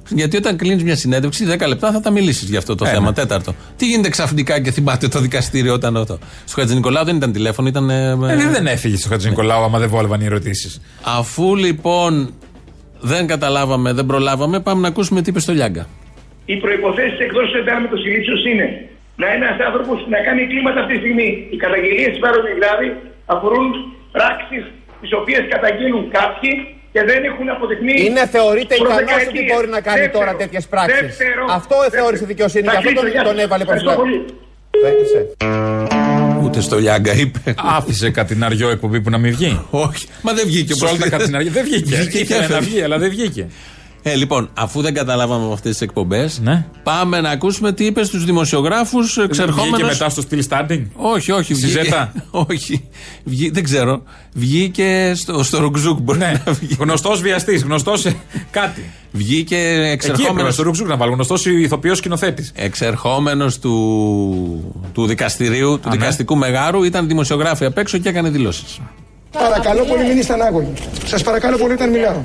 Γιατί 0.10 0.38
όταν 0.38 0.58
κλείνεις 0.58 0.84
μια 0.84 0.96
συνέντευξη, 0.96 1.46
10 1.46 1.68
λεπτά 1.68 1.92
θα 1.92 2.00
τα 2.00 2.12
μιλήσεις 2.12 2.50
για 2.50 2.58
αυτό 2.58 2.76
το 2.76 2.86
Ε, 2.86 2.90
θέμα. 2.90 3.06
ναι. 3.08 3.14
Τέταρτο. 3.14 3.56
Τι 3.78 3.86
γίνεται 3.88 4.10
ξαφνικά 4.10 4.60
και 4.62 4.72
θυμάται 4.72 5.08
το 5.08 5.20
δικαστήριο 5.20 5.74
όταν 5.74 5.98
αυτό. 5.98 6.20
Στο 6.46 6.60
Χατζη 6.62 6.76
Νικολάου 6.76 7.06
δεν 7.06 7.16
ήταν 7.16 7.32
τηλέφωνο, 7.32 7.68
ήταν. 7.68 7.90
ε, 7.90 8.10
Ε, 8.10 8.16
δεν 8.52 8.68
έφυγε 8.68 8.98
στο 8.98 9.08
Χατζη 9.10 9.30
Νικολάου 9.30 9.64
άμα 9.64 9.80
δεν 9.80 9.90
βόλευαν 9.90 10.22
οι 10.22 10.26
ερωτήσεις. 10.26 10.80
Αφού 11.02 11.56
λοιπόν 11.56 12.34
δεν 13.12 13.24
καταλάβαμε, 13.34 13.90
δεν 13.94 14.06
προλάβαμε, 14.06 14.58
πάμε 14.68 14.82
να 14.82 14.88
ακούσουμε 14.88 15.22
τι 15.22 15.30
είπε 15.30 15.40
στο 15.46 15.54
Λιάγκα. 15.58 15.84
Οι 16.46 16.56
προποθέσει 16.64 17.16
εκτός 17.28 17.48
εντάγματο 17.60 17.96
ηλίθιο 18.08 18.38
είναι 18.52 18.68
να 19.22 19.26
είναι 19.34 19.46
ένας 19.46 19.60
άνθρωπος 19.68 19.98
να 20.14 20.18
κάνει 20.28 20.42
κλίματα 20.52 20.80
αυτή 20.84 20.94
τη 20.94 21.00
στιγμή. 21.04 21.30
Οι 21.54 21.58
καταγγελίες 21.66 22.10
της 22.14 22.20
Βάρο 22.24 22.40
δηλαδή 22.58 22.88
αφορούν 23.34 23.68
πράξεις 24.16 24.64
τις 25.02 25.12
οποίες 25.20 25.42
καταγγείλουν 25.54 26.04
κάποιοι 26.18 26.52
και 26.94 27.02
δεν 27.10 27.20
έχουν 27.30 27.50
αποδειχθεί. 27.56 27.94
Είναι 28.06 28.24
θεωρείται 28.36 28.76
προς 28.76 28.90
ικανός 28.90 29.06
δεκαετίες. 29.06 29.44
ότι 29.44 29.52
μπορεί 29.54 29.68
να 29.78 29.82
κάνει 29.88 30.00
Δεύτερο, 30.00 30.20
τώρα 30.20 30.36
τέτοιες 30.42 30.66
πράξεις. 30.74 31.00
δεύτερο, 31.02 31.44
Αυτό 31.60 31.76
θεώρησε 31.98 32.24
η 32.24 32.30
δικαιοσύνη, 32.34 32.66
Θα 32.68 32.72
γι' 32.72 32.78
αυτό 32.78 32.90
κλείσω, 32.90 33.04
τον- 33.04 33.12
γεια 33.16 33.24
τον 33.24 33.36
σας. 33.36 33.44
έβαλε 33.46 33.64
Ευχαριστώ 33.64 33.92
μπροστά. 33.96 35.75
Πολύ. 36.60 36.68
Το 36.68 36.76
έκλεισε. 36.76 36.76
Ούτε 36.76 36.76
στο 36.76 36.80
Λιάγκα 36.80 37.14
είπε. 37.14 37.54
Άφησε 37.78 38.10
κατηναριό 38.10 38.70
εκπομπή 38.70 39.02
που 39.02 39.10
να 39.10 39.18
μην 39.18 39.32
βγει. 39.36 39.62
Όχι. 39.70 40.08
Μα 40.22 40.34
δεν 40.34 40.46
βγήκε 40.48 40.74
Σε 40.74 40.84
όλα 40.86 40.98
τα 40.98 41.06
όπως 41.06 41.10
κατηναριά. 41.18 41.52
Δεν 41.52 41.64
βγήκε. 41.64 41.96
Βγήκε 41.96 42.10
και 42.10 42.18
Ήθελε 42.18 42.40
να 42.40 42.46
έφευγε. 42.46 42.70
βγει, 42.70 42.82
αλλά 42.82 42.98
δεν 42.98 43.10
βγήκε. 43.10 43.48
Ε, 44.08 44.16
λοιπόν, 44.16 44.50
αφού 44.54 44.82
δεν 44.82 44.94
καταλάβαμε 44.94 45.44
από 45.44 45.54
αυτές 45.54 45.72
τις 45.72 45.82
εκπομπές, 45.82 46.40
Ναι. 46.44 46.66
πάμε 46.84 47.22
να 47.22 47.30
ακούσουμε 47.30 47.72
τι 47.74 47.86
είπες 47.86 48.08
στους 48.08 48.26
δημοσιογράφους 48.26 49.18
εξερχόμενος. 49.18 49.70
Βγήκε 49.70 49.84
μετά 49.92 50.10
στο 50.10 50.22
στυλ 50.22 50.44
standing; 50.50 50.82
Όχι, 50.96 51.32
όχι. 51.32 51.54
Στη 51.54 51.66
βγήκε- 51.66 51.84
Ζέτα; 51.84 52.12
όχι. 52.50 52.88
Βγή, 53.24 53.50
δεν 53.50 53.64
ξέρω. 53.64 54.04
Βγήκε 54.34 55.12
στο, 55.16 55.44
στο 55.44 55.58
Ρουκζούκ. 55.60 56.00
Μπορεί 56.00 56.18
Ναι. 56.18 56.42
να 56.46 56.52
βγει. 56.54 56.76
Γνωστός 56.80 57.22
βιαστής, 57.22 57.64
γνωστός 57.64 58.06
κάτι. 58.52 58.84
Βγήκε 59.12 59.56
Εκεί 59.56 59.66
έπρεπε 59.74 59.92
εξερχόμενο. 59.92 60.52
στο 60.52 60.64
ρουξούκ 60.64 60.88
να 60.88 60.98
βάλω. 60.98 61.14
Γνωστός 61.14 61.46
ηθοποιός 61.46 61.98
σκηνοθέτης. 61.98 62.52
Εξερχόμενος 62.56 63.60
του, 63.60 64.74
του 64.94 65.06
δικαστηρίου, 65.06 65.80
του 65.80 65.90
ναι. 65.90 65.96
δικαστικού 65.96 66.36
μεγάρου, 66.36 66.84
ήταν 66.84 67.08
δημοσιογράφοι 67.08 67.66
απ' 67.66 67.78
έξω 67.78 67.98
και 67.98 68.10
έκανε 68.10 68.30
δηλώσεις. 68.30 68.80
Παρακαλώ 69.40 69.84
πολύ 69.84 70.04
μην 70.08 70.18
είστε 70.18 70.34
ανάγωγοι. 70.34 70.74
Σας 71.06 71.24
παρακαλώ 71.24 71.58
πολύ 71.58 71.74
όταν 71.74 71.90
μιλάω. 71.90 72.22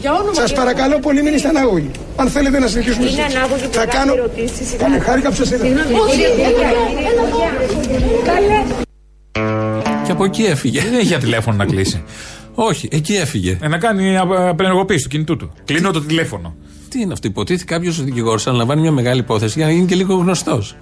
Για 0.00 0.12
όνομα 0.12 0.34
Σας 0.34 0.50
και- 0.50 0.56
παρακαλώ 0.56 0.98
πολύ 0.98 1.22
μην 1.22 1.34
είστε 1.34 1.48
ανάγωγοι. 1.48 1.90
Αν 2.16 2.28
θέλετε 2.28 2.58
να 2.58 2.66
συνεχίσουμε 2.66 3.02
Είναι 3.06 3.10
συζήτηση. 3.14 3.36
ανάγωγοι 3.36 3.62
που 3.66 3.72
Θα 3.72 3.86
κάνουν 3.86 4.14
κάνω... 4.16 4.22
ερωτήσεις. 4.22 4.76
Καλή, 4.78 4.98
χάρηκα 4.98 5.28
που 5.28 5.34
σας 5.34 5.50
είδα. 5.50 5.64
Και 10.04 10.12
από 10.12 10.24
εκεί 10.24 10.42
έφυγε. 10.42 10.80
Δεν 10.82 10.94
έχει 10.94 11.16
τηλέφωνο 11.16 11.56
να 11.56 11.64
κλείσει. 11.64 12.02
όχι, 12.54 12.88
εκεί 12.92 13.14
έφυγε. 13.14 13.58
Ε, 13.62 13.68
να 13.68 13.78
κάνει 13.78 14.16
απ- 14.18 14.32
απενεργοποίηση 14.32 15.02
του 15.02 15.08
κινητού 15.08 15.36
του. 15.36 15.50
Κλείνω 15.64 15.90
το 15.90 16.00
τηλέφωνο. 16.00 16.54
Τι 16.88 17.00
είναι 17.00 17.12
αυτό, 17.12 17.28
υποτίθεται 17.28 17.74
κάποιος 17.74 18.04
δικηγόρος 18.04 18.46
αναλαμβάνει 18.46 18.80
μια 18.80 18.90
μεγάλη 18.92 19.20
υπόθεση 19.20 19.54
για 19.58 19.66
να 19.66 19.72
γίνει 19.72 19.86
και 19.86 19.94
λίγο 19.94 20.14
γνωστός. 20.14 20.76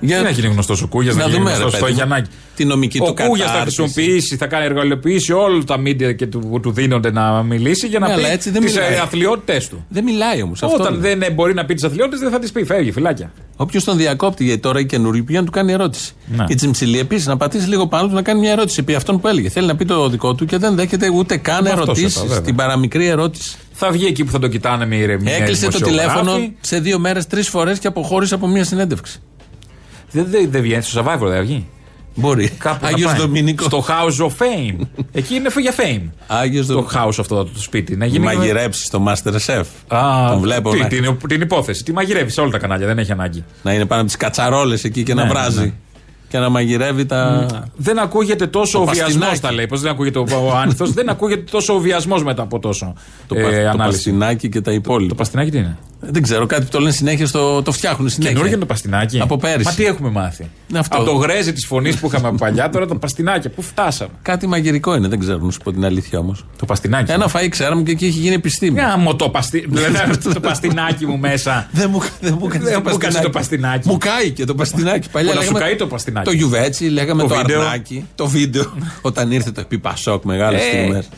Για 0.00 0.16
Δεν 0.16 0.26
έχει 0.26 0.40
γίνει 0.40 0.52
γνωστό 0.52 0.76
ο 0.84 0.86
Κούγιας, 0.86 1.14
Να 1.14 1.20
να 1.22 1.26
γίνει 1.28 1.38
δούμε, 1.38 1.50
ρε 1.50 1.56
γνωστό. 1.56 1.78
Το 1.78 1.84
παιδί 1.84 1.98
έχει 1.98 2.06
μου, 2.08 2.14
ανάγκη. 2.14 2.28
τη 2.56 2.64
νομική 2.64 2.98
ο 3.02 3.04
του 3.04 3.14
Κούγιας 3.14 3.46
θα 3.46 3.52
κατάρτιση. 3.52 3.82
χρησιμοποιήσει, 3.82 4.36
θα 4.36 4.46
κάνει 4.46 4.64
εργαλειοποιήσει 4.64 5.32
όλα 5.32 5.64
τα 5.64 5.78
μίντια 5.78 6.12
και 6.12 6.26
του, 6.26 6.38
που 6.38 6.60
του 6.60 6.70
δίνονται 6.72 7.10
να 7.10 7.42
μιλήσει 7.42 7.86
για 7.86 7.98
να 7.98 8.06
Ναι, 8.06 8.12
αλλά 8.12 8.26
πει 8.26 8.32
έτσι 8.32 8.50
δεν 8.50 8.62
τις 8.62 8.74
μιλάει. 8.74 8.94
αθλειότητές 8.96 9.68
του. 9.68 9.86
Δεν 9.88 10.04
μιλάει 10.04 10.42
όμως. 10.42 10.62
Όταν 10.62 11.00
δεν 11.00 11.22
ε, 11.22 11.30
μπορεί 11.30 11.54
να 11.54 11.64
πει 11.64 11.74
τις 11.74 11.84
αθλειότητες, 11.84 12.20
δεν 12.20 12.30
θα 12.30 12.38
τις 12.38 12.52
πει. 12.52 12.64
Φεύγει, 12.64 12.92
φυλάκια. 12.92 13.32
Όποιος 13.56 13.84
τον 13.84 13.96
διακόπτει, 13.96 14.44
γιατί 14.44 14.60
τώρα 14.60 14.80
οι 14.80 14.86
καινούργοι 14.86 15.22
πήγαν 15.22 15.40
να 15.44 15.46
του 15.50 15.52
κάνει 15.56 15.72
ερώτηση. 15.72 16.12
Ναι. 16.26 16.44
Η 16.48 16.54
Τσιμψιλή 16.54 16.98
επίσης 16.98 17.26
να 17.26 17.36
πατήσει 17.36 17.68
λίγο 17.68 17.86
πάνω 17.86 18.08
του 18.08 18.14
να 18.14 18.22
κάνει 18.22 18.40
μια 18.40 18.50
ερώτηση 18.50 18.76
επί 18.80 18.94
αυτόν 18.94 19.20
που 19.20 19.28
έλεγε. 19.28 19.48
Θέλει 19.48 19.66
να 19.66 19.76
πει 19.76 19.84
το 19.84 20.08
δικό 20.08 20.34
του 20.34 20.44
και 20.44 20.56
δεν 20.58 20.74
δέχεται 20.74 21.10
ούτε 21.14 21.36
καν 21.36 21.60
Μα 21.64 21.70
αυτός 21.70 21.84
ερωτήσεις. 21.84 22.14
είπα, 22.16 22.22
βέβαια. 22.26 22.42
Την 22.42 22.54
παραμικρή 22.56 23.06
ερώτηση. 23.06 23.56
Θα 23.72 23.90
βγει 23.90 24.06
εκεί 24.06 24.24
που 24.24 24.30
θα 24.30 24.38
το 24.38 24.48
κοιτάνε 24.48 24.86
με 24.86 24.96
ηρεμία. 24.96 25.32
οι 25.38 25.40
Έκλεισε 25.42 25.64
το 25.64 25.70
δημοσιογράφοι. 25.78 26.18
τηλέφωνο 26.20 26.52
σε 26.60 26.80
δύο 26.80 26.98
μέρες 26.98 27.26
τρεις 27.26 27.48
φορές 27.48 27.78
και 27.78 27.86
αποχώρησε 27.86 28.34
από 28.34 28.46
μια 28.46 28.64
συνέντευξη. 28.64 29.20
Δεν 30.10 30.26
δεν- 30.30 30.50
δεν 30.50 30.62
βγαίνει 30.62 30.82
στο 30.82 31.02
survivor, 31.04 31.26
δεν 31.28 31.42
βγει. 31.42 31.66
Μπορεί. 32.14 32.48
Κάπου 32.48 32.78
να 32.82 32.88
Άγιος 32.88 33.10
πάει. 33.10 33.20
Δομήνικο. 33.20 33.64
Στο 33.64 33.84
House 33.88 34.24
of 34.24 34.28
Fame. 34.28 34.86
Εκεί 35.12 35.34
είναι 35.34 35.48
για 35.60 35.74
fame. 35.76 36.10
Άγιος 36.26 36.66
Το 36.66 36.88
house 36.94 37.08
αυτό 37.18 37.44
το 37.44 37.50
σπίτι. 37.60 37.96
Να 37.96 38.06
γίνει. 38.06 38.24
Μαγειρέψεις 38.24 38.84
στο 38.86 39.04
Masterchef. 39.08 39.62
Α, 39.88 40.28
Τον 40.30 40.40
βλέπω 40.40 40.70
τι, 40.70 40.78
να- 40.78 40.86
την, 40.86 41.16
την 41.28 41.40
υπόθεση. 41.40 41.84
Τι 41.84 41.92
μαγειρεύεις 41.92 42.32
σε 42.34 42.40
όλα 42.40 42.50
τα 42.50 42.58
κανάλια, 42.58 42.86
δεν 42.86 42.98
έχει 42.98 43.12
ανάγκη. 43.12 43.44
Να 43.62 43.72
είναι 43.72 43.84
πάνω 43.84 44.00
από 44.00 44.10
τις 44.10 44.18
κατσαρόλες 44.18 44.84
εκεί 44.84 45.02
και 45.02 45.14
να 45.14 45.22
Ναι, 45.22 45.28
βράζει. 45.28 45.60
ναι. 45.60 45.72
Και 46.28 46.38
να 46.38 46.48
μαγειρεύει 46.48 47.06
τα. 47.06 47.46
Δεν 47.76 47.98
ακούγεται 47.98 48.46
τόσο 48.46 48.72
Το 48.78 48.84
ο 48.84 48.86
βιασμό, 48.86 49.04
παστινάκι. 49.18 49.40
τα 49.40 49.52
λέει. 49.52 49.66
Πώς 49.66 49.80
δεν 49.80 49.90
ακούγεται 49.90 50.18
ο, 50.18 50.24
ο 50.30 50.52
άνηθος, 50.56 50.92
δεν 50.98 51.08
ακούγεται 51.08 51.44
τόσο 51.50 51.74
ο 51.74 51.78
βιασμό 51.78 52.16
μετά 52.18 52.42
από 52.42 52.58
τόσο. 52.58 52.94
Το, 53.26 53.34
ε, 53.38 53.42
πα- 53.42 53.48
το 53.50 53.56
ανάλυση. 53.56 53.78
παστινάκι 53.96 54.48
και 54.48 54.60
τα 54.60 54.72
υπόλοιπα. 54.72 55.08
Το 55.08 55.14
παστινάκι 55.14 55.50
τι 55.50 55.58
είναι; 55.58 55.78
Δεν 56.00 56.22
ξέρω, 56.22 56.46
κάτι 56.46 56.64
που 56.64 56.70
το 56.70 56.78
λένε 56.78 56.92
συνέχεια 56.92 57.26
στο. 57.26 57.62
Το 57.62 57.72
φτιάχνουν 57.72 58.08
συνέχεια. 58.08 58.28
Καινούργιο 58.32 58.56
είναι 58.56 58.60
το 58.66 58.72
παστινάκι. 58.72 59.20
Από 59.20 59.36
πέρυσι. 59.36 59.64
Μα 59.68 59.74
τι 59.74 59.84
έχουμε 59.84 60.10
μάθει; 60.10 60.50
Ναι, 60.68 60.78
αυτό. 60.78 60.96
Από 60.96 61.04
το 61.04 61.12
γρέζι 61.12 61.52
της 61.52 61.66
φωνής 61.66 61.96
που 61.96 62.06
είχαμε 62.06 62.28
από 62.28 62.36
παλιά, 62.36 62.70
τώρα 62.70 62.86
το 62.86 62.94
παστινάκι. 62.94 63.48
Πού 63.48 63.62
φτάσαμε; 63.62 64.10
Κάτι 64.22 64.46
μαγειρικό 64.46 64.94
είναι, 64.94 65.08
δεν 65.08 65.18
ξέρω 65.18 65.38
να 65.38 65.50
σου 65.50 65.58
πω 65.64 65.72
την 65.72 65.84
αλήθεια 65.84 66.18
όμως. 66.18 66.44
Το 66.58 66.64
παστινάκι. 66.66 67.12
Ένα 67.12 67.30
φαΐ 67.32 67.46
ξέραμε 67.48 67.82
και 67.82 67.90
εκεί 67.90 68.06
έχει 68.06 68.18
γίνει 68.18 68.34
επιστήμη. 68.34 68.72
Μια 68.72 68.96
μοτό 68.96 69.28
παστι... 69.28 69.66
δηλαδή, 69.70 70.16
το 70.32 70.40
παστινάκι 70.40 71.06
μου 71.06 71.18
μέσα. 71.18 71.68
Δεν 71.72 71.90
μου, 71.90 72.00
δεν 72.20 72.36
μου 72.40 72.46
κάτσε 72.46 72.68
Δεν 72.70 72.82
μου 72.90 72.96
κάτσε 72.96 73.20
το 73.20 73.30
παστινάκι. 73.30 73.88
Μου 73.88 73.98
κάει 73.98 74.30
και 74.30 74.44
το 74.44 74.54
παστινάκι. 74.54 75.08
Παλιά 75.10 75.30
Που 75.30 75.36
να 75.36 75.42
σου 75.44 75.52
λέγαμε 75.52 75.68
καεί 75.68 75.76
το 75.78 75.86
παστινάκι. 75.86 76.26
Το 76.26 76.32
γιουβέτσι, 76.36 76.84
λέγαμε 76.84 77.22
Το 77.22 77.28
το, 77.28 77.34
βίντεο. 77.36 77.60
αρνάκι, 77.60 78.04
το 78.14 78.26
βίντεο. 78.26 78.72
Όταν 79.00 79.30
ήρθε 79.30 79.50
το 79.50 79.60
επί 79.60 79.78
Πασόκ, 79.78 80.24
μεγάλες 80.24 80.60
Ε. 80.60 80.64
στιγμές. 80.68 81.08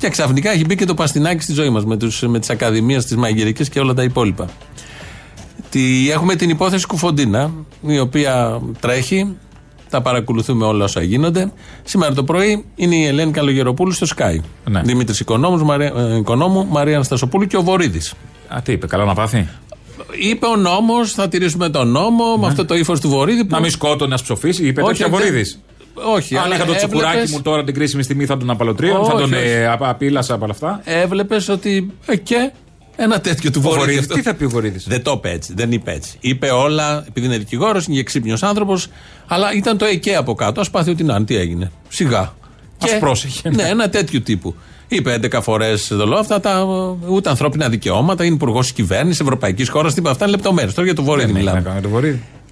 Και 0.00 0.08
ξαφνικά 0.08 0.50
έχει 0.50 0.64
μπει 0.64 0.74
και 0.74 0.84
το 0.84 0.94
παστινάκι 0.94 1.42
στη 1.42 1.52
ζωή 1.52 1.70
μας 1.70 1.84
με, 1.84 1.96
τους- 1.96 2.22
με 2.22 2.38
τις 2.38 2.50
ακαδημίες, 2.50 3.04
τις 3.04 3.16
μαγειρικές 3.16 3.68
και 3.68 3.80
όλα 3.80 3.94
τα 3.94 4.02
υπόλοιπα. 4.02 4.46
Τι, 5.70 6.10
έχουμε 6.10 6.34
την 6.34 6.50
υπόθεση 6.50 6.86
Κουφοντίνα, 6.86 7.50
η 7.86 7.98
οποία 7.98 8.60
τρέχει. 8.80 9.36
Τα 9.90 10.02
παρακολουθούμε 10.02 10.64
όλα 10.66 10.84
όσα 10.84 11.02
γίνονται. 11.02 11.52
Σήμερα 11.84 12.14
το 12.14 12.24
πρωί 12.24 12.64
είναι 12.74 12.94
η 12.94 13.04
Ελένη 13.04 13.30
Καλογεροπούλου 13.30 13.92
στο 13.92 14.06
Sky. 14.16 14.36
Ναι. 14.70 14.80
Δημήτρης 14.82 15.20
Οικονόμους, 15.20 15.62
Μαρία, 15.62 15.92
ε, 15.96 16.16
Οικονόμου, 16.16 16.66
Μαρία 16.70 16.94
Αναστασοπούλου 16.94 17.46
και 17.46 17.56
ο 17.56 17.62
Βορύδης. 17.62 18.14
Α, 18.48 18.60
τι 18.64 18.72
είπε, 18.72 18.86
καλά 18.86 19.04
να 19.04 19.14
πάθει; 19.14 19.48
Είπε 20.20 20.46
ο 20.46 20.56
νόμος, 20.56 21.12
θα 21.12 21.28
τηρήσουμε 21.28 21.68
τον 21.68 21.88
νόμο, 21.88 22.36
με 22.36 22.46
αυτό 22.46 22.64
το 22.64 22.74
ύφος 22.74 23.00
του 23.00 23.08
Βορύδη. 23.08 23.40
Που... 23.40 23.46
Ναι. 23.50 23.54
Να 23.56 23.60
μην 23.60 23.70
σκότωνε, 23.70 24.14
να 24.14 24.22
ψοφήσει, 24.22 24.66
είπε 24.66 24.80
Όχι, 24.82 24.90
τέτοια 24.90 25.08
δεν- 25.08 25.18
βορύδης. 25.18 25.60
Όχι, 26.14 26.36
Αν 26.36 26.44
αλλά 26.44 26.54
είχα 26.54 26.64
το 26.64 26.74
τσουκουράκι 26.74 27.06
έβλεπες- 27.08 27.30
μου 27.30 27.42
τώρα 27.42 27.64
την 27.64 27.74
κρίσιμη 27.74 28.02
στιγμή 28.02 28.26
θα 28.26 28.36
τον 28.36 28.50
απαλωτρίω, 28.50 28.92
θα 28.92 28.98
Όχι, 29.00 29.10
τον 29.10 29.22
όχι. 29.22 29.34
ε, 29.34 29.66
απα- 29.66 29.88
απείλασα 29.88 30.34
από 30.34 30.44
όλα 30.44 30.52
αυτά. 30.52 30.80
Έβλεπες 30.84 31.48
ότι. 31.48 31.90
Ε, 32.06 32.16
και 32.16 32.50
ένα 32.96 33.20
τέτοιο 33.20 33.50
του 33.50 33.58
Ο 33.58 33.68
Βορύδη. 33.68 33.80
Βορύδης, 33.80 34.00
αυτό. 34.00 34.14
τι 34.14 34.22
θα 34.22 34.34
πει 34.34 34.44
ο 34.44 34.48
Βορύδης; 34.48 34.84
Δεν 34.88 35.02
το 35.02 35.12
είπε 35.16 35.30
έτσι. 35.30 35.52
Δεν 35.56 35.72
είπε 35.72 35.92
έτσι. 35.92 36.16
Είπε 36.20 36.46
όλα, 36.50 37.04
επειδή 37.08 37.26
είναι 37.26 37.38
δικηγόρος, 37.38 37.86
είναι 37.86 38.02
ξύπνιο 38.02 38.36
άνθρωπος, 38.40 38.86
αλλά 39.26 39.52
ήταν 39.54 39.78
το 39.78 39.84
ΕΚΕ 39.84 40.16
από 40.16 40.34
κάτω. 40.34 40.60
Α 40.60 40.64
πάθει 40.70 40.90
ότι 40.90 41.02
να 41.02 41.14
είναι, 41.14 41.24
τι 41.24 41.36
έγινε. 41.36 41.70
Σιγά. 41.88 42.34
Ας 42.82 42.98
πρόσεχε, 42.98 43.48
ναι. 43.50 43.62
Ναι, 43.62 43.68
ένα 43.68 43.88
τέτοιο 43.88 44.20
τύπου. 44.20 44.54
Είπε 44.88 45.12
11 45.12 45.40
φορές 45.42 45.90
εδώ 45.90 46.18
αυτά 46.18 46.40
τα 46.40 46.50
ε, 47.06 47.06
ούτε 47.12 47.28
ανθρώπινα 47.28 47.68
δικαιώματα, 47.68 48.24
είναι 48.24 48.34
υπουργός 48.34 48.62
της 48.62 48.72
κυβέρνησης, 48.72 49.20
ευρωπαϊκής 49.20 49.68
χώρας, 49.68 49.94
τίποτα. 49.94 50.12
Αυτά 50.12 50.24
είναι 50.24 50.34
λεπτομέρειες. 50.34 50.74
Τώρα 50.74 50.86
για 50.86 50.96
το 50.96 51.02
Βορύδη 51.02 51.26
Δεν 51.32 51.36
έχει 51.36 51.44
μιλάμε. 51.44 51.80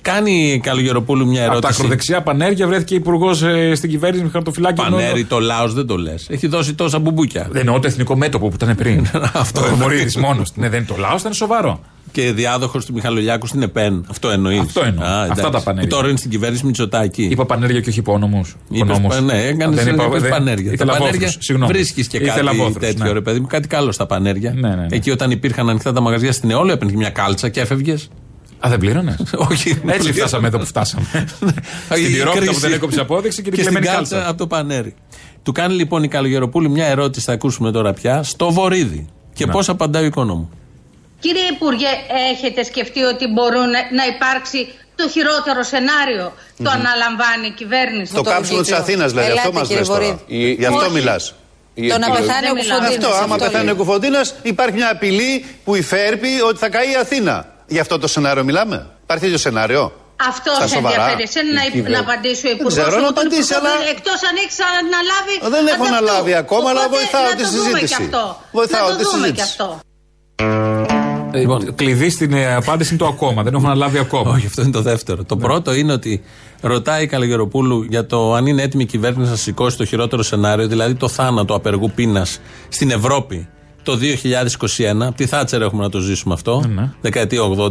Να 0.08 0.14
κάνει 0.14 0.24
το 0.24 0.30
Βορύδη. 0.30 0.46
Κάνει 0.48 0.52
η 0.52 0.58
Καλογεροπούλου 0.58 1.26
μια 1.26 1.40
Από 1.42 1.50
τα 1.50 1.56
ερώτηση; 1.56 1.72
ακροδεξιά 1.80 2.22
πανέργεια 2.22 2.66
βρέθηκε 2.66 2.94
υπουργός 2.94 3.44
στην 3.74 3.90
κυβέρνηση 3.90 4.24
με 4.24 4.30
χαρτοφυλάκι. 4.30 4.82
Πανέρι, 4.82 5.24
το 5.24 5.38
λαό 5.40 5.68
δεν 5.68 5.86
το 5.86 5.96
λες. 5.96 6.26
Έχει 6.30 6.46
δώσει 6.46 6.74
τόσα 6.74 6.98
μπουμπούκια. 6.98 7.48
Δεν 7.50 7.60
εννοώ 7.60 7.78
το 7.80 7.86
εθνικό 7.86 8.16
μέτωπο 8.16 8.48
που 8.48 8.54
ήταν 8.62 8.74
πριν. 8.76 9.06
Αυτό 9.32 9.60
ο 9.60 9.76
Μωρίδης 9.78 10.16
μόνος. 10.16 10.52
Ναι, 10.54 10.68
δεν 10.68 10.78
είναι 10.78 10.88
το 10.88 10.96
λαό, 10.98 11.16
ήταν 11.18 11.32
σοβαρό. 11.32 11.80
Και 12.12 12.32
διάδοχος 12.32 12.84
του 12.84 12.92
Μιχαλολιάκου 12.92 13.46
στην 13.46 13.62
ΕΠΕΝ. 13.62 14.04
Αυτό 14.10 14.30
εννοείς; 14.30 14.58
Αυτό 14.60 14.84
εννοώ. 14.84 15.04
Αυτά 15.30 15.50
τα 15.50 15.60
πανέρια. 15.62 15.88
Που 15.88 15.94
τώρα 15.94 16.08
είναι 16.08 16.16
στην 16.16 16.30
κυβέρνηση 16.30 16.66
Μητσοτάκη. 16.66 17.22
Είπα 17.22 17.46
πανέργεια 17.46 17.80
και 17.80 17.88
όχι 17.88 17.98
υπόνομους. 17.98 18.56
Είπες, 18.70 19.00
πα- 19.08 19.20
ναι, 19.20 19.42
έκανες 19.42 19.84
πανέργεια. 20.30 20.66
Τα 20.68 20.72
Ήθελα 20.72 20.92
πανέργεια 20.92 21.26
βόθρους, 21.26 21.44
συγγνώμη. 21.44 21.72
βρίσκεις 21.72 22.06
και 22.06 22.16
Ήθελα 22.16 22.44
κάτι 22.50 22.56
βόθρους, 22.56 22.76
τέτοιο, 22.78 23.04
ναι. 23.04 23.12
ρε 23.12 23.20
παιδί 23.20 23.40
μου, 23.40 23.46
κάτι 23.46 23.68
καλό 23.68 23.92
στα 23.92 24.06
πανέρια. 24.06 24.52
Ναι, 24.56 24.68
ναι, 24.68 24.74
ναι. 24.74 24.86
Εκεί 24.90 25.10
όταν 25.10 25.30
υπήρχαν 25.30 25.68
ανοιχτά 25.68 25.92
τα 25.92 26.00
μαγαζιά 26.00 26.32
στην 26.32 26.50
Εόλο, 26.50 26.72
έπαιρνε 26.72 26.90
και 26.92 26.96
μια 26.98 27.10
κάλτσα 27.10 27.48
και 27.48 27.60
έφευγες. 27.60 28.08
Α, 28.60 28.68
δεν 28.68 28.78
πλήρωνες; 28.78 29.16
Όχι. 29.50 29.80
Έτσι 29.86 30.12
φτάσαμε 30.12 30.46
εδώ 30.48 30.58
που 30.58 30.66
φτάσαμε. 30.66 31.06
Στην 31.90 32.12
πυρόπιτα 32.12 32.52
που 32.52 32.58
δεν 32.58 32.72
έκοψε 32.72 33.00
απόδειξη 33.00 33.42
και 33.42 33.50
την 33.50 33.58
στην 33.62 33.70
κλεμμένη 33.72 33.94
κάλτσα 33.96 34.14
κάλτσα. 34.14 34.30
από 34.30 34.38
το 34.38 34.46
πανέρι. 34.46 34.94
Του 35.42 35.52
κάνει 35.52 35.74
λοιπόν 35.74 36.02
η 36.02 36.08
Καλογεροπούλη 36.08 36.68
μια 36.68 36.86
ερώτηση, 36.86 37.24
θα 37.24 37.32
ακούσουμε 37.32 37.70
τώρα 37.72 37.92
πια, 37.92 38.22
στο 38.22 38.50
Βορύδι. 38.52 39.06
Και 39.34 39.46
Ναι. 39.46 39.52
πώς 39.52 39.68
απαντάει 39.68 40.02
ο 40.02 40.06
οικονόμου. 40.06 40.50
Κύριε 41.20 41.42
Υπουργέ, 41.54 41.86
έχετε 42.32 42.62
σκεφτεί 42.62 43.02
ότι 43.02 43.26
μπορούν 43.32 43.70
να 43.70 44.04
υπάρξει 44.14 44.66
το 44.94 45.08
χειρότερο 45.08 45.62
σενάριο; 45.62 46.32
Το 46.62 46.70
αναλαμβάνει 46.70 47.46
η 47.46 47.50
κυβέρνηση. 47.50 48.14
Το 48.14 48.22
κάψιμο 48.22 48.60
της 48.60 48.72
Αθήνας, 48.72 49.10
δηλαδή. 49.10 49.30
Ελάτε, 49.30 49.46
αυτό 49.48 49.58
μας 49.58 49.62
κύριε 49.68 49.78
λες 49.78 49.88
τώρα. 49.88 50.00
Βορύδη. 50.04 50.22
Η- 50.26 50.52
Γι' 50.52 50.64
αυτό 50.66 50.80
Όχι. 50.80 50.92
μιλάς. 50.92 51.34
Το 51.88 51.98
να 51.98 52.10
πεθάνει 52.10 52.48
ο 52.50 52.54
Κουφοντίνας, 52.54 52.88
Αυτό, 52.96 53.06
άμα 53.08 53.34
αυτό 53.34 53.44
πεθάνει 53.44 53.64
λέει. 53.64 53.72
ο 53.72 53.76
Κουφοντίνας, 53.76 54.34
υπάρχει 54.42 54.74
μια 54.74 54.90
απειλή 54.90 55.44
που 55.64 55.74
υφέρπει 55.74 56.28
ότι 56.48 56.58
θα 56.58 56.68
καεί 56.68 56.90
η 56.90 56.94
Αθήνα. 57.00 57.46
Γι' 57.68 57.78
αυτό 57.78 57.98
το 57.98 58.07
σενάριο 58.09 58.44
μιλάμε. 58.44 58.87
Υπάρχει 59.02 59.22
τέτοιο 59.24 59.38
σενάριο. 59.38 59.92
Αυτό 60.28 60.50
Στα 60.54 60.66
σε 60.66 60.74
σοβαρά. 60.74 60.94
ενδιαφέρει 60.94 61.22
εσένα 61.22 61.52
να, 61.52 61.62
Η 61.62 61.70
κυβέρνηση. 61.70 61.92
να 61.92 62.00
απαντήσει 62.07 62.44
ο 62.46 62.48
Δεν 62.48 62.52
Υπουργός. 62.59 62.74
ξέρω 62.74 63.00
να 63.00 63.09
απαντήσει, 63.09 63.54
αλλά- 63.59 63.76
Εκτός 63.94 64.18
αν 64.28 64.35
έχει 64.44 64.54
αναλάβει. 64.81 65.35
Δεν 65.54 65.66
έχω 65.74 65.85
ανταυτού. 65.85 65.94
αναλάβει 65.96 66.33
ακόμα, 66.42 66.66
αλλά 66.70 66.81
Οπότε, 66.85 66.96
βοηθάω 66.96 67.22
να 67.31 67.35
τη 67.38 67.42
το 67.42 67.48
δούμε 67.50 67.62
συζήτηση. 67.68 67.94
και 67.96 68.02
αυτό. 68.04 68.24
Βοηθάω 68.59 68.88
να 68.88 68.96
τη 68.96 69.02
το 69.02 69.11
δούμε 69.11 69.26
και 69.28 69.40
συζήτηση. 69.42 69.48
αυτό. 69.50 69.66
Λοιπόν, 71.35 71.74
κλειδί 71.74 72.11
στην 72.11 72.33
ε, 72.33 72.54
απάντηση 72.54 72.88
είναι 72.94 72.98
το 73.04 73.07
ακόμα. 73.14 73.42
Δεν 73.42 73.54
έχουμε 73.54 73.70
αναλάβει 73.70 73.98
ακόμα. 73.98 74.31
Όχι, 74.31 74.46
αυτό 74.46 74.62
είναι 74.62 74.70
το 74.70 74.83
δεύτερο. 74.83 75.24
Το 75.24 75.37
πρώτο 75.37 75.74
είναι 75.74 75.92
ότι 75.92 76.22
ρωτάει 76.61 77.02
η 77.02 77.07
Καλογεροπούλου 77.07 77.83
για 77.83 78.07
το 78.07 78.35
αν 78.35 78.46
είναι 78.46 78.62
έτοιμη 78.62 78.83
η 78.83 78.87
κυβέρνηση 78.87 79.31
να 79.31 79.37
σηκώσει 79.37 79.76
το 79.76 79.85
χειρότερο 79.85 80.22
σενάριο, 80.22 80.66
δηλαδή 80.66 80.94
το 80.94 81.09
θάνατο 81.09 81.54
απεργού 81.54 81.90
πείνας 81.94 82.40
στην 82.68 82.90
Ευρώπη 82.90 83.48
το 83.82 83.98
2021. 84.78 85.00
Από 85.00 85.16
τη 85.16 85.26
Θάτσερ 85.26 85.62
έχουμε 85.62 85.82
να 85.82 85.90
το 85.90 85.98
ζήσουμε 85.98 86.34
αυτό, 86.34 86.64
δεκαετία 87.00 87.40
80. 87.42 87.70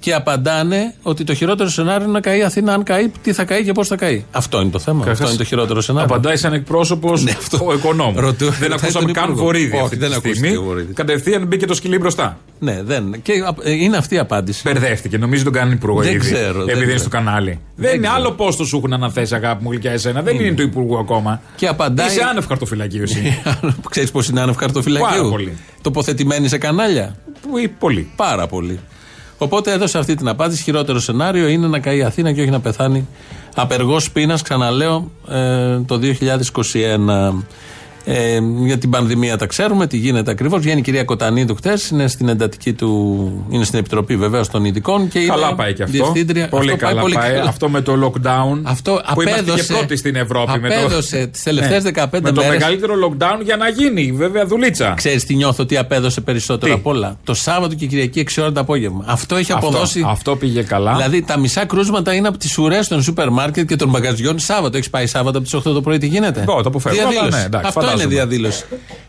Και 0.00 0.14
απαντάνε 0.14 0.94
ότι 1.02 1.24
το 1.24 1.34
χειρότερο 1.34 1.68
σενάριο 1.68 2.02
είναι 2.04 2.12
να 2.12 2.20
καεί 2.20 2.38
η 2.38 2.42
Αθήνα. 2.42 2.72
Αν 2.74 2.82
καεί, 2.82 3.08
τι 3.22 3.32
θα 3.32 3.44
καεί 3.44 3.64
και 3.64 3.72
πώς 3.72 3.88
θα 3.88 3.96
καεί. 3.96 4.24
Αυτό 4.32 4.60
είναι 4.60 4.70
το 4.70 4.78
θέμα. 4.78 4.98
Καταρχάς, 4.98 5.20
Αυτό 5.20 5.28
είναι 5.34 5.42
το 5.42 5.48
χειρότερο 5.48 5.80
σενάριο. 5.80 6.14
Απαντάει 6.14 6.36
σαν 6.36 6.52
εκπρόσωπος 6.52 7.24
ο 7.66 7.72
οικονόμου. 7.72 8.20
Ρωτού- 8.20 8.38
δεν 8.50 8.58
ρωτάει 8.70 8.78
ακούσαμε 8.82 9.04
τον 9.04 9.12
καν 9.14 9.24
Υπουργό. 9.24 9.42
βορίδι 9.44 9.72
Όχι, 9.74 9.82
αυτή 9.82 9.96
δεν 9.96 10.08
τη 10.08 10.14
ακούστηκε 10.14 10.38
στιγμή. 10.38 10.56
ο 10.56 10.62
Βορύδης. 10.62 10.94
Κατευθείαν 10.94 11.46
μπήκε 11.46 11.66
το 11.66 11.74
σκυλί 11.74 11.98
μπροστά. 11.98 12.38
Ναι, 12.58 12.82
δεν. 12.84 13.22
Και 13.22 13.32
ε, 13.62 13.72
είναι 13.72 13.96
αυτή 13.96 14.14
η 14.14 14.18
απάντηση. 14.18 14.62
Μπερδεύτηκε. 14.64 15.18
Νομίζω 15.18 15.44
τον 15.44 15.52
κάνει 15.52 15.72
υπουργό 15.72 16.00
Δεν 16.00 16.10
ήδη. 16.14 16.18
ξέρω, 16.18 16.52
δεν 16.52 16.60
Επειδή 16.60 16.74
είναι 16.76 16.84
ξέρω. 16.84 16.98
στο 16.98 17.08
κανάλι. 17.08 17.60
Δεν 17.76 17.90
είναι 17.94 18.00
ξέρω. 18.06 18.14
άλλο 18.14 18.30
πόστο 18.32 18.64
σου 18.64 18.76
έχουν 18.76 18.92
αναθέσει 18.92 19.34
αγάπη 19.34 19.64
μου 19.64 19.70
γλυκιά 19.70 19.90
εσένα. 19.92 20.22
Δεν 20.22 20.40
είναι 20.40 20.52
του 20.54 20.62
υπουργού 20.62 20.98
ακόμα. 20.98 21.40
Και 21.56 21.66
απαντάει. 21.66 22.06
Είσαι 22.06 22.22
άνευ 22.30 22.46
χαρτοφυλακίου 22.46 23.02
εσύ. 23.02 23.42
Ξέρεις 23.90 24.10
πώς 24.10 24.28
είναι 24.28 24.40
άνευ 24.40 24.56
χαρτοφυλακίου; 24.56 25.08
Πάρα 25.16 25.28
πολύ. 25.28 25.56
Τοποθετημένοι 25.82 26.48
σε 26.48 26.58
κανάλια; 26.58 27.16
Πολύ. 27.78 28.10
Πάρα 28.16 28.46
πολύ. 28.46 28.78
Οπότε 29.38 29.72
έδωσε 29.72 29.98
αυτή 29.98 30.14
την 30.14 30.28
απάντηση. 30.28 30.62
Χειρότερο 30.62 31.00
σενάριο 31.00 31.46
είναι 31.46 31.66
να 31.66 31.78
καεί 31.78 31.96
η 31.96 32.02
Αθήνα 32.02 32.32
και 32.32 32.40
όχι 32.40 32.50
να 32.50 32.60
πεθάνει 32.60 33.06
απεργός 33.54 34.10
πείνας, 34.10 34.42
ξαναλέω, 34.42 35.10
ε, 35.28 35.78
το 35.86 35.98
2021. 35.98 37.44
Ε, 38.10 38.38
για 38.64 38.78
την 38.78 38.90
πανδημία 38.90 39.36
τα 39.36 39.46
ξέρουμε, 39.46 39.86
τι 39.86 39.96
γίνεται 39.96 40.30
ακριβώς. 40.30 40.60
Βγαίνει 40.60 40.78
η 40.78 40.82
κυρία 40.82 41.04
Κοτανίδου 41.04 41.54
χτες, 41.54 41.88
είναι 41.88 42.08
στην 42.08 42.28
εντατική 42.28 42.72
του. 42.72 43.46
είναι 43.50 43.64
στην 43.64 43.78
επιτροπή 43.78 44.16
βεβαίω 44.16 44.46
των 44.46 44.64
ειδικών. 44.64 45.08
Και 45.08 45.20
Καλά 45.26 45.46
είναι 45.46 45.56
πάει 45.56 45.72
και 45.74 45.82
αυτό. 45.82 45.96
διευθύντρια. 45.96 46.48
Πολύ 46.48 46.70
Αυτό 46.70 46.76
πάει 46.84 46.88
καλά 46.90 47.00
πολύ 47.02 47.14
πάει. 47.14 47.30
καλά. 47.32 47.48
Αυτό 47.48 47.68
με 47.68 47.80
το 47.80 47.92
lockdown. 47.92 48.60
Αυτό 48.62 49.00
που 49.14 49.22
είμαστε 49.22 49.42
και 49.42 49.50
απέδωσε- 49.50 49.72
πρώτοι 49.76 49.96
στην 49.96 50.16
Ευρώπη. 50.16 50.58
με 50.60 50.68
το- 50.68 50.74
απέδωσε 50.74 51.26
τις 51.26 51.42
τελευταίες 51.42 51.82
15 51.82 52.20
Με 52.22 52.32
το 52.32 52.42
μέρες. 52.42 52.58
μεγαλύτερο 52.58 52.94
lockdown 53.08 53.44
για 53.44 53.56
να 53.56 53.68
γίνει. 53.68 54.12
Βέβαια 54.12 54.46
δουλίτσα. 54.46 54.92
Ξέρεις 54.96 55.24
τι 55.24 55.34
νιώθω 55.34 55.62
ότι 55.62 55.76
απέδωσε 55.76 56.20
περισσότερο 56.20 56.72
Τι; 56.74 56.78
απ' 56.78 56.86
όλα. 56.86 57.18
Το 57.24 57.34
Σάββατο 57.34 57.74
και 57.74 57.86
Κυριακή 57.86 58.20
6 58.20 58.40
ώρα 58.42 58.52
το 58.52 58.60
απόγευμα. 58.60 59.04
Αυτό 59.06 59.36
έχει 59.36 59.52
Αυτό, 59.52 59.66
αποδώσει. 59.66 60.04
αυτό 60.06 60.36
πήγε 60.36 60.62
καλά. 60.62 60.94
Δηλαδή 60.96 61.22
τα 61.22 61.38
μισά 61.38 61.64
κρούσματα 61.64 62.14
είναι 62.14 62.28
από 62.28 62.38
τις 62.38 62.58
ουρές 62.58 62.88
των 62.88 63.02
σούπερ 63.02 63.30
μάρκετ 63.30 63.68
και 63.68 63.76
των 63.76 63.88
μαγαζιών 63.88 64.38
Σάββατο. 64.38 64.76
Έχεις 64.76 64.90
πάει 64.90 65.06
Σάββατο 65.06 65.38
από 65.38 65.46
τις 65.46 65.54
8 65.54 65.72
το 65.72 65.80
πρωί, 65.80 65.98
τι 65.98 66.06
γίνεται; 66.06 66.40
Εγώ 66.48 66.62
το 66.62 66.68
αποφεύγω, 66.68 67.00
αλλά 67.00 67.10
Διαδήλωση. 67.10 67.38
ναι, 67.38 67.44
εντάξει, 67.46 67.66
Αυτό 67.68 67.80
φαντάζομαι. 68.02 68.14
είναι 68.14 68.24
διαδήλωση. 68.26 68.64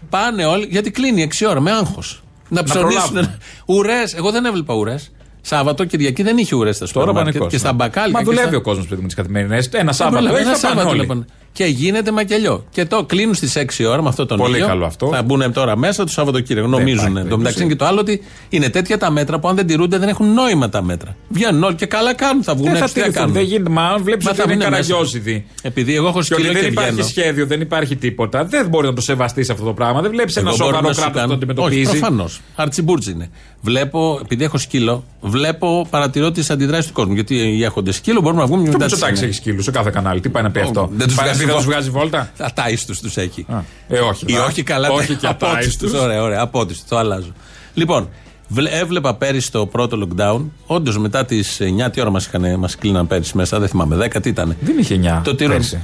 Πάνε 0.10 0.45
όλοι, 0.45 0.67
γιατί 0.69 0.91
κλείνει 0.91 1.21
6 1.39 1.45
ώρα 1.49 1.60
με 1.60 1.71
άγχος. 1.71 2.23
Να 2.49 2.63
ψωνίσουν. 2.63 2.91
προλάβουμε. 3.12 3.38
Ουρές. 3.65 4.13
Εγώ 4.13 4.32
δεν 4.32 4.45
έβλεπα 4.45 4.73
ουρές. 4.73 5.12
Σάββατο, 5.41 5.86
Κυριακή 5.86 6.23
δεν 6.23 6.38
είχε 6.38 6.56
ουρές 6.56 6.75
στα 6.75 6.86
σούπερ 6.86 7.02
Τώρα 7.02 7.13
μάρκετ 7.13 7.34
πανικό. 7.34 7.49
και 7.52 7.58
στα 7.58 7.73
μπακάλια. 7.73 8.12
Μα 8.12 8.19
και 8.19 8.25
δουλεύει 8.25 8.47
στα- 8.47 8.58
ο 8.58 8.62
κόσμος 8.62 8.88
παιδί 8.88 9.02
με 9.02 9.08
τι 9.08 9.15
καθημερινέ. 9.15 9.56
Ένα 9.56 9.63
δεν 9.84 9.93
Σάββατο 9.93 10.15
προλαβαίνω, 10.23 10.38
έχει 10.38 10.47
ένα 10.49 10.58
θα 10.58 10.67
πάνε 10.67 10.80
Σάββατο 10.82 10.89
όλοι. 10.89 10.99
λοιπόν. 10.99 11.25
Και 11.51 11.65
γίνεται 11.65 12.12
μακελιό. 12.12 12.63
Και 12.71 12.85
το 12.85 13.03
κλείνουν 13.03 13.33
στις 13.35 13.55
6 13.55 13.85
ώρα 13.89 14.01
με 14.01 14.07
αυτό 14.09 14.25
τον 14.25 14.38
Πολύ 14.38 14.55
ήλιο. 14.55 14.67
καλό 14.67 14.85
αυτό. 14.85 15.07
Θα 15.13 15.21
μπουν 15.23 15.53
τώρα 15.53 15.77
μέσα 15.77 16.03
το 16.03 16.09
Σαββατοκύριακο. 16.12 16.67
Νομίζουν. 16.67 16.99
υπάρχει 17.05 17.17
Εν 17.19 17.29
τω 17.29 17.38
μεταξύ 17.38 17.59
είναι 17.62 17.69
και 17.71 17.75
το 17.77 17.85
άλλο 17.85 17.99
ότι 17.99 18.21
είναι 18.49 18.69
τέτοια 18.69 18.97
τα 18.97 19.12
μέτρα 19.12 19.39
που 19.39 19.47
αν 19.47 19.55
δεν 19.55 19.67
τηρούνται 19.67 19.97
δεν 19.97 20.09
έχουν 20.09 20.33
νόημα 20.33 20.69
τα 20.69 20.83
μέτρα. 20.83 21.15
Βγαίνουν 21.29 21.63
όλοι 21.63 21.75
και 21.75 21.85
καλά 21.85 22.13
κάνουν. 22.15 22.43
Θα 22.43 22.53
βγουν 22.55 22.65
Δεν 22.69 22.77
θα 22.77 22.83
έξω. 22.83 22.93
τι 22.93 22.99
να 22.99 23.05
τηρηθούν. 23.05 23.25
κάνουν. 23.33 23.41
Δεν 23.41 23.51
γίνεται. 23.51 23.69
Μα 23.69 23.83
αν 23.88 24.03
βλέπεις 24.03 24.25
Μα 24.25 24.31
ότι 24.31 24.39
θα 24.39 24.45
είναι 24.51 24.55
βγουν 24.63 24.69
μέσα. 24.71 24.88
καραγκιόζιδη. 24.91 25.45
Επειδή 25.62 25.95
εγώ 25.95 26.07
έχω 26.07 26.21
Και 26.21 26.33
ότι 26.33 26.41
σκύλο 26.43 26.53
δεν 26.53 26.62
και 26.62 26.67
υπάρχει 26.67 26.91
βγαίνω. 26.91 27.07
σχέδιο, 27.07 27.45
δεν 27.45 27.62
υπάρχει 27.62 27.95
τίποτα. 27.95 28.45
Δεν 28.45 28.67
μπορεί 28.67 28.88
να 28.88 28.93
το 28.93 29.01
σεβαστείς 29.01 29.49
αυτό 29.49 29.65
το 29.65 29.73
πράγμα. 29.73 30.01
Δεν 30.01 30.12
βλέπεις 30.12 30.35
ένα 30.35 30.47
Εγώ 30.49 30.57
μπορώ 30.57 30.69
σοβαρό 30.69 30.88
να 30.88 30.93
σου 30.93 30.99
κράτος 30.99 31.13
που 31.13 31.27
κάνω- 31.27 31.39
το 31.39 31.45
αντιμετωπίζει. 31.45 31.79
Όχι, 31.81 31.89
προφανώς. 31.99 32.41
Αρτσιμπούρτζ 32.55 33.07
είναι. 33.07 33.29
Βλέπω, 33.62 34.19
επειδή 34.23 34.43
έχω 34.43 34.57
σκύλο, 34.57 35.03
βλέπω, 35.21 35.88
παρατηρώ 35.89 36.31
τις 36.31 36.49
αντιδράσεις 36.49 36.85
του 36.88 36.93
κόσμου. 36.93 37.13
Γιατί 37.13 37.35
οι 37.35 37.63
έχοντες 37.63 37.95
σκύλο 37.95 38.21
μπορούμε 38.21 38.41
να 38.41 38.47
βγούμε 38.47 38.63
Και 38.63 38.69
ο 38.69 38.71
μετά 38.71 38.83
τις 38.83 38.93
Μητσοτάκης 38.93 39.19
εννιά. 39.21 39.35
έχει 39.38 39.43
σκύλους 39.45 39.63
σε 39.63 39.71
κάθε 39.71 39.89
κανάλι. 39.89 40.19
Τι 40.19 40.29
πάει 40.29 40.43
να 40.43 40.51
πει 40.51 40.59
αυτό; 40.59 40.89
Δεν 40.93 41.07
τους 41.07 41.15
Πάει 41.45 41.56
να 41.56 41.62
βγάζει, 41.62 41.67
πει, 41.67 41.73
δεν 41.73 41.84
τους 41.84 41.89
βόλτα; 41.89 41.89
βγάζει 41.89 41.89
βόλτα. 41.89 42.32
Ατάιστου 42.38 42.93
τους 43.02 43.17
έχει. 43.17 43.45
Ε, 43.88 43.99
όχι. 43.99 44.23
Ή 44.28 44.34
δα. 44.36 44.45
όχι 44.45 44.63
καλά. 44.63 44.89
Όχι 44.89 45.15
και 45.15 45.28
απότιστους. 45.28 45.54
ατάιστους. 45.54 45.93
Ωραία, 45.93 46.21
ωραία. 46.23 46.41
Απότιστου. 46.41 46.86
Το 46.89 46.97
αλλάζω. 46.97 47.32
Λοιπόν, 47.73 48.10
βλέ- 48.47 48.73
έβλεπα 48.73 49.15
πέρυσι 49.15 49.52
το 49.52 49.65
πρώτο 49.65 50.08
lockdown. 50.08 50.41
Όντως 50.65 50.97
μετά 50.97 51.25
τις 51.25 51.60
9 51.62 51.89
τι 51.89 52.02
ώρα 52.02 52.10
μας 52.10 52.30
μας 52.58 52.75
κλείναν 52.75 53.08
πέρυσι 53.08 53.38
μέσα. 53.38 53.60
Δεν 53.60 53.67
θυμάμαι. 53.69 53.95
10 53.95 54.21
τι 54.21 54.30
ήταν. 54.30 54.56
Δεν 54.60 54.78
είχε 54.78 54.95
9 54.95 55.21
Το 55.23 55.36
τυρό. 55.36 55.52
πέρσι. 55.54 55.80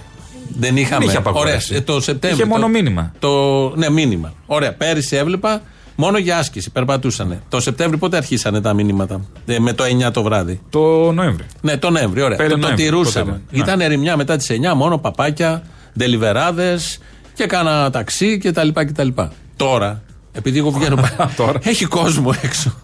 Δεν 0.60 0.78
είχαμε. 0.78 1.04
είχε 1.06 1.18
Ωραία. 1.18 1.30
απαγόρευση. 1.30 1.76
ε, 1.76 1.82
Το 1.82 2.02
Σεπτέμβριο. 2.02 2.44
Είχε 2.46 2.54
μόνο 2.54 2.66
το- 2.66 2.72
μήνυμα. 2.72 3.12
Το, 3.20 3.70
ναι, 3.76 3.90
μήνυμα. 3.90 4.34
Ωραία. 4.46 4.74
Πέρυσι 4.74 5.16
έβλεπα 5.16 5.62
μόνο 5.96 6.18
για 6.18 6.38
άσκηση. 6.38 6.72
Περπατούσανε. 6.72 7.42
Το 7.50 7.60
Σεπτέμβριο 7.60 8.00
πότε 8.00 8.18
αρχίσανε 8.18 8.62
τα 8.62 8.74
μήνυματα. 8.74 9.22
Ε, 9.46 9.60
με 9.60 9.74
το 9.74 9.84
9 10.08 10.12
το 10.12 10.24
βράδυ. 10.24 10.62
Το 10.70 11.12
Νοέμβρη. 11.12 11.46
Ναι, 11.62 11.78
το 11.78 11.90
Νοέμβρη, 11.90 12.22
ωραία. 12.22 12.38
Πέντε 12.38 12.50
Το, 12.50 12.56
το 12.56 12.62
Νοέμβρη, 12.62 12.84
τηρούσαμε. 12.86 13.32
πότε 13.32 13.42
ήταν. 13.52 13.66
Ήταν 13.68 13.82
ερημιά 13.82 14.18
μετά 14.18 14.38
τις 14.38 14.48
9, 14.52 14.74
μόνο 14.76 14.98
παπάκια, 14.98 15.64
ντελιβεράδες 15.98 16.98
και 17.34 17.46
κάνα 17.46 17.90
ταξί 17.90 18.38
κτλ. 18.38 18.68
κτλ. 18.74 19.08
Τώρα, 19.56 20.02
επειδή 20.32 20.58
εγώ 20.58 20.72
βγαίνω. 20.72 20.98
Τώρα. 21.38 21.60
έχει 21.64 21.86
κόσμο 21.86 22.34
έξω. 22.42 22.80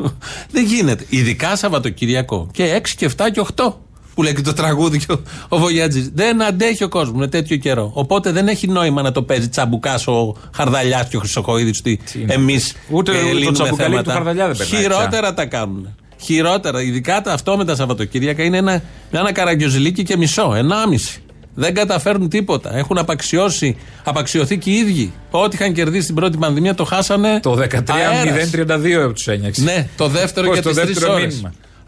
Δεν 0.52 0.66
γίνεται. 0.66 1.06
Ειδικά 1.10 1.56
Σαββατοκυριακό. 1.56 2.48
Και 2.52 2.82
6 2.84 2.88
και 2.98 3.10
7 3.18 3.24
και 3.34 3.46
8. 3.56 3.74
Που 4.22 4.28
λέει 4.28 4.36
και 4.36 4.42
το 4.42 4.54
τραγούδι 4.54 4.98
και 4.98 5.12
ο, 5.12 5.22
ο 5.50 5.58
Βογιάτζης. 5.58 6.10
Δεν 6.14 6.44
αντέχει 6.44 6.84
ο 6.84 6.90
κόσμος 6.90 7.20
με 7.20 7.28
τέτοιο 7.28 7.58
καιρό. 7.58 7.92
Οπότε 7.94 8.32
δεν 8.32 8.48
έχει 8.48 8.68
νόημα 8.68 9.02
να 9.02 9.12
το 9.12 9.24
παίζει 9.24 9.50
τσαμπουκάς 9.50 10.08
ο 10.08 10.36
Χαρδαλιάς 10.54 11.08
και 11.08 11.18
ο 11.18 11.20
Χρυσοκοίδη 11.20 11.74
ότι 11.80 12.00
είναι. 12.16 12.34
εμείς 12.34 12.74
Ούτε- 12.90 13.12
ούτε 13.36 13.46
το 13.46 13.52
τσαμπουκαλί 13.52 14.02
του 14.02 14.10
Χαρδαλιά 14.10 14.48
δεν 14.48 14.58
περνάει 14.58 14.82
Χειρότερα 14.82 15.34
τα 15.34 15.46
κάνουν. 15.46 15.96
Χειρότερα. 16.22 16.82
Ειδικά 16.82 17.22
τα 17.22 17.34
αυτό 17.34 17.58
με 17.58 17.66
τα 17.66 17.76
Σαββατοκύριακα 17.76 18.44
είναι 18.44 18.58
ένα, 18.58 18.82
ένα 19.12 19.32
καραγκιόζηλίκι 19.32 20.04
και 20.04 20.18
μισό. 20.18 20.54
Ενάμιση. 20.56 21.22
Δεν 21.54 21.74
καταφέρνουν 21.74 22.30
τίποτα. 22.30 22.78
Έχουν 22.78 22.98
απαξιώσει, 22.98 23.78
απαξιωθεί 24.04 24.58
και 24.58 24.70
οι 24.70 24.74
ίδιοι. 24.74 25.14
Ό,τι 25.32 25.56
είχαν 25.56 25.74
κερδίσει 25.74 26.06
την 26.06 26.16
πρώτη 26.16 26.38
πανδημία 26.38 26.76
το 26.76 26.84
χάσανε. 26.86 27.40
Το 27.42 27.52
αέρας. 27.52 28.50
13-0-32 29.08 29.14
τους 29.14 29.28
ένιξε. 29.28 29.64
Ναι, 29.64 29.88
το 29.98 30.08
δεύτερο 30.08 30.46
Πώς 30.48 30.54
για 30.56 30.64
το 30.64 30.70
τις 30.70 30.80
τρεις 30.80 30.94
δεύτερο 30.94 31.14
ώρες. 31.14 31.42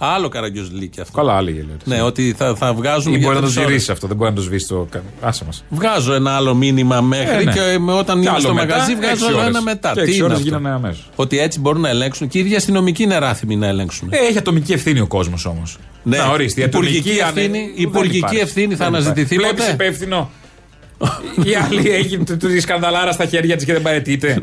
Μήνυμα. 0.03 0.15
Άλλο 0.15 0.29
καραγκιόζηλίκι 0.29 1.01
αυτό. 1.01 1.17
Καλά, 1.17 1.33
άλλη 1.33 1.51
γελία. 1.51 1.75
Ναι, 1.85 2.01
ότι 2.01 2.33
θα, 2.37 2.55
θα 2.55 2.73
βγάζουμε. 2.73 3.15
Ή 3.15 3.19
για 3.19 3.27
μπορεί 3.27 3.39
να 3.39 3.41
το 3.41 3.47
τρεις 3.47 3.57
ώρες. 3.57 3.69
ζηρίσει 3.69 3.91
αυτό, 3.91 4.07
δεν 4.07 4.15
μπορεί 4.17 4.29
να 4.29 4.35
το 4.35 4.41
σβήσει 4.41 4.67
το. 4.67 4.87
Άσε 5.21 5.43
μα. 5.43 5.77
Βγάζω 5.77 6.13
ένα 6.13 6.31
άλλο 6.35 6.53
μήνυμα 6.55 7.01
μέχρι 7.01 7.35
Ε, 7.41 7.43
ναι. 7.43 7.51
και 7.53 7.79
με- 7.79 7.91
όταν 7.93 8.15
Κι 8.15 8.21
είμαι 8.21 8.29
άλλο 8.29 8.39
στο 8.39 8.53
μετά, 8.53 8.67
μαγαζί 8.67 8.91
έξι 8.91 9.01
βγάζω 9.05 9.25
άλλο 9.25 9.35
ώρες. 9.37 9.47
ένα 9.49 9.61
μετά. 9.61 9.89
Και 9.93 9.95
Τι 9.95 10.01
έξι 10.01 10.15
είναι 10.15 10.23
ώρες 10.23 10.37
αυτό? 10.37 10.47
γίνανε 10.49 10.69
αμέσως. 10.69 11.09
Ότι 11.15 11.39
έτσι 11.39 11.59
μπορούν 11.59 11.81
να 11.81 11.89
ελέγξουν 11.89 12.27
και 12.27 12.37
οι 12.37 12.41
ίδιοι 12.41 12.55
αστυνομικοί 12.55 13.03
είναι 13.03 13.17
ράθιμοι 13.17 13.55
να 13.55 13.67
ελέγξουν. 13.67 14.09
Ε, 14.11 14.17
έχει 14.29 14.37
ατομική 14.37 14.73
ευθύνη 14.73 14.99
ο 14.99 15.07
κόσμο 15.07 15.35
όμω. 15.45 15.61
Ναι. 16.03 16.17
Να 16.17 16.27
ορίστε. 16.29 16.61
η 16.61 16.63
Υπουργική 16.63 16.97
ατομική 17.21 17.39
ευθύνη- 17.39 17.55
ανε- 17.65 17.77
η 17.77 17.81
υπουργική 17.81 18.09
δεν 18.11 18.17
υπάρχει. 18.19 18.39
ευθύνη 18.39 18.75
θα 18.75 18.85
Δεν 18.85 18.87
αναζητηθεί 18.95 19.35
υπάρχει. 19.35 19.53
Βλέπεις 19.55 19.71
ποτέ? 19.71 19.83
υπεύθυνο. 19.85 20.29
Η 21.43 21.55
άλλη 21.69 21.89
έχει 21.89 22.17
του- 22.17 22.37
του- 22.37 22.47
τη 22.47 22.59
σκανδαλάρα 22.59 23.11
στα 23.11 23.25
χέρια 23.25 23.55
τη 23.55 23.65
και 23.65 23.73
δεν 23.73 23.81
παρετείται. 23.81 24.41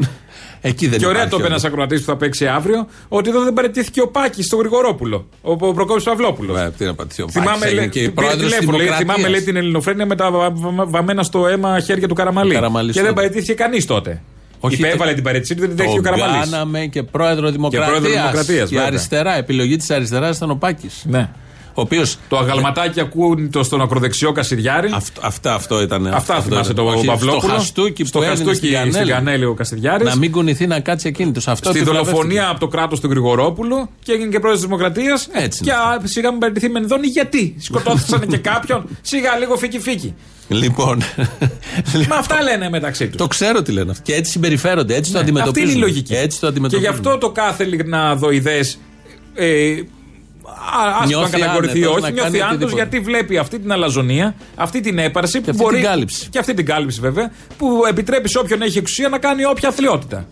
Εκεί 0.61 0.87
δεν 0.89 0.99
και 0.99 1.07
ωραία 1.07 1.17
υπάρχει 1.17 1.31
το 1.31 1.37
είπε 1.37 1.47
όμως. 1.47 1.63
ένας 1.63 1.65
ακροατής 1.73 2.01
που 2.01 2.07
θα 2.11 2.17
παίξει 2.17 2.47
αύριο, 2.47 2.87
ότι 3.09 3.29
εδώ 3.29 3.43
δεν 3.45 3.53
παρετήθηκε 3.53 4.01
ο 4.01 4.09
Πάκης 4.09 4.47
στο 4.47 4.57
Γρηγορόπουλο. 4.57 5.29
Ο, 5.43 5.53
ο 5.53 5.73
Προκόπης 5.75 6.05
Παυλόπουλος. 6.05 6.59
Ε, 6.59 6.73
τι 6.79 6.85
να 6.85 6.95
πατήσει 6.95 7.23
ο 7.23 7.29
Θυμάμαι, 7.29 7.51
Πάκης, 7.51 7.65
λέει, 7.75 7.75
είναι 7.85 7.87
και 7.93 8.01
πήρε 8.01 8.11
πρόεδρος 8.11 8.37
της 8.43 8.45
τηλέφωνο, 8.53 8.77
λέει, 8.77 8.87
Δημοκρατίας. 8.87 9.15
θυμάμαι 9.17 9.35
λέει, 9.37 9.45
την 9.47 9.57
ελληνοφρένεια 9.57 10.07
με 10.07 10.17
τα 10.17 10.31
βα- 10.31 10.51
βα- 10.51 10.87
βαμμένα 10.87 11.23
στο 11.23 11.47
αίμα 11.47 11.81
χέρια 11.81 12.09
του 12.09 12.15
Καραμαλή. 12.15 12.55
Καραμαλής 12.55 12.95
και 12.95 13.01
δεν 13.01 13.09
τότε. 13.11 13.21
παρετήθηκε 13.21 13.53
κανείς 13.55 13.87
τότε. 13.87 14.23
Όχι, 14.61 14.75
Υπέβαλε 14.75 15.09
το- 15.11 15.15
την 15.15 15.25
παρέτησή 15.25 15.55
του, 15.55 15.61
δεν 15.61 15.69
την 15.69 15.77
δέχτηκε 15.79 15.99
ο 15.99 16.03
Τον 16.03 16.13
Καραμαλής. 16.13 16.51
κάναμε 16.51 16.87
και 16.87 17.03
πρόεδρο 17.03 17.51
Δημοκρατία. 17.51 17.89
πρόεδρο 17.89 18.11
Δημοκρατίας, 18.11 18.71
Η 18.71 18.73
βέβαια. 18.75 18.87
αριστερά, 18.87 19.37
επιλογή 19.37 19.77
της 19.77 19.91
αριστεράς 19.91 20.37
ήταν 20.37 20.51
ο 20.51 20.55
Πάκης. 20.55 21.05
Ναι. 21.09 21.29
Ο 21.75 21.81
οποίος. 21.81 22.17
Το 22.29 22.39
αγαλματάκι 22.39 23.01
ακούνε 23.01 23.49
στον 23.63 23.81
ακροδεξιό 23.81 24.33
Κασιδιάρη. 24.33 24.91
Αυτά, 25.21 25.55
αυτό 25.55 25.81
ήταν. 25.83 26.07
Αυτά 26.07 26.35
αυτό 26.37 26.49
θυμάσαι 26.49 26.73
ήταν. 26.73 26.85
το 26.85 26.91
Όχι, 26.91 27.07
Παυλόπουλο. 27.07 27.41
Στο 27.41 27.49
χαστούκι 27.57 28.05
στο 28.05 28.19
που 28.19 28.25
έδινε 28.25 28.37
χαστούκι 28.45 28.57
στην 28.57 28.73
Κανέλη. 28.73 28.93
στην 28.95 29.07
Κανέλη 29.07 29.45
ο 29.45 29.55
Κασιδιάρης. 29.55 30.09
Να 30.09 30.17
μην 30.17 30.31
κουνηθεί 30.33 30.67
να 30.67 30.81
κάτσει 30.81 31.09
εκείνο. 31.09 31.33
Αυτό 31.47 31.71
Στη 31.71 31.79
του 31.79 31.85
δολοφονία 31.85 32.49
από 32.49 32.61
το 32.61 32.69
κράτος 32.69 33.01
του 33.01 33.09
Γρηγορόπουλου 33.11 33.89
και 34.03 34.13
έγινε 34.13 34.31
και 34.31 34.39
πρόεδρος 34.39 34.55
της 34.61 34.65
Δημοκρατίας. 34.65 35.29
Έτσι 35.33 35.63
Και 35.63 35.71
α, 35.71 36.01
σιγά 36.05 36.31
μην 36.31 36.41
παραιτηθεί 36.41 36.69
Μενδώνη. 36.69 37.07
Γιατί; 37.07 37.55
Σκοτώθησαν 37.59 38.27
και 38.31 38.37
κάποιον. 38.37 38.89
Σιγά 39.01 39.37
λίγο 39.39 39.57
φίκι 39.57 39.79
φίκι. 39.79 40.15
Λοιπόν. 40.49 41.03
Μα 42.09 42.17
αυτά 42.17 42.43
λένε 42.43 42.69
μεταξύ 42.71 43.07
τους. 43.09 43.17
το 43.17 43.27
ξέρω 43.27 43.63
τι 43.63 43.73
λένε. 43.73 43.91
αυτοί. 43.91 44.03
Και 44.03 44.15
έτσι 44.15 44.31
συμπεριφέρονται. 44.31 44.95
Έτσι 44.95 45.13
το 45.13 45.19
Αυτή 45.19 45.31
αντιμετωπίζουν. 45.31 45.69
είναι 45.71 45.79
η 45.79 45.83
λογική. 45.83 46.15
Έτσι 46.15 46.41
το 46.41 46.47
και 46.47 46.53
αντιμετωπίζουν. 46.53 46.91
γι' 46.93 46.99
αυτό 46.99 47.19
το 47.19 47.31
κάθε 47.31 47.65
λιγναδοειδέ. 47.65 48.61
Ε, 49.35 49.75
Άσχημα 51.01 51.07
Νιώθει 51.07 51.35
αν 51.35 51.41
καταγορηθεί 51.41 51.79
ή 51.79 51.83
άνετος 51.85 52.01
να 52.01 52.07
όχι, 52.07 52.17
κάνει 52.17 52.31
νιώθει 52.31 52.41
άνετος 52.41 52.73
οτιδήποτε. 52.73 52.83
γιατί 52.83 53.01
βλέπει 53.01 53.39
αυτή 53.39 53.59
την 53.59 53.73
αλαζονία, 53.73 54.35
αυτή 54.55 54.81
την 54.81 54.99
έπαρση 54.99 55.41
που 55.41 55.51
αυτή 55.51 55.63
μπορεί. 55.63 55.77
την 55.77 55.85
κάλυψη. 55.85 56.29
Και 56.29 56.39
αυτή 56.39 56.55
την 56.55 56.67
κάλυψη 56.67 57.01
βέβαια, 57.01 57.33
που 57.59 57.83
επιτρέπει 57.89 58.29
σε 58.29 58.39
όποιον 58.39 58.63
έχει 58.63 58.79
εξουσία 58.79 59.09
να 59.09 59.19
κάνει 59.19 59.45
όποια 59.45 59.69
αθλειότητα. 59.69 60.27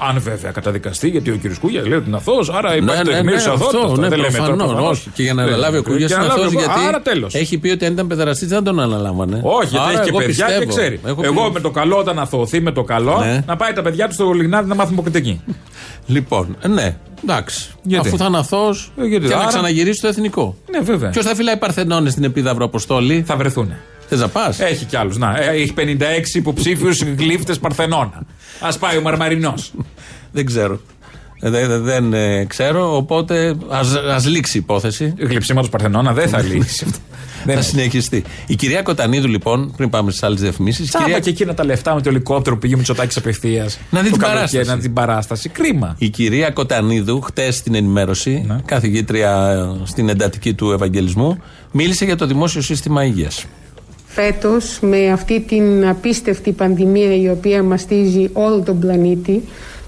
Αν 0.00 0.20
βέβαια 0.20 0.50
καταδικαστεί, 0.50 1.08
γιατί 1.08 1.30
ο 1.30 1.38
κ. 1.42 1.58
Κούγια 1.60 1.82
λέει 1.82 1.92
ότι 1.98 2.08
είναι 2.08 2.16
αθώος, 2.16 2.50
άρα 2.50 2.76
υπάρχει 2.76 3.02
το 3.04 3.10
ναι, 3.10 3.16
εκμήρυση 3.16 3.46
ναι, 3.48 3.52
αθώότητα. 3.54 3.84
αυτό, 3.84 4.00
ναι, 4.00 4.08
δεν 4.08 4.18
λέμε 4.18 4.38
τώρα 4.38 4.44
προφανώς, 4.48 4.66
προφανώς. 4.72 4.98
όχι. 4.98 5.10
Και 5.14 5.22
για 5.22 5.34
να 5.34 5.42
Ναι. 5.42 5.48
αναλάβει 5.48 5.76
ο 5.78 5.82
Κούγιας 5.82 6.10
Και 6.10 6.16
είναι 6.16 6.26
να 6.26 6.32
αθώος 6.32 6.46
αναλάβει 6.46 6.66
ο- 6.66 6.72
γιατί 6.74 6.86
Άρα 6.88 7.00
τέλος. 7.00 7.34
έχει 7.34 7.58
πει 7.58 7.68
ότι 7.70 7.84
αν 7.84 7.92
ήταν 7.92 8.06
παιδεραστής 8.06 8.48
δεν 8.48 8.64
τον 8.64 8.80
αναλάμβανε. 8.80 9.40
Όχι, 9.44 9.66
γιατί 9.68 9.84
Άρα 9.86 9.92
έχει 9.92 10.02
και 10.02 10.08
εγώ 10.08 10.18
παιδιά 10.18 10.46
και 10.46 10.52
πιστεύω. 10.52 10.70
ξέρει. 10.70 11.00
Έχω 11.06 11.20
Εγώ 11.24 11.44
πει- 11.44 11.52
με 11.52 11.60
το 11.60 11.70
καλό, 11.70 11.96
όταν 11.98 12.18
αθωωωθεί 12.18 12.60
με 12.60 12.72
το 12.72 12.82
καλό, 12.82 13.18
Ναι. 13.24 13.44
να 13.46 13.56
πάει 13.56 13.72
τα 13.72 13.82
παιδιά 13.82 14.06
του 14.08 14.12
στο 14.14 14.30
Λιγνάδι 14.32 14.68
να 14.68 14.74
μάθουν 14.74 14.92
υποκριτική. 14.92 15.40
Λοιπόν, 16.06 16.56
ε, 16.60 16.68
ναι, 16.68 16.96
εντάξει. 17.22 17.70
Γιατί; 17.82 18.08
Αφού 18.08 18.16
θα 18.16 18.24
είναι 18.26 18.38
αθώος 18.38 18.92
Ε, 19.00 19.04
γιατί, 19.06 19.26
και 19.26 19.32
να 19.34 19.38
άρα- 19.40 19.48
ξαναγυρίσει 19.48 20.00
το 20.00 20.08
εθνικό. 20.08 20.56
Ναι, 20.70 20.80
βέβαια. 20.80 21.10
Ποιος 21.10 21.24
θα 21.24 21.34
φυλάει 21.34 21.56
Παρθενώνες 21.56 22.12
στην 22.12 22.24
Επίδαυρο 22.24 22.64
Αποστόλη; 22.64 23.22
Θα 23.26 23.36
βρεθούν. 23.36 23.72
Θες 24.08 24.20
να 24.20 24.28
πας; 24.28 24.60
Έχει 24.60 24.84
κι 24.84 24.96
άλλους. 24.96 25.16
Να, 25.16 25.36
ε, 25.42 25.48
έχει 25.54 25.72
56 25.72 26.34
υποψήφιους 26.34 27.02
γλύφτες 27.02 27.58
Παρθενώνα. 27.58 28.22
Α 28.60 28.78
πάει 28.78 28.96
ο 28.96 29.00
Μαρμαρινός. 29.00 29.72
Δεν 30.32 30.46
ξέρω. 30.46 30.80
Ε, 31.40 31.50
δε- 31.50 31.66
δε- 31.66 31.78
δεν 31.78 32.12
ε, 32.12 32.44
ξέρω, 32.44 32.96
οπότε 32.96 33.54
ας 34.14 34.26
λήξει 34.26 34.56
η 34.56 34.60
υπόθεση. 34.60 35.14
Γλυψίματο 35.18 35.68
Παρθενώνα 35.68 36.12
δεν 36.12 36.28
θα 36.28 36.42
λύσει 36.52 36.84
αυτό. 36.86 36.98
θα 37.54 37.62
συνεχιστεί. 37.62 38.24
Η 38.46 38.54
κυρία 38.54 38.82
Κοτανίδου, 38.82 39.28
λοιπόν, 39.28 39.72
πριν 39.76 39.90
πάμε 39.90 40.10
στις 40.10 40.22
άλλες 40.22 40.40
διαφημίσεις. 40.40 40.88
Τσάμπα 40.88 41.04
Κυρία... 41.04 41.20
και 41.20 41.30
εκείνα 41.30 41.54
τα 41.54 41.64
λεφτά 41.64 41.94
με 41.94 42.00
το 42.02 42.08
ελικόπτερο 42.08 42.54
που 42.56 42.60
πήγε 42.62 42.76
με 42.76 42.82
τσοτάκι 42.82 43.18
απευθείας. 43.18 43.78
Να 43.90 44.00
δει 44.02 44.10
την 44.10 44.20
παράσταση. 44.20 44.66
Να 44.68 44.74
δει 44.76 44.82
την 44.82 44.92
παράσταση. 44.92 45.48
Κρίμα. 45.48 45.94
Η 45.98 46.08
κυρία 46.08 46.50
Κοτανίδου, 46.50 47.20
χτες 47.20 47.56
στην 47.56 47.74
ενημέρωση, 47.74 48.44
Ναι. 48.46 48.56
καθηγήτρια 48.64 49.48
ε, 49.82 49.86
στην 49.86 50.08
εντατική 50.08 50.54
του 50.54 50.70
Ευαγγελισμού, 50.72 51.42
μίλησε 51.72 52.04
για 52.04 52.16
το 52.16 52.26
δημόσιο 52.26 52.60
σύστημα 52.62 53.04
υγείας. 53.04 53.44
Φέτος 54.20 54.78
με 54.80 55.10
αυτή 55.10 55.40
την 55.40 55.88
απίστευτη 55.88 56.52
πανδημία 56.52 57.16
η 57.16 57.28
οποία 57.28 57.62
μαστίζει 57.62 58.30
όλο 58.32 58.60
τον 58.60 58.78
πλανήτη 58.78 59.42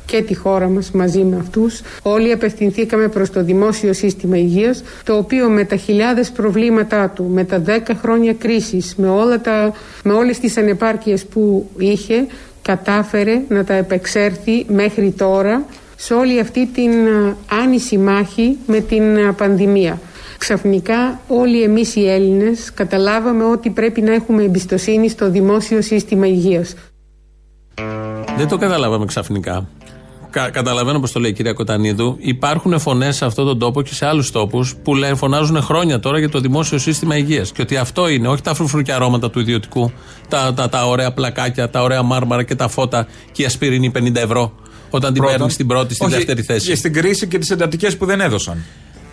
και 0.06 0.22
τη 0.22 0.34
χώρα 0.34 0.68
μας 0.68 0.90
μαζί 0.90 1.24
με 1.24 1.36
αυτούς 1.40 1.80
όλοι 2.02 2.32
απευθυνθήκαμε 2.32 3.08
προς 3.08 3.30
το 3.30 3.44
δημόσιο 3.44 3.92
σύστημα 3.92 4.36
υγείας 4.36 4.82
το 5.04 5.16
οποίο 5.16 5.48
με 5.48 5.64
τα 5.64 5.76
χιλιάδες 5.76 6.30
προβλήματά 6.30 7.08
του, 7.08 7.24
με 7.24 7.44
τα 7.44 7.58
δέκα 7.58 7.94
χρόνια 7.94 8.34
κρίσης, 8.34 8.94
με, 8.96 9.08
όλα 9.08 9.40
τα, 9.40 9.72
με 10.04 10.12
όλες 10.12 10.38
τις 10.38 10.56
ανεπάρκειες 10.56 11.24
που 11.24 11.70
είχε 11.78 12.26
κατάφερε 12.62 13.40
να 13.48 13.64
τα 13.64 13.74
επεξέρθει 13.74 14.64
μέχρι 14.68 15.10
τώρα 15.10 15.64
σε 15.96 16.14
όλη 16.14 16.40
αυτή 16.40 16.66
την 16.66 16.90
α, 17.08 17.36
άνηση 17.62 17.98
μάχη 17.98 18.56
με 18.66 18.80
την 18.80 19.26
α, 19.26 19.32
πανδημία. 19.32 19.98
Ξαφνικά 20.40 21.20
όλοι 21.28 21.62
εμείς 21.62 21.96
οι 21.96 22.08
Έλληνες 22.08 22.72
καταλάβαμε 22.74 23.44
ότι 23.44 23.70
πρέπει 23.70 24.00
να 24.00 24.12
έχουμε 24.12 24.42
εμπιστοσύνη 24.42 25.08
στο 25.08 25.30
δημόσιο 25.30 25.82
σύστημα 25.82 26.26
υγείας. 26.26 26.74
Δεν 28.36 28.48
το 28.48 28.56
καταλάβαμε 28.56 29.04
ξαφνικά. 29.04 29.68
Κα, 30.30 30.50
καταλαβαίνω 30.50 31.00
πώ 31.00 31.10
το 31.10 31.20
λέει 31.20 31.30
η 31.30 31.34
κυρία 31.34 31.52
Κοτανίδου. 31.52 32.16
Υπάρχουν 32.18 32.78
φωνές 32.78 33.16
σε 33.16 33.24
αυτόν 33.24 33.46
τον 33.46 33.58
τόπο 33.58 33.82
και 33.82 33.94
σε 33.94 34.06
άλλους 34.06 34.30
τόπους 34.30 34.76
που 34.82 34.94
λένε, 34.94 35.14
φωνάζουν 35.14 35.62
χρόνια 35.62 36.00
τώρα 36.00 36.18
για 36.18 36.28
το 36.28 36.40
δημόσιο 36.40 36.78
σύστημα 36.78 37.16
υγείας. 37.16 37.52
Και 37.52 37.62
ότι 37.62 37.76
αυτό 37.76 38.08
είναι, 38.08 38.28
όχι 38.28 38.42
τα 38.42 38.54
φρουφρούκια 38.54 38.94
αρώματα 38.94 39.30
του 39.30 39.40
ιδιωτικού, 39.40 39.92
τα, 40.28 40.54
τα, 40.54 40.68
τα 40.68 40.86
ωραία 40.86 41.12
πλακάκια, 41.12 41.70
τα 41.70 41.82
ωραία 41.82 42.02
μάρμαρα 42.02 42.42
και 42.42 42.54
τα 42.54 42.68
φώτα 42.68 43.06
και 43.32 43.42
η 43.42 43.44
ασπιρίνη 43.44 43.92
50 43.94 44.14
ευρώ. 44.14 44.52
Όταν 44.90 45.12
την 45.12 45.22
Πρώτον. 45.22 45.36
παίρνεις 45.36 45.54
στην 45.54 45.66
πρώτη, 45.66 45.94
στη 45.94 46.04
Όχι, 46.04 46.14
δεύτερη 46.14 46.42
θέση. 46.42 46.68
Και 46.68 46.74
στην 46.74 46.92
κρίση 46.92 47.26
και 47.26 47.38
τις 47.38 47.50
εντατικές 47.50 47.96
που 47.96 48.06
δεν 48.06 48.20
έδωσαν. 48.20 48.64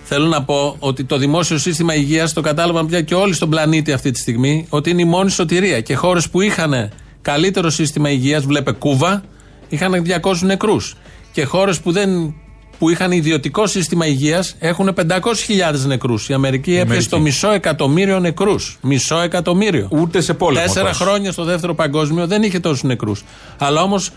Θέλω 0.09 0.25
να 0.27 0.43
πω 0.43 0.75
ότι 0.79 1.03
το 1.03 1.17
δημόσιο 1.17 1.57
σύστημα 1.57 1.95
υγείας 1.95 2.33
το 2.33 2.41
κατάλαβαν 2.41 2.85
πια 2.87 3.01
και 3.01 3.15
όλοι 3.15 3.33
στον 3.33 3.49
πλανήτη 3.49 3.91
αυτή 3.91 4.11
τη 4.11 4.19
στιγμή 4.19 4.65
ότι 4.69 4.89
είναι 4.89 5.01
η 5.01 5.05
μόνη 5.05 5.29
σωτηρία. 5.31 5.81
Και 5.81 5.95
χώρες 5.95 6.29
που 6.29 6.41
είχαν 6.41 6.89
καλύτερο 7.21 7.69
σύστημα 7.69 8.09
υγείας, 8.09 8.45
βλέπε 8.45 8.71
Κούβα, 8.71 9.23
είχαν 9.69 10.03
200 10.21 10.37
νεκρούς. 10.41 10.95
Και 11.31 11.43
χώρες 11.43 11.79
που, 11.79 11.91
δεν, 11.91 12.33
που 12.79 12.89
είχαν 12.89 13.11
ιδιωτικό 13.11 13.67
σύστημα 13.67 14.05
υγείας 14.05 14.55
έχουν 14.59 14.93
500.000 14.95 15.85
νεκρούς. 15.85 16.29
Η 16.29 16.33
Αμερική 16.33 16.69
έπιασε 16.71 16.85
Αμερική. 16.89 17.09
το 17.09 17.19
μισό 17.19 17.51
εκατομμύριο 17.51 18.19
νεκρούς. 18.19 18.77
Μισό 18.81 19.19
εκατομμύριο. 19.19 19.87
Ούτε 19.91 20.21
σε 20.21 20.33
πόλεμο. 20.33 20.65
Τέσσερα 20.65 20.87
τόσο. 20.87 21.03
χρόνια 21.03 21.31
στο 21.31 21.43
δεύτερο 21.43 21.75
παγκόσμιο 21.75 22.27
δεν 22.27 22.43
είχε 22.43 22.59
τόσους 22.59 22.83
νεκρούς. 22.83 23.23
Αλλά 23.57 23.81
όμως 23.81 24.09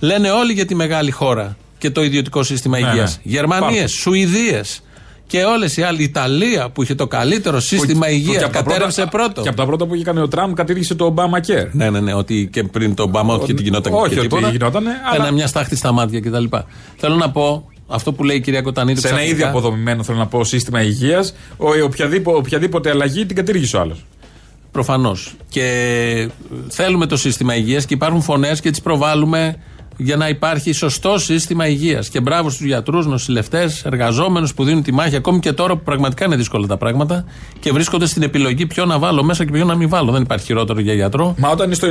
λένε 0.00 0.30
όλοι 0.30 0.52
για 0.52 0.64
τη 0.66 0.74
μεγάλη 0.74 1.10
χώρα 1.10 1.56
και 1.78 1.90
το 1.90 2.02
ιδιωτικό 2.02 2.42
σύστημα 2.42 2.78
Ναι, 2.78 2.88
υγείας. 2.88 3.20
ναι. 3.22 3.32
Γερμανίες, 3.32 3.70
Υπάρχουν. 3.74 3.88
Σουηδίες 3.88 4.80
και 5.26 5.42
όλες 5.42 5.76
οι 5.76 5.82
άλλοι. 5.82 6.00
Η 6.00 6.04
Ιταλία 6.04 6.70
που 6.70 6.82
είχε 6.82 6.94
το 6.94 7.06
καλύτερο 7.06 7.60
σύστημα 7.60 7.92
Που- 7.92 7.98
που 7.98 8.04
και 8.04 8.14
υγείας 8.14 8.42
από 8.42 8.52
τα 8.52 8.62
κατέρευσε 8.62 9.06
πρώτα- 9.06 9.24
πρώτο. 9.24 9.42
Και 9.42 9.48
από 9.48 9.56
τα 9.56 9.66
πρώτα 9.66 9.86
που 9.86 9.94
είχε 9.94 10.04
κάνει 10.04 10.20
ο 10.20 10.28
Τραμπ 10.28 10.54
κατήργησε 10.54 10.94
το 10.94 11.14
Obama 11.16 11.50
Care. 11.50 11.68
Ναι, 11.72 11.90
ναι, 11.90 12.00
ναι, 12.00 12.14
ότι 12.14 12.48
και 12.52 12.62
πριν 12.62 12.94
το 12.94 13.02
Ομπάμα, 13.02 13.34
όχι 13.34 13.52
ότι 13.52 13.62
γινόταν 13.62 13.92
όχι 13.94 14.08
και 14.08 14.18
ότι 14.18 14.28
τίποτα. 14.28 14.50
γινότανε, 14.50 14.90
Ένα 14.90 15.22
αλλά- 15.24 15.30
μια 15.32 15.46
στάχτη 15.46 15.76
στα 15.76 15.92
μάτια 15.92 16.20
κτλ. 16.20 16.44
Θέλω 16.96 17.14
να 17.14 17.30
πω 17.30 17.68
αυτό 17.86 18.12
που 18.12 18.24
λέει 18.24 18.36
η 18.36 18.40
κυρία 18.40 18.62
Κοτανίδου. 18.62 19.00
Σε 19.00 19.08
ένα 19.08 19.16
ξαφνικά. 19.16 19.38
ήδη 19.40 19.48
αποδομημένο, 19.48 20.02
θέλω 20.02 20.18
να 20.18 20.26
πω, 20.26 20.44
σύστημα 20.44 20.82
υγείας, 20.82 21.34
οποιαδήποτε, 21.84 22.36
οποιαδήποτε 22.38 22.90
αλλαγή 22.90 23.26
την 23.26 23.36
κατήργησε 23.36 23.76
ο 23.76 23.80
άλλος. 23.80 24.04
Προφανώς. 24.72 25.34
Και 25.48 26.28
θέλουμε 26.68 27.06
το 27.06 27.16
σύστημα 27.16 27.56
υγείας 27.56 27.86
και 27.86 27.94
υπάρχουν 27.94 28.22
φωνές 28.22 28.60
και 28.60 28.70
τις 28.70 28.80
προβάλλουμε 28.80 29.56
για 29.96 30.16
να 30.16 30.28
υπάρχει 30.28 30.72
σωστό 30.72 31.18
σύστημα 31.18 31.66
υγείας. 31.68 32.08
Και 32.08 32.20
μπράβο 32.20 32.50
στους 32.50 32.66
γιατρούς, 32.66 33.06
νοσηλευτές, 33.06 33.84
εργαζόμενους 33.84 34.54
που 34.54 34.64
δίνουν 34.64 34.82
τη 34.82 34.92
μάχη, 34.92 35.16
ακόμη 35.16 35.38
και 35.38 35.52
τώρα 35.52 35.76
που 35.76 35.82
πραγματικά 35.82 36.24
είναι 36.24 36.36
δύσκολα 36.36 36.66
τα 36.66 36.76
πράγματα 36.76 37.24
και 37.60 37.72
βρίσκονται 37.72 38.06
στην 38.06 38.22
επιλογή 38.22 38.66
ποιο 38.66 38.84
να 38.84 38.98
βάλω 38.98 39.22
μέσα 39.22 39.44
και 39.44 39.50
ποιο 39.50 39.64
να 39.64 39.74
μην 39.74 39.88
βάλω. 39.88 40.12
Δεν 40.12 40.22
υπάρχει 40.22 40.44
χειρότερο 40.44 40.80
για 40.80 40.94
γιατρό. 40.94 41.34
Μα 41.38 41.48
όταν 41.48 41.66
είναι 41.66 41.74
στο 41.74 41.88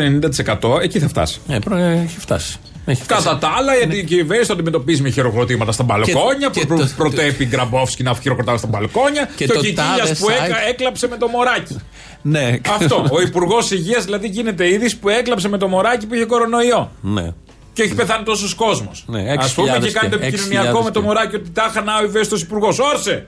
90% 0.77 0.79
εκεί 0.81 0.99
θα 0.99 1.07
φτάσει. 1.07 1.39
Ε, 1.47 1.57
προ- 1.59 1.77
ε, 1.77 2.01
έχει 2.03 2.19
φτάσει. 2.19 2.57
Έχει 2.85 3.03
φτάσει. 3.03 3.23
Κατά 3.23 3.37
τα 3.37 3.47
άλλα, 3.57 3.75
γιατί 3.75 3.97
η 3.97 4.03
κυβέρνηση 4.03 4.47
το 4.47 4.53
αντιμετωπίζει 4.53 5.01
με 5.01 5.09
χειροκροτήματα 5.09 5.71
στα 5.71 5.83
μπαλκόνια, 5.83 6.49
και 6.51 6.65
που 6.65 6.77
το- 6.77 6.89
προτέπει 6.97 7.45
Γκραμπόφσκι 7.45 8.03
να 8.03 8.13
χειροκροτάει 8.21 8.57
στα 8.57 8.67
μπαλκόνια, 8.67 9.29
Και 9.35 9.45
και, 9.45 9.53
το 9.53 9.59
ο 9.59 9.61
Κικίλιας 9.61 9.97
τάδες 9.99 10.19
που 10.19 10.25
site. 10.27 10.45
έκα- 10.45 10.67
έκλαψε 10.67 11.07
με 11.07 11.17
το 11.17 11.27
μωράκι. 11.27 11.75
Ναι. 12.21 12.57
Αυτό. 12.79 13.05
Ο 13.11 13.21
Υπουργός 13.21 13.71
Υγείας 13.71 14.03
δηλαδή 14.05 14.27
γίνεται 14.27 14.67
είδης 14.73 14.95
που 14.97 15.09
έκλαψε 15.09 15.49
με 15.49 15.57
το 15.57 15.67
μωράκι 15.67 16.05
που 16.07 16.13
είχε 16.13 16.25
κορονοϊό. 16.25 16.91
Ναι. 17.01 17.31
Και 17.75 17.83
έχει 17.83 17.93
πεθάνει 17.93 18.23
τόσος 18.23 18.53
κόσμος. 18.53 19.03
Ναι, 19.07 19.19
Α 19.31 19.33
6.000 19.33 19.53
πούμε 19.55 19.77
και 19.79 19.91
κάνει 19.91 20.09
το 20.09 20.17
και- 20.17 20.25
επικοινωνιακό 20.25 20.79
6.000 20.79 20.83
με 20.83 20.91
το 20.91 20.99
και- 20.99 21.05
μωράκι 21.05 21.35
ότι 21.35 21.49
τα 21.49 21.67
είχα 21.69 21.83
ο 22.01 22.03
ευαίσθητο 22.03 22.37
υπουργός. 22.41 22.79
Όρσε! 22.79 23.27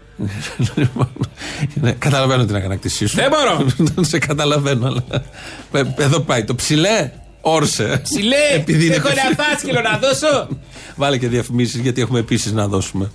Ναι, 1.73 1.91
καταλαβαίνω 1.91 2.45
την 2.45 2.55
αγανακτησή 2.55 3.05
σου. 3.07 3.15
Δεν 3.15 3.29
μπορώ. 3.29 3.65
Σε 4.01 4.17
καταλαβαίνω, 4.19 4.85
αλλά. 4.87 5.03
Ε, 5.71 5.83
Εδώ 6.03 6.19
πάει 6.19 6.43
το 6.43 6.55
ψηλέ. 6.55 7.11
Όρσε. 7.41 7.99
Ψηλέ! 8.03 8.35
Επειδή 8.53 8.85
είναι 8.85 8.95
Έχω 8.95 9.07
ψηλέ. 9.07 9.21
ένα 9.21 9.43
φάσκελο 9.43 9.81
να 9.81 9.97
δώσω! 9.97 10.47
Βάλε 10.95 11.17
και 11.17 11.27
διαφημίσεις 11.27 11.79
γιατί 11.81 12.01
έχουμε 12.01 12.19
επίσης 12.19 12.51
να 12.51 12.67
δώσουμε. 12.67 13.11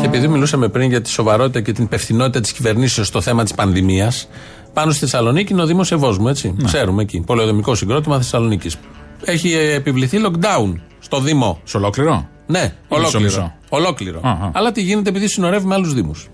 Και 0.00 0.06
επειδή 0.06 0.28
μιλούσαμε 0.28 0.68
πριν 0.68 0.88
για 0.88 1.00
τη 1.02 1.08
σοβαρότητα 1.10 1.60
και 1.60 1.72
την 1.72 1.84
υπευθυνότητα 1.84 2.40
της 2.40 2.52
κυβερνήσεως 2.52 3.06
στο 3.06 3.20
θέμα 3.20 3.42
της 3.42 3.54
πανδημίας, 3.54 4.28
πάνω 4.72 4.90
στη 4.90 5.00
Θεσσαλονίκη 5.00 5.52
είναι 5.52 5.62
ο 5.62 5.66
Δήμος 5.66 5.92
Ευόσμου, 5.92 6.28
έτσι. 6.28 6.56
Ξέρουμε 6.64 7.02
εκεί. 7.02 7.20
Πολεοδομικό 7.26 7.74
συγκρότημα 7.74 8.16
Θεσσαλονίκης. 8.16 8.76
Έχει 9.24 9.52
ε, 9.54 9.74
επιβληθεί 9.74 10.20
lockdown 10.24 10.72
στο 10.98 11.20
Δήμο. 11.20 11.60
Σε 11.64 11.76
ολόκληρο; 11.76 12.28
Ναι, 12.46 12.58
Ή 12.58 12.72
ολόκληρο. 12.88 13.20
μισό-μισό. 13.24 13.52
Ολόκληρο. 13.68 14.20
Αχα. 14.22 14.50
Αλλά 14.54 14.72
τι 14.72 14.82
γίνεται 14.82 15.08
επειδή 15.08 15.28
συνορεύει 15.28 15.66
με 15.66 15.74
άλλους 15.74 15.94
Δήμους. 15.94 16.28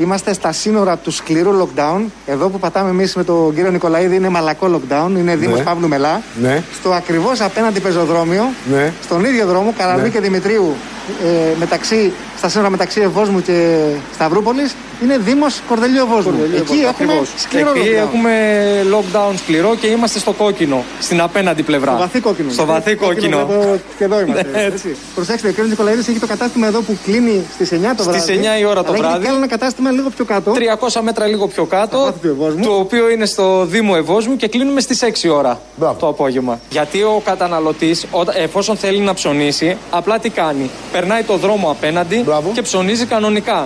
Είμαστε 0.00 0.32
στα 0.32 0.52
σύνορα 0.52 0.96
του 0.96 1.10
σκληρού 1.10 1.50
lockdown. 1.62 2.00
Εδώ 2.26 2.48
που 2.48 2.58
πατάμε 2.58 2.90
εμείς 2.90 3.14
με 3.14 3.24
τον 3.24 3.54
κύριο 3.54 3.70
Νικολαίδη 3.70 4.14
είναι 4.16 4.28
μαλακό 4.28 4.70
lockdown. 4.74 5.10
Είναι 5.18 5.36
Δήμος 5.36 5.58
Ναι. 5.58 5.64
Παύλου 5.64 5.88
Μελά. 5.88 6.20
Ναι. 6.42 6.62
Στο 6.80 6.90
ακριβώς 6.90 7.40
απέναντι 7.40 7.80
πεζοδρόμιο, 7.80 8.44
Ναι. 8.72 8.92
στον 9.02 9.24
ίδιο 9.24 9.46
δρόμο, 9.46 9.74
Καραβή 9.78 10.02
Ναι. 10.02 10.08
και 10.08 10.20
Δημητρίου, 10.20 10.74
ε, 11.24 11.56
μεταξύ, 11.58 12.12
στα 12.38 12.48
σύνορα 12.48 12.70
μεταξύ 12.70 13.00
Ευόσμου 13.00 13.42
και 13.42 13.76
Σταυρούπολης, 14.14 14.74
είναι 15.02 15.18
Δήμος 15.18 15.60
Κορδελίου 15.68 16.02
Ευόσμου. 16.04 16.22
Κορδελίου 16.22 16.56
Εκεί 16.56 16.62
Ευόσμου, 16.72 16.80
έχουμε 16.88 17.12
ακριβώς. 17.12 17.28
σκληρό 17.36 17.70
Εκεί 17.76 17.88
lockdown. 17.88 18.06
έχουμε 18.06 18.32
lockdown 18.94 19.32
σκληρό 19.36 19.74
και 19.80 19.86
είμαστε 19.86 20.18
στο 20.18 20.32
κόκκινο, 20.32 20.84
στην 21.00 21.20
απέναντι 21.20 21.62
πλευρά. 21.62 21.90
Στο 21.90 21.98
βαθύ 22.00 22.20
κόκκινο. 22.20 22.50
Στο 22.50 22.64
βαθύ 22.64 22.94
κόκκινο. 22.94 23.36
βλέπω 23.46 23.78
Και 23.98 24.04
εδώ 24.04 24.20
είμαστε. 24.20 24.46
Ναι, 24.52 24.62
έτσι. 24.62 24.96
Προσέξτε, 25.14 25.48
ο 25.48 25.52
κ. 25.52 25.58
Νικολαίδης 25.68 26.08
έχει 26.08 26.18
το 26.18 26.26
κατάστημα 26.26 26.66
εδώ 26.66 26.80
που 26.80 26.98
κλείνει 27.04 27.44
στις 27.54 27.72
9 27.72 27.94
το 27.96 28.02
βράδυ. 28.02 28.18
Στις 28.18 28.36
9 28.36 28.58
η 28.60 28.64
ώρα 28.64 28.82
το 28.82 28.92
αλλά 28.92 28.94
έχει 28.96 29.00
βράδυ. 29.06 29.22
και 29.22 29.28
άλλο 29.28 29.36
ένα 29.36 29.46
κατάστημα 29.48 29.89
λίγο 29.94 30.10
πιο 30.10 30.24
κάτω. 30.24 30.52
300 30.52 31.00
μέτρα 31.02 31.26
λίγο 31.26 31.46
πιο 31.46 31.64
κάτω, 31.64 32.12
του 32.22 32.58
το 32.62 32.72
οποίο 32.74 33.10
είναι 33.10 33.26
στο 33.26 33.64
Δήμο 33.64 33.94
Ευόσμου 33.96 34.36
και 34.36 34.48
κλείνουμε 34.48 34.80
στις 34.80 35.02
6 35.02 35.28
ώρα 35.28 35.60
το 35.98 36.06
απόγευμα. 36.08 36.60
Γιατί 36.70 37.02
ο 37.02 37.22
καταναλωτής, 37.24 38.06
όταν- 38.10 38.34
εφόσον 38.38 38.76
θέλει 38.76 38.98
να 38.98 39.14
ψωνίσει, 39.14 39.76
απλά 39.90 40.18
τι 40.18 40.28
κάνει. 40.30 40.70
Περνάει 40.92 41.22
το 41.22 41.36
δρόμο 41.36 41.70
απέναντι 41.70 42.24
και 42.52 42.62
ψωνίζει 42.62 43.06
κανονικά. 43.06 43.64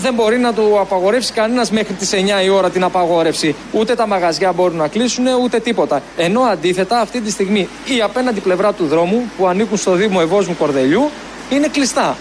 Δεν 0.00 0.14
μπορεί 0.14 0.38
να 0.38 0.52
του 0.52 0.78
απαγορεύσει 0.80 1.32
κανένας 1.32 1.70
μέχρι 1.70 1.94
τις 1.94 2.12
9 2.12 2.42
η 2.42 2.48
ώρα 2.48 2.70
την 2.70 2.84
απαγόρευση. 2.84 3.54
Ούτε 3.72 3.94
τα 3.94 4.06
μαγαζιά 4.06 4.52
μπορούν 4.52 4.76
να 4.76 4.88
κλείσουν, 4.88 5.24
ούτε 5.42 5.58
τίποτα. 5.60 6.02
Ενώ 6.16 6.40
αντίθετα, 6.40 7.00
αυτή 7.00 7.20
τη 7.20 7.30
στιγμή 7.30 7.68
η 7.96 8.00
απέναντι 8.02 8.40
πλευρά 8.40 8.72
του 8.72 8.86
δρόμου 8.86 9.22
που 9.38 9.46
ανήκουν 9.46 9.76
στο 9.76 9.92
Δήμο 9.92 10.18
Ευόσμου 10.22 10.56
Κορδελιού 10.58 11.10
είναι 11.50 11.68
κλειστά. 11.68 12.16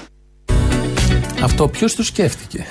Αυτό 1.41 1.67
ποιος 1.67 1.95
το 1.95 2.03
σκέφτηκε; 2.03 2.65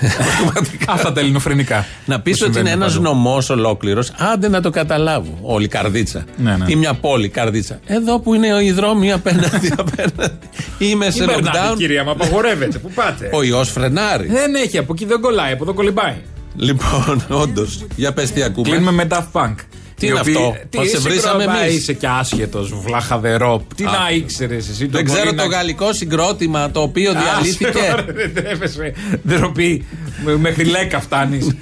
Αυτά 0.88 1.12
τα 1.12 1.20
ελληνοφρενικά. 1.20 1.86
Να 2.04 2.20
πεις 2.20 2.38
που 2.38 2.44
ότι 2.48 2.58
είναι 2.58 2.68
συμβαίνουν 2.68 2.82
ένας 2.82 2.92
παντού. 2.96 3.08
νομός 3.08 3.50
ολόκληρος, 3.50 4.12
άντε 4.16 4.48
να 4.48 4.60
το 4.60 4.70
καταλάβω. 4.70 5.38
Όλη 5.42 5.68
καρδίτσα. 5.68 6.24
Ναι, 6.36 6.56
ναι. 6.56 6.64
Ή 6.68 6.76
μια 6.76 6.94
πόλη 6.94 7.28
καρδίτσα. 7.28 7.80
Εδώ 7.86 8.18
που 8.20 8.34
είναι 8.34 8.46
οι 8.62 8.72
δρόμοι 8.72 9.12
απέναντι, 9.12 9.72
απέναντι. 9.84 10.38
Είμαι 10.78 11.10
σε 11.10 11.18
Μην 11.18 11.28
περνάτε, 11.34 11.58
lockdown. 11.58 11.76
κυρία, 11.76 12.04
μου 12.04 12.10
απαγορεύεται. 12.10 12.78
Πού 12.78 12.90
πάτε. 12.94 13.30
Ο 13.32 13.42
ιός 13.42 13.70
φρενάρει. 13.70 14.26
Δεν 14.28 14.54
έχει, 14.54 14.78
από 14.78 14.92
εκεί 14.92 15.04
δεν 15.04 15.20
κολλάει, 15.20 15.52
από 15.52 15.62
εδώ 15.62 15.74
κολυμπάει. 15.74 16.14
Λοιπόν, 16.56 17.24
όντως. 17.28 17.84
Για 17.96 18.12
πες 18.12 18.30
τι 18.32 18.42
ακούμε. 18.42 18.68
Κλείνουμε 18.68 18.90
με 18.90 19.06
Daft 19.10 19.26
Punk. 19.32 19.54
Τι 19.98 20.06
Οι 20.06 20.08
είναι 20.12 20.20
οποίοι- 20.20 20.34
αυτό, 20.36 20.56
Τι 20.70 20.76
μας 20.78 20.88
σε 20.88 20.96
εσύ, 20.96 21.08
βρήσαμε 21.08 21.44
μπρο, 21.44 21.56
εμείς. 21.56 21.74
Είσαι 21.76 21.92
και 21.92 22.06
άσχετος, 22.06 22.72
βλαχαδερό. 22.80 23.66
Τι 23.76 23.84
Α. 23.84 23.90
να 23.90 24.10
ήξερες 24.14 24.68
εσύ. 24.68 24.86
Δεν 24.86 25.04
ξέρω 25.04 25.34
το 25.34 25.44
γαλλικό 25.46 25.92
συγκρότημα 25.92 26.70
το 26.70 26.80
οποίο 26.80 27.12
διαλύθηκε. 27.12 27.94
Δεν 28.06 28.34
τρέπεσαι. 28.34 28.92
Ντροπή. 29.28 29.84
Με- 30.24 30.36
Μέχρι 30.36 30.64
λέκα 30.64 31.00
φτάνεις. 31.00 31.56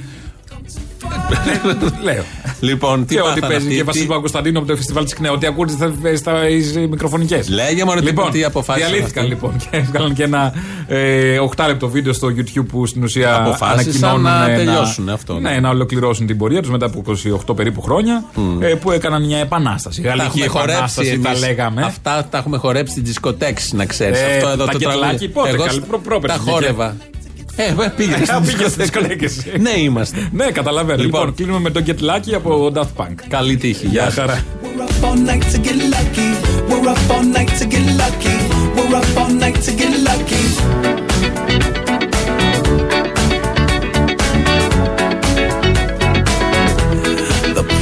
Λέω. 2.03 2.23
Λοιπόν, 2.61 3.07
τι 3.07 3.15
και 3.15 3.21
ότι 3.21 3.29
πάθανε 3.41 3.47
παίζει 3.53 3.57
αυτοί, 3.57 3.69
και 3.69 3.81
τι- 3.81 3.83
Βασίλη 3.87 4.07
Παγκοσταντίνο 4.07 4.59
από 4.59 4.69
το 4.69 4.77
φεστιβάλ 4.77 5.05
της 5.05 5.15
ΚΝΕ. 5.15 5.31
Ότι 5.31 5.47
ακούτε 5.47 5.73
στα, 5.73 5.93
στα 6.17 6.33
μικροφωνικές. 6.91 7.49
Λέγε 7.49 7.85
μωρέ, 7.85 8.01
τι- 8.01 8.07
λοιπόν, 8.07 8.31
τι 8.31 8.45
αποφάσισαν 8.45 8.91
Διαλύθηκαν 8.91 9.23
αυτοί. 9.25 9.35
λοιπόν 9.35 9.57
και 9.57 9.67
έβγαλαν 9.71 10.15
και 10.15 10.23
ένα 10.23 10.53
ε, 10.87 11.39
8 11.57 11.65
λεπτό 11.67 11.89
βίντεο 11.89 12.13
στο 12.13 12.29
YouTube 12.29 12.67
που 12.69 12.87
στην 12.87 13.03
ουσία 13.03 13.37
Αποφάσισαν 13.37 14.05
ανακοινώνουν 14.05 14.23
να 14.23 14.45
ένα- 14.51 14.57
τελειώσουν 14.57 15.09
αυτό, 15.09 15.39
ναι. 15.39 15.51
Ναι, 15.51 15.61
να 15.61 15.69
ολοκληρώσουν 15.69 16.27
την 16.27 16.39
πορεία 16.39 16.61
τους 16.63 16.71
μετά 16.71 16.87
από 16.87 17.03
28 17.51 17.57
περίπου 17.57 17.81
χρόνια 17.83 18.25
ε, 18.61 18.67
που 18.67 18.91
έκαναν 18.91 19.25
μια 19.25 19.39
επανάσταση. 19.39 20.03
Τα 20.03 20.09
Γαλλική 20.09 20.27
έχουμε 20.39 20.47
χορέψει 20.47 20.73
επανάσταση 20.75 21.19
θα 21.23 21.29
εμείς. 21.29 21.41
λέγαμε. 21.41 21.83
Αυτά 21.83 22.27
τα 22.31 22.39
έχουμε 22.39 22.57
χορέψει 22.57 22.93
στην 22.93 23.05
δισκοτέξ, 23.05 23.73
να 23.73 23.85
ξέρεις. 23.85 24.21
Ε, 24.21 24.25
Αυτό 24.37 24.49
εδώ 24.49 24.65
τα 24.65 24.73
το 24.73 24.79
κετλάκι 24.79 25.01
τραγούδι. 25.01 25.29
πότε, 25.29 25.49
Εγώ 25.49 25.65
καλή, 25.65 25.77
στα- 25.77 25.87
προ- 25.87 26.01
πρόπερση 26.01 26.37
τα 26.37 26.43
βγήκε. 26.43 26.57
χόρευα. 26.59 26.97
Ε, 27.57 27.63
ε, 27.63 27.93
πήγες. 27.97 28.29
Ε, 28.29 28.41
πήγες 28.47 28.71
στις 28.71 28.91
κολέγε. 28.91 29.29
Ναι, 29.61 29.71
είμαστε. 29.79 30.29
Ναι, 30.33 30.51
καταλαβαίνω. 30.51 31.03
Λοιπόν, 31.03 31.21
λοιπόν. 31.21 31.35
κλείνουμε 31.35 31.59
με 31.59 31.71
το 31.71 31.83
Get 31.87 31.91
Lucky 31.91 32.35
από 32.35 32.73
Daft 32.75 33.03
Punk. 33.03 33.15
Καλή 33.29 33.57
τύχη. 33.57 33.87
Γεια 33.87 34.11
χαρά. 34.11 34.45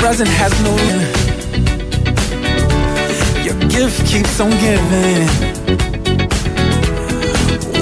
present 0.02 0.28
has 0.40 0.52